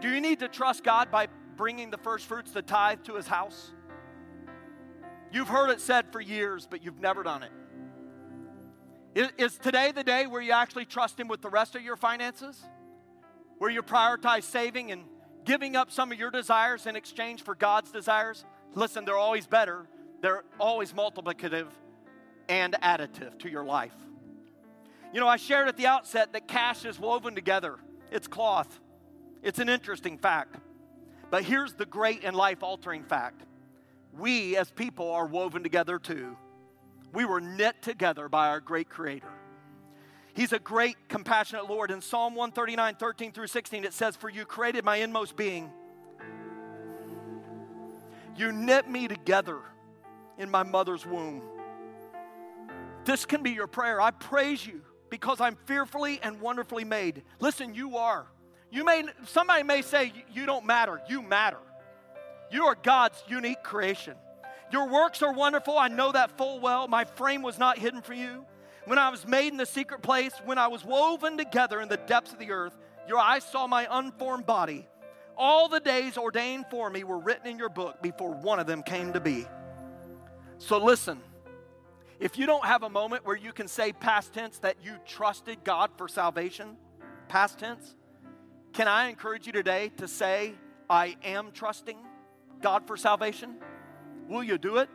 Do 0.00 0.08
you 0.08 0.22
need 0.22 0.38
to 0.38 0.48
trust 0.48 0.82
God 0.82 1.10
by 1.10 1.28
bringing 1.54 1.90
the 1.90 1.98
first 1.98 2.24
fruits, 2.24 2.52
the 2.52 2.62
tithe, 2.62 3.00
to 3.04 3.14
his 3.14 3.26
house? 3.26 3.72
You've 5.30 5.48
heard 5.48 5.68
it 5.68 5.82
said 5.82 6.10
for 6.12 6.18
years, 6.18 6.66
but 6.66 6.82
you've 6.82 6.98
never 6.98 7.22
done 7.22 7.42
it. 9.14 9.32
Is 9.36 9.58
today 9.58 9.92
the 9.92 10.02
day 10.02 10.26
where 10.26 10.40
you 10.40 10.52
actually 10.52 10.86
trust 10.86 11.20
him 11.20 11.28
with 11.28 11.42
the 11.42 11.50
rest 11.50 11.76
of 11.76 11.82
your 11.82 11.96
finances? 11.96 12.64
Where 13.58 13.68
you 13.68 13.82
prioritize 13.82 14.44
saving 14.44 14.92
and 14.92 15.02
giving 15.44 15.76
up 15.76 15.90
some 15.90 16.10
of 16.10 16.18
your 16.18 16.30
desires 16.30 16.86
in 16.86 16.96
exchange 16.96 17.42
for 17.42 17.54
God's 17.54 17.90
desires? 17.90 18.46
Listen, 18.74 19.04
they're 19.04 19.18
always 19.18 19.46
better, 19.46 19.86
they're 20.22 20.44
always 20.58 20.94
multiplicative, 20.94 21.66
and 22.48 22.74
additive 22.82 23.38
to 23.40 23.50
your 23.50 23.64
life. 23.64 23.94
You 25.12 25.20
know, 25.20 25.28
I 25.28 25.36
shared 25.36 25.68
at 25.68 25.76
the 25.76 25.86
outset 25.86 26.32
that 26.32 26.48
cash 26.48 26.84
is 26.84 26.98
woven 26.98 27.34
together, 27.34 27.76
it's 28.10 28.26
cloth. 28.26 28.80
It's 29.42 29.60
an 29.60 29.68
interesting 29.68 30.18
fact. 30.18 30.56
But 31.30 31.44
here's 31.44 31.74
the 31.74 31.86
great 31.86 32.24
and 32.24 32.34
life 32.34 32.62
altering 32.62 33.04
fact 33.04 33.42
we 34.12 34.56
as 34.56 34.70
people 34.70 35.10
are 35.10 35.26
woven 35.26 35.62
together 35.62 35.98
too. 35.98 36.36
We 37.12 37.24
were 37.24 37.40
knit 37.40 37.80
together 37.82 38.28
by 38.28 38.48
our 38.48 38.60
great 38.60 38.88
Creator. 38.88 39.30
He's 40.34 40.52
a 40.52 40.58
great, 40.58 40.96
compassionate 41.08 41.68
Lord. 41.68 41.90
In 41.90 42.00
Psalm 42.02 42.34
139, 42.34 42.96
13 42.96 43.32
through 43.32 43.46
16, 43.46 43.84
it 43.84 43.94
says, 43.94 44.16
For 44.16 44.28
you 44.28 44.44
created 44.44 44.84
my 44.84 44.96
inmost 44.96 45.36
being. 45.36 45.70
You 48.36 48.52
knit 48.52 48.88
me 48.88 49.08
together 49.08 49.60
in 50.36 50.50
my 50.50 50.62
mother's 50.62 51.06
womb. 51.06 51.42
This 53.06 53.24
can 53.24 53.42
be 53.42 53.52
your 53.52 53.68
prayer. 53.68 54.00
I 54.00 54.10
praise 54.10 54.66
you 54.66 54.82
because 55.08 55.40
I'm 55.40 55.56
fearfully 55.64 56.18
and 56.22 56.40
wonderfully 56.40 56.84
made. 56.84 57.22
Listen, 57.40 57.72
you 57.72 57.96
are. 57.96 58.26
You 58.70 58.84
may 58.84 59.04
somebody 59.26 59.62
may 59.62 59.82
say 59.82 60.12
you 60.32 60.44
don't 60.44 60.66
matter. 60.66 61.00
You 61.08 61.22
matter. 61.22 61.58
You 62.50 62.64
are 62.64 62.74
God's 62.74 63.22
unique 63.28 63.62
creation. 63.62 64.14
Your 64.72 64.88
works 64.88 65.22
are 65.22 65.32
wonderful. 65.32 65.78
I 65.78 65.88
know 65.88 66.10
that 66.12 66.36
full 66.36 66.58
well. 66.60 66.88
My 66.88 67.04
frame 67.04 67.42
was 67.42 67.58
not 67.58 67.78
hidden 67.78 68.02
for 68.02 68.12
you. 68.12 68.44
When 68.84 68.98
I 68.98 69.10
was 69.10 69.26
made 69.26 69.48
in 69.48 69.56
the 69.56 69.66
secret 69.66 70.02
place, 70.02 70.32
when 70.44 70.58
I 70.58 70.66
was 70.66 70.84
woven 70.84 71.38
together 71.38 71.80
in 71.80 71.88
the 71.88 71.96
depths 71.96 72.32
of 72.32 72.38
the 72.38 72.50
earth, 72.50 72.76
your 73.08 73.18
eyes 73.18 73.44
saw 73.44 73.66
my 73.66 73.86
unformed 73.88 74.46
body. 74.46 74.86
All 75.36 75.68
the 75.68 75.80
days 75.80 76.16
ordained 76.16 76.66
for 76.70 76.90
me 76.90 77.04
were 77.04 77.18
written 77.18 77.46
in 77.46 77.58
your 77.58 77.68
book 77.68 78.02
before 78.02 78.32
one 78.32 78.58
of 78.58 78.66
them 78.66 78.82
came 78.82 79.12
to 79.12 79.20
be. 79.20 79.46
So 80.58 80.78
listen, 80.78 81.20
if 82.18 82.38
you 82.38 82.46
don't 82.46 82.64
have 82.64 82.82
a 82.82 82.88
moment 82.88 83.26
where 83.26 83.36
you 83.36 83.52
can 83.52 83.68
say 83.68 83.92
past 83.92 84.32
tense 84.32 84.58
that 84.60 84.76
you 84.82 84.94
trusted 85.06 85.62
God 85.64 85.90
for 85.96 86.08
salvation, 86.08 86.76
past 87.28 87.58
tense, 87.58 87.94
can 88.72 88.88
I 88.88 89.08
encourage 89.08 89.46
you 89.46 89.52
today 89.52 89.90
to 89.98 90.08
say, 90.08 90.54
I 90.88 91.16
am 91.24 91.50
trusting 91.52 91.98
God 92.62 92.86
for 92.86 92.96
salvation? 92.96 93.56
Will 94.28 94.44
you 94.44 94.58
do 94.58 94.78
it? 94.78 94.88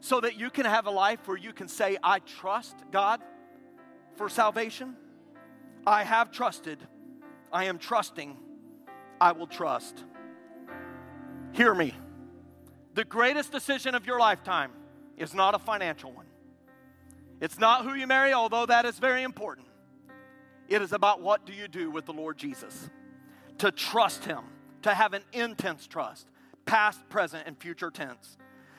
So 0.00 0.20
that 0.20 0.38
you 0.38 0.50
can 0.50 0.64
have 0.64 0.86
a 0.86 0.90
life 0.90 1.26
where 1.26 1.36
you 1.36 1.52
can 1.52 1.68
say, 1.68 1.96
I 2.02 2.20
trust 2.20 2.76
God 2.90 3.20
for 4.16 4.28
salvation. 4.28 4.96
I 5.86 6.04
have 6.04 6.30
trusted. 6.30 6.78
I 7.52 7.64
am 7.64 7.78
trusting. 7.78 8.36
I 9.20 9.32
will 9.32 9.46
trust. 9.46 10.04
Hear 11.52 11.74
me. 11.74 11.94
The 12.94 13.04
greatest 13.04 13.52
decision 13.52 13.94
of 13.94 14.06
your 14.06 14.18
lifetime 14.18 14.72
is 15.16 15.34
not 15.34 15.54
a 15.54 15.58
financial 15.58 16.12
one. 16.12 16.26
It's 17.42 17.58
not 17.58 17.84
who 17.84 17.94
you 17.94 18.06
marry, 18.06 18.32
although 18.32 18.66
that 18.66 18.84
is 18.84 19.00
very 19.00 19.24
important. 19.24 19.66
It 20.68 20.80
is 20.80 20.92
about 20.92 21.20
what 21.20 21.44
do 21.44 21.52
you 21.52 21.66
do 21.66 21.90
with 21.90 22.06
the 22.06 22.12
Lord 22.12 22.38
Jesus. 22.38 22.88
To 23.58 23.72
trust 23.72 24.24
Him, 24.24 24.44
to 24.82 24.94
have 24.94 25.12
an 25.12 25.24
intense 25.32 25.88
trust, 25.88 26.28
past, 26.66 27.00
present, 27.08 27.48
and 27.48 27.58
future 27.58 27.90
tense. 27.90 28.36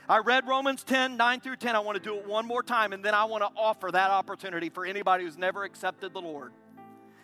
I 0.07 0.19
read 0.19 0.47
Romans 0.47 0.85
10, 0.85 1.17
9 1.17 1.41
through 1.41 1.57
10. 1.57 1.75
I 1.75 1.79
want 1.79 1.97
to 1.97 2.03
do 2.03 2.17
it 2.17 2.25
one 2.25 2.47
more 2.47 2.63
time, 2.63 2.93
and 2.93 3.03
then 3.03 3.13
I 3.13 3.25
want 3.25 3.43
to 3.43 3.49
offer 3.59 3.91
that 3.91 4.11
opportunity 4.11 4.69
for 4.69 4.85
anybody 4.85 5.25
who's 5.25 5.37
never 5.37 5.65
accepted 5.65 6.13
the 6.13 6.21
Lord. 6.21 6.53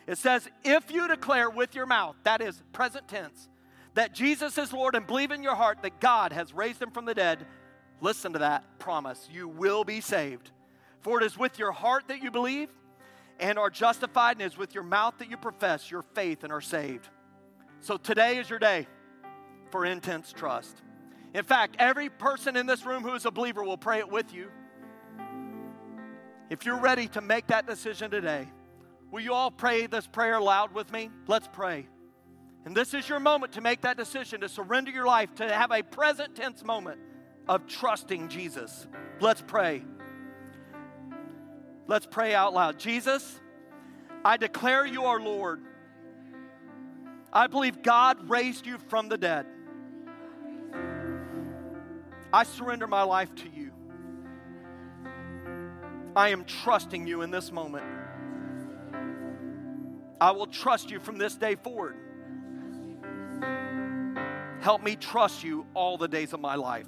It 0.07 0.17
says, 0.17 0.45
If 0.65 0.91
you 0.91 1.07
declare 1.07 1.49
with 1.49 1.73
your 1.73 1.85
mouth, 1.85 2.17
that 2.23 2.41
is 2.41 2.61
present 2.73 3.07
tense, 3.07 3.47
that 3.93 4.13
Jesus 4.13 4.57
is 4.57 4.73
Lord 4.73 4.93
and 4.93 5.07
believe 5.07 5.31
in 5.31 5.41
your 5.41 5.55
heart 5.55 5.83
that 5.83 6.01
God 6.01 6.33
has 6.33 6.53
raised 6.53 6.81
him 6.81 6.91
from 6.91 7.05
the 7.05 7.15
dead, 7.15 7.47
listen 8.01 8.33
to 8.33 8.39
that 8.39 8.77
promise. 8.77 9.29
You 9.31 9.47
will 9.47 9.85
be 9.85 10.01
saved. 10.01 10.51
For 11.01 11.21
it 11.21 11.25
is 11.25 11.37
with 11.37 11.57
your 11.57 11.71
heart 11.71 12.07
that 12.07 12.21
you 12.21 12.31
believe 12.31 12.69
and 13.39 13.57
are 13.57 13.69
justified, 13.69 14.33
and 14.33 14.41
it 14.41 14.45
is 14.53 14.57
with 14.57 14.73
your 14.73 14.83
mouth 14.83 15.15
that 15.19 15.29
you 15.29 15.37
profess 15.37 15.89
your 15.89 16.01
faith 16.01 16.43
and 16.43 16.51
are 16.51 16.61
saved. 16.61 17.07
So 17.79 17.97
today 17.97 18.37
is 18.37 18.49
your 18.49 18.59
day 18.59 18.87
for 19.71 19.85
intense 19.85 20.33
trust. 20.33 20.81
In 21.33 21.43
fact, 21.43 21.75
every 21.79 22.09
person 22.09 22.57
in 22.57 22.65
this 22.65 22.85
room 22.85 23.03
who 23.03 23.13
is 23.13 23.25
a 23.25 23.31
believer 23.31 23.63
will 23.63 23.77
pray 23.77 23.99
it 23.99 24.09
with 24.09 24.33
you. 24.33 24.49
If 26.49 26.65
you're 26.65 26.79
ready 26.79 27.07
to 27.09 27.21
make 27.21 27.47
that 27.47 27.67
decision 27.67 28.09
today, 28.09 28.47
will 29.11 29.21
you 29.21 29.33
all 29.33 29.51
pray 29.51 29.85
this 29.85 30.07
prayer 30.07 30.41
loud 30.41 30.73
with 30.73 30.91
me? 30.91 31.11
Let's 31.27 31.47
pray. 31.47 31.87
And 32.65 32.75
this 32.75 32.93
is 32.93 33.07
your 33.07 33.19
moment 33.19 33.53
to 33.53 33.61
make 33.61 33.81
that 33.81 33.95
decision, 33.95 34.41
to 34.41 34.49
surrender 34.49 34.91
your 34.91 35.05
life, 35.05 35.33
to 35.35 35.47
have 35.47 35.71
a 35.71 35.83
present 35.83 36.35
tense 36.35 36.63
moment 36.63 36.99
of 37.47 37.67
trusting 37.67 38.27
Jesus. 38.27 38.87
Let's 39.21 39.43
pray. 39.45 39.83
Let's 41.89 42.05
pray 42.05 42.35
out 42.35 42.53
loud. 42.53 42.77
Jesus, 42.77 43.39
I 44.23 44.37
declare 44.37 44.85
you 44.85 45.05
are 45.05 45.19
Lord. 45.19 45.59
I 47.33 47.47
believe 47.47 47.81
God 47.81 48.29
raised 48.29 48.67
you 48.67 48.77
from 48.89 49.09
the 49.09 49.17
dead. 49.17 49.47
I 52.31 52.43
surrender 52.43 52.85
my 52.85 53.01
life 53.01 53.33
to 53.37 53.49
you. 53.49 53.71
I 56.15 56.29
am 56.29 56.45
trusting 56.45 57.07
you 57.07 57.23
in 57.23 57.31
this 57.31 57.51
moment. 57.51 57.85
I 60.21 60.29
will 60.29 60.45
trust 60.45 60.91
you 60.91 60.99
from 60.99 61.17
this 61.17 61.33
day 61.37 61.55
forward. 61.55 61.95
Help 64.61 64.83
me 64.83 64.95
trust 64.95 65.43
you 65.43 65.65
all 65.73 65.97
the 65.97 66.07
days 66.07 66.33
of 66.33 66.39
my 66.39 66.53
life. 66.53 66.85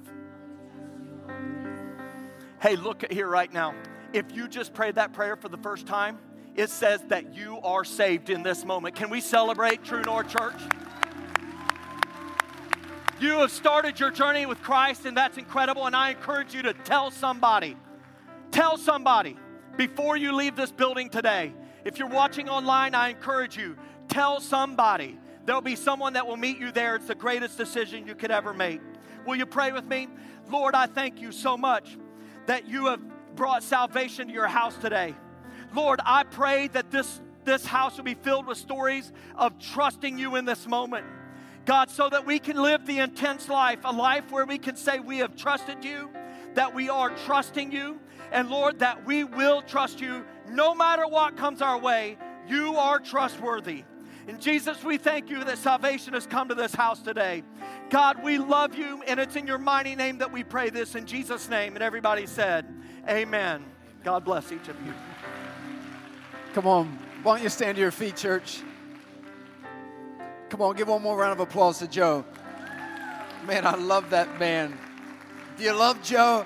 Hey, 2.60 2.76
look 2.76 3.10
here 3.10 3.26
right 3.26 3.52
now. 3.52 3.74
If 4.12 4.34
you 4.34 4.46
just 4.46 4.74
prayed 4.74 4.96
that 4.96 5.12
prayer 5.12 5.36
for 5.36 5.48
the 5.48 5.56
first 5.56 5.86
time, 5.86 6.18
it 6.54 6.68
says 6.68 7.00
that 7.08 7.34
you 7.34 7.58
are 7.60 7.82
saved 7.82 8.28
in 8.28 8.42
this 8.42 8.64
moment. 8.64 8.94
Can 8.94 9.08
we 9.08 9.22
celebrate 9.22 9.84
True 9.84 10.02
North 10.02 10.28
Church? 10.28 10.60
You 13.18 13.38
have 13.38 13.50
started 13.50 13.98
your 13.98 14.10
journey 14.10 14.44
with 14.44 14.60
Christ, 14.62 15.06
and 15.06 15.16
that's 15.16 15.38
incredible. 15.38 15.86
And 15.86 15.96
I 15.96 16.10
encourage 16.10 16.54
you 16.54 16.62
to 16.62 16.74
tell 16.74 17.10
somebody, 17.10 17.76
tell 18.50 18.76
somebody 18.76 19.38
before 19.76 20.16
you 20.16 20.34
leave 20.34 20.56
this 20.56 20.72
building 20.72 21.08
today. 21.08 21.54
If 21.84 21.98
you're 21.98 22.08
watching 22.08 22.50
online, 22.50 22.94
I 22.94 23.08
encourage 23.08 23.56
you, 23.56 23.76
tell 24.08 24.40
somebody. 24.40 25.18
There'll 25.46 25.62
be 25.62 25.76
someone 25.76 26.12
that 26.12 26.26
will 26.26 26.36
meet 26.36 26.58
you 26.58 26.70
there. 26.70 26.96
It's 26.96 27.06
the 27.06 27.14
greatest 27.14 27.56
decision 27.56 28.06
you 28.06 28.14
could 28.14 28.30
ever 28.30 28.52
make. 28.52 28.80
Will 29.26 29.36
you 29.36 29.46
pray 29.46 29.72
with 29.72 29.86
me? 29.86 30.08
Lord, 30.50 30.74
I 30.74 30.86
thank 30.86 31.20
you 31.20 31.32
so 31.32 31.56
much 31.56 31.96
that 32.46 32.68
you 32.68 32.86
have 32.86 33.00
brought 33.36 33.62
salvation 33.62 34.28
to 34.28 34.32
your 34.32 34.48
house 34.48 34.76
today. 34.76 35.14
Lord, 35.74 36.00
I 36.04 36.24
pray 36.24 36.68
that 36.68 36.90
this, 36.90 37.20
this 37.44 37.64
house 37.64 37.96
will 37.96 38.04
be 38.04 38.14
filled 38.14 38.46
with 38.46 38.58
stories 38.58 39.12
of 39.36 39.58
trusting 39.58 40.18
you 40.18 40.36
in 40.36 40.44
this 40.44 40.66
moment. 40.66 41.06
God, 41.64 41.90
so 41.90 42.08
that 42.08 42.26
we 42.26 42.38
can 42.38 42.56
live 42.56 42.86
the 42.86 42.98
intense 42.98 43.48
life, 43.48 43.80
a 43.84 43.92
life 43.92 44.30
where 44.30 44.44
we 44.44 44.58
can 44.58 44.76
say 44.76 44.98
we 44.98 45.18
have 45.18 45.36
trusted 45.36 45.84
you, 45.84 46.10
that 46.54 46.74
we 46.74 46.88
are 46.88 47.10
trusting 47.24 47.72
you, 47.72 48.00
and 48.32 48.50
Lord, 48.50 48.80
that 48.80 49.06
we 49.06 49.24
will 49.24 49.62
trust 49.62 50.00
you 50.00 50.24
no 50.48 50.74
matter 50.74 51.06
what 51.06 51.36
comes 51.36 51.62
our 51.62 51.78
way. 51.78 52.18
You 52.48 52.76
are 52.76 52.98
trustworthy. 52.98 53.84
And 54.28 54.40
Jesus, 54.40 54.84
we 54.84 54.98
thank 54.98 55.28
you 55.28 55.42
that 55.44 55.58
salvation 55.58 56.14
has 56.14 56.26
come 56.26 56.48
to 56.48 56.54
this 56.54 56.74
house 56.74 57.00
today. 57.00 57.42
God, 57.90 58.22
we 58.22 58.38
love 58.38 58.74
you, 58.76 59.02
and 59.06 59.18
it's 59.18 59.34
in 59.34 59.46
your 59.46 59.58
mighty 59.58 59.96
name 59.96 60.18
that 60.18 60.32
we 60.32 60.44
pray 60.44 60.70
this 60.70 60.94
in 60.94 61.06
Jesus' 61.06 61.48
name. 61.48 61.74
And 61.74 61.82
everybody 61.82 62.26
said, 62.26 62.66
Amen. 63.08 63.64
God 64.04 64.24
bless 64.24 64.50
each 64.52 64.68
of 64.68 64.76
you. 64.86 64.92
Come 66.54 66.66
on. 66.66 66.98
Why 67.22 67.36
don't 67.36 67.44
you 67.44 67.48
stand 67.48 67.76
to 67.76 67.80
your 67.80 67.90
feet, 67.90 68.16
church? 68.16 68.62
Come 70.48 70.60
on, 70.60 70.76
give 70.76 70.88
one 70.88 71.02
more 71.02 71.16
round 71.16 71.32
of 71.32 71.40
applause 71.40 71.78
to 71.78 71.86
Joe. 71.86 72.24
Man, 73.46 73.66
I 73.66 73.74
love 73.74 74.10
that 74.10 74.38
man. 74.38 74.76
Do 75.56 75.64
you 75.64 75.72
love 75.72 76.02
Joe? 76.02 76.44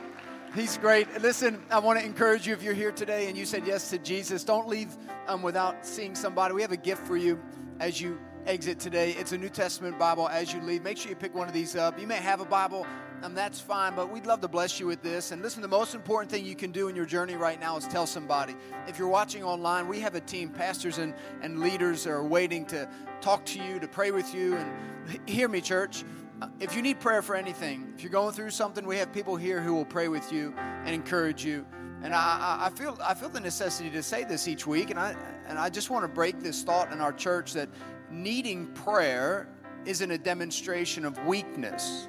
He's 0.54 0.78
great. 0.78 1.20
Listen, 1.20 1.62
I 1.70 1.78
want 1.78 1.98
to 1.98 2.04
encourage 2.04 2.46
you 2.46 2.54
if 2.54 2.62
you're 2.62 2.74
here 2.74 2.92
today 2.92 3.28
and 3.28 3.36
you 3.36 3.44
said 3.44 3.66
yes 3.66 3.90
to 3.90 3.98
Jesus, 3.98 4.44
don't 4.44 4.68
leave 4.68 4.96
um, 5.26 5.42
without 5.42 5.84
seeing 5.84 6.14
somebody. 6.14 6.54
We 6.54 6.62
have 6.62 6.72
a 6.72 6.76
gift 6.76 7.06
for 7.06 7.16
you 7.16 7.38
as 7.80 8.00
you 8.00 8.18
exit 8.46 8.78
today. 8.78 9.12
It's 9.12 9.32
a 9.32 9.38
New 9.38 9.48
Testament 9.48 9.98
Bible 9.98 10.28
as 10.28 10.52
you 10.52 10.60
leave. 10.62 10.82
Make 10.82 10.98
sure 10.98 11.10
you 11.10 11.16
pick 11.16 11.34
one 11.34 11.48
of 11.48 11.54
these 11.54 11.74
up. 11.74 12.00
You 12.00 12.06
may 12.06 12.16
have 12.16 12.40
a 12.40 12.44
Bible, 12.44 12.86
um, 13.22 13.34
that's 13.34 13.60
fine, 13.60 13.94
but 13.96 14.10
we'd 14.10 14.26
love 14.26 14.40
to 14.42 14.48
bless 14.48 14.78
you 14.78 14.86
with 14.86 15.02
this. 15.02 15.32
And 15.32 15.42
listen, 15.42 15.62
the 15.62 15.68
most 15.68 15.94
important 15.94 16.30
thing 16.30 16.44
you 16.44 16.54
can 16.54 16.70
do 16.70 16.88
in 16.88 16.94
your 16.94 17.06
journey 17.06 17.34
right 17.34 17.58
now 17.58 17.76
is 17.76 17.86
tell 17.88 18.06
somebody. 18.06 18.54
If 18.86 18.98
you're 18.98 19.08
watching 19.08 19.42
online, 19.42 19.88
we 19.88 20.00
have 20.00 20.14
a 20.14 20.20
team, 20.20 20.48
pastors 20.48 20.98
and, 20.98 21.14
and 21.42 21.60
leaders 21.60 22.06
are 22.06 22.22
waiting 22.22 22.66
to 22.66 22.88
talk 23.20 23.44
to 23.46 23.62
you, 23.62 23.80
to 23.80 23.88
pray 23.88 24.10
with 24.10 24.34
you. 24.34 24.56
And 24.56 25.28
hear 25.28 25.48
me, 25.48 25.60
church. 25.60 26.04
Uh, 26.40 26.48
if 26.60 26.76
you 26.76 26.82
need 26.82 27.00
prayer 27.00 27.22
for 27.22 27.34
anything, 27.34 27.92
if 27.96 28.02
you're 28.02 28.12
going 28.12 28.32
through 28.34 28.50
something, 28.50 28.86
we 28.86 28.98
have 28.98 29.12
people 29.12 29.36
here 29.36 29.60
who 29.60 29.74
will 29.74 29.86
pray 29.86 30.08
with 30.08 30.32
you 30.32 30.54
and 30.56 30.94
encourage 30.94 31.44
you. 31.44 31.66
And 32.02 32.14
I, 32.14 32.66
I, 32.66 32.70
feel 32.70 32.98
I 33.02 33.14
feel 33.14 33.28
the 33.28 33.40
necessity 33.40 33.90
to 33.90 34.02
say 34.02 34.24
this 34.24 34.48
each 34.48 34.66
week, 34.66 34.90
and 34.90 34.98
I 34.98 35.16
and 35.48 35.58
I 35.58 35.70
just 35.70 35.90
want 35.90 36.04
to 36.04 36.08
break 36.08 36.40
this 36.40 36.62
thought 36.62 36.92
in 36.92 37.00
our 37.00 37.12
church 37.12 37.52
that 37.54 37.68
needing 38.10 38.66
prayer 38.68 39.48
isn't 39.86 40.10
a 40.10 40.18
demonstration 40.18 41.04
of 41.04 41.18
weakness. 41.26 42.08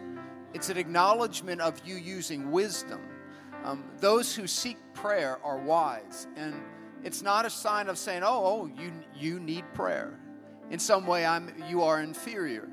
It's 0.53 0.69
an 0.69 0.77
acknowledgement 0.77 1.61
of 1.61 1.79
you 1.85 1.95
using 1.95 2.51
wisdom. 2.51 3.01
Um, 3.63 3.83
those 3.99 4.35
who 4.35 4.47
seek 4.47 4.77
prayer 4.93 5.39
are 5.43 5.57
wise, 5.57 6.27
and 6.35 6.55
it's 7.03 7.21
not 7.21 7.45
a 7.45 7.49
sign 7.49 7.87
of 7.87 7.97
saying, 7.97 8.23
"Oh, 8.23 8.41
oh, 8.45 8.81
you 8.81 8.91
you 9.15 9.39
need 9.39 9.65
prayer." 9.73 10.19
In 10.69 10.79
some 10.79 11.07
way, 11.07 11.25
I'm 11.25 11.53
you 11.69 11.83
are 11.83 12.01
inferior. 12.01 12.69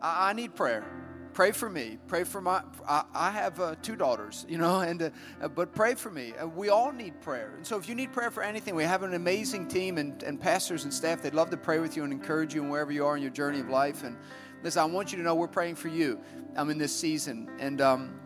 I, 0.00 0.30
I 0.30 0.32
need 0.34 0.54
prayer. 0.54 0.84
Pray 1.32 1.52
for 1.52 1.70
me. 1.70 1.98
Pray 2.08 2.24
for 2.24 2.40
my. 2.40 2.62
I, 2.88 3.04
I 3.14 3.30
have 3.30 3.60
uh, 3.60 3.76
two 3.82 3.96
daughters, 3.96 4.44
you 4.48 4.58
know, 4.58 4.80
and 4.80 5.12
uh, 5.40 5.48
but 5.48 5.74
pray 5.74 5.94
for 5.94 6.10
me. 6.10 6.32
Uh, 6.34 6.46
we 6.46 6.68
all 6.68 6.92
need 6.92 7.20
prayer, 7.20 7.52
and 7.56 7.66
so 7.66 7.76
if 7.78 7.88
you 7.88 7.94
need 7.94 8.12
prayer 8.12 8.30
for 8.30 8.42
anything, 8.42 8.74
we 8.74 8.84
have 8.84 9.02
an 9.02 9.14
amazing 9.14 9.68
team 9.68 9.98
and, 9.98 10.22
and 10.22 10.40
pastors 10.40 10.84
and 10.84 10.92
staff. 10.92 11.22
They'd 11.22 11.34
love 11.34 11.50
to 11.50 11.56
pray 11.56 11.78
with 11.78 11.96
you 11.96 12.04
and 12.04 12.12
encourage 12.12 12.54
you 12.54 12.62
in 12.62 12.68
wherever 12.68 12.92
you 12.92 13.06
are 13.06 13.16
in 13.16 13.22
your 13.22 13.30
journey 13.30 13.60
of 13.60 13.68
life. 13.68 14.02
And 14.02 14.16
listen, 14.62 14.82
I 14.82 14.86
want 14.86 15.12
you 15.12 15.18
to 15.18 15.24
know 15.24 15.34
we're 15.34 15.48
praying 15.48 15.76
for 15.76 15.88
you 15.88 16.20
um, 16.56 16.70
in 16.70 16.78
this 16.78 16.94
season. 16.94 17.48
And 17.58 17.80
um, 17.80 18.20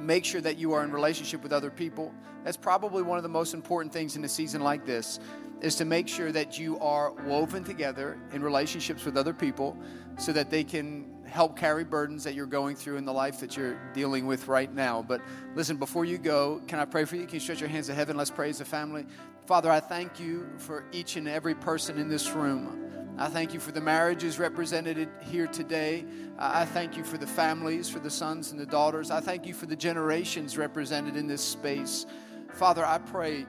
make 0.00 0.24
sure 0.24 0.40
that 0.40 0.58
you 0.58 0.72
are 0.72 0.84
in 0.84 0.90
relationship 0.90 1.42
with 1.42 1.52
other 1.52 1.70
people. 1.70 2.12
That's 2.44 2.56
probably 2.56 3.02
one 3.02 3.18
of 3.18 3.22
the 3.22 3.28
most 3.28 3.54
important 3.54 3.92
things 3.92 4.16
in 4.16 4.24
a 4.24 4.28
season 4.28 4.62
like 4.62 4.86
this 4.86 5.20
is 5.60 5.74
to 5.74 5.84
make 5.84 6.06
sure 6.06 6.30
that 6.30 6.58
you 6.58 6.78
are 6.78 7.12
woven 7.26 7.64
together 7.64 8.18
in 8.32 8.42
relationships 8.42 9.04
with 9.04 9.16
other 9.16 9.34
people 9.34 9.76
so 10.16 10.32
that 10.32 10.50
they 10.50 10.62
can 10.62 11.06
help 11.28 11.56
carry 11.56 11.84
burdens 11.84 12.24
that 12.24 12.34
you're 12.34 12.46
going 12.46 12.74
through 12.74 12.96
in 12.96 13.04
the 13.04 13.12
life 13.12 13.40
that 13.40 13.56
you're 13.56 13.78
dealing 13.92 14.26
with 14.26 14.48
right 14.48 14.72
now. 14.72 15.02
But 15.06 15.20
listen, 15.54 15.76
before 15.76 16.04
you 16.04 16.18
go, 16.18 16.60
can 16.66 16.78
I 16.78 16.84
pray 16.84 17.04
for 17.04 17.16
you? 17.16 17.24
Can 17.26 17.34
you 17.34 17.40
stretch 17.40 17.60
your 17.60 17.68
hands 17.68 17.86
to 17.86 17.94
heaven? 17.94 18.16
Let's 18.16 18.30
pray 18.30 18.50
as 18.50 18.60
a 18.60 18.64
family. 18.64 19.06
Father, 19.46 19.70
I 19.70 19.80
thank 19.80 20.20
you 20.20 20.46
for 20.58 20.84
each 20.92 21.16
and 21.16 21.28
every 21.28 21.54
person 21.54 21.98
in 21.98 22.08
this 22.08 22.30
room. 22.32 22.84
I 23.18 23.28
thank 23.28 23.52
you 23.52 23.58
for 23.58 23.72
the 23.72 23.80
marriages 23.80 24.38
represented 24.38 25.08
here 25.20 25.48
today. 25.48 26.04
I 26.38 26.64
thank 26.64 26.96
you 26.96 27.02
for 27.02 27.18
the 27.18 27.26
families, 27.26 27.88
for 27.88 27.98
the 27.98 28.10
sons 28.10 28.52
and 28.52 28.60
the 28.60 28.66
daughters. 28.66 29.10
I 29.10 29.20
thank 29.20 29.46
you 29.46 29.54
for 29.54 29.66
the 29.66 29.74
generations 29.74 30.56
represented 30.56 31.16
in 31.16 31.26
this 31.26 31.42
space. 31.42 32.06
Father, 32.52 32.84
I 32.86 32.98
pray 32.98 33.44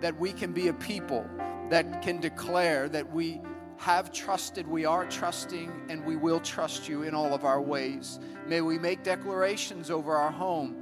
that 0.00 0.18
we 0.18 0.32
can 0.32 0.52
be 0.52 0.68
a 0.68 0.72
people 0.74 1.28
that 1.70 2.02
can 2.02 2.20
declare 2.20 2.88
that 2.90 3.12
we 3.12 3.40
have 3.82 4.12
trusted, 4.12 4.64
we 4.68 4.84
are 4.84 5.04
trusting, 5.06 5.68
and 5.88 6.04
we 6.04 6.14
will 6.14 6.38
trust 6.38 6.88
you 6.88 7.02
in 7.02 7.16
all 7.16 7.34
of 7.34 7.44
our 7.44 7.60
ways. 7.60 8.20
May 8.46 8.60
we 8.60 8.78
make 8.78 9.02
declarations 9.02 9.90
over 9.90 10.14
our 10.14 10.30
home 10.30 10.81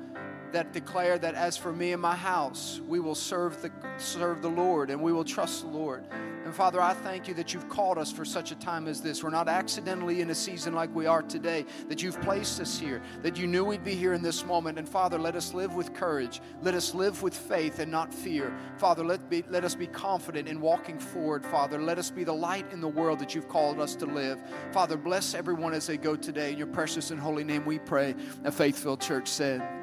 that 0.53 0.73
declare 0.73 1.19
that 1.19 1.35
as 1.35 1.57
for 1.57 1.73
me 1.73 1.93
and 1.93 2.03
my 2.03 2.17
house, 2.17 2.81
we 2.87 3.01
will 3.01 3.15
serve 3.15 3.61
the, 3.63 3.71
serve 3.99 4.43
the 4.43 4.49
Lord 4.49 4.91
and 4.91 5.01
we 5.01 5.13
will 5.13 5.25
trust 5.25 5.63
the 5.63 5.69
Lord. 5.69 6.05
And 6.45 6.55
Father, 6.55 6.81
I 6.81 6.95
thank 6.95 7.29
you 7.29 7.35
that 7.35 7.55
you've 7.55 7.69
called 7.69 7.99
us 7.99 8.11
for 8.11 8.25
such 8.25 8.51
a 8.51 8.55
time 8.57 8.89
as 8.89 9.01
this. 9.01 9.23
We're 9.23 9.31
not 9.31 9.47
accidentally 9.47 10.21
in 10.21 10.31
a 10.31 10.35
season 10.35 10.73
like 10.75 10.93
we 10.95 11.07
are 11.07 11.23
today, 11.23 11.67
that 11.89 12.03
you've 12.03 12.21
placed 12.23 12.61
us 12.61 12.79
here, 12.79 13.03
that 13.23 13.37
you 13.37 13.47
knew 13.47 13.65
we'd 13.65 13.85
be 13.85 13.95
here 13.95 14.15
in 14.15 14.23
this 14.23 14.45
moment. 14.45 14.79
And 14.79 14.89
Father, 14.89 15.19
let 15.19 15.37
us 15.37 15.55
live 15.55 15.75
with 15.75 15.95
courage. 15.95 16.41
Let 16.63 16.75
us 16.75 16.95
live 16.95 17.23
with 17.23 17.37
faith 17.37 17.79
and 17.79 17.93
not 17.93 18.13
fear. 18.13 18.53
Father, 18.79 19.05
let, 19.05 19.29
be, 19.29 19.45
let 19.49 19.65
us 19.65 19.75
be 19.75 19.87
confident 19.87 20.49
in 20.49 20.61
walking 20.61 20.99
forward, 20.99 21.45
Father. 21.45 21.81
Let 21.81 21.99
us 21.99 22.11
be 22.11 22.25
the 22.25 22.33
light 22.33 22.67
in 22.73 22.81
the 22.81 22.89
world 22.89 23.19
that 23.21 23.35
you've 23.35 23.49
called 23.49 23.79
us 23.79 23.95
to 23.97 24.07
live. 24.07 24.41
Father, 24.73 24.97
bless 24.97 25.35
everyone 25.35 25.75
as 25.75 25.87
they 25.87 25.99
go 25.99 26.17
today. 26.17 26.53
In 26.53 26.59
your 26.59 26.67
precious 26.67 27.11
and 27.11 27.21
holy 27.21 27.45
name 27.45 27.65
we 27.65 27.79
pray. 27.79 28.15
A 28.45 28.51
faithful 28.51 28.97
church 28.97 29.29
said, 29.29 29.80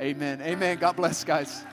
Amen. 0.00 0.40
Amen. 0.42 0.78
God 0.78 0.96
bless, 0.96 1.24
guys. 1.24 1.64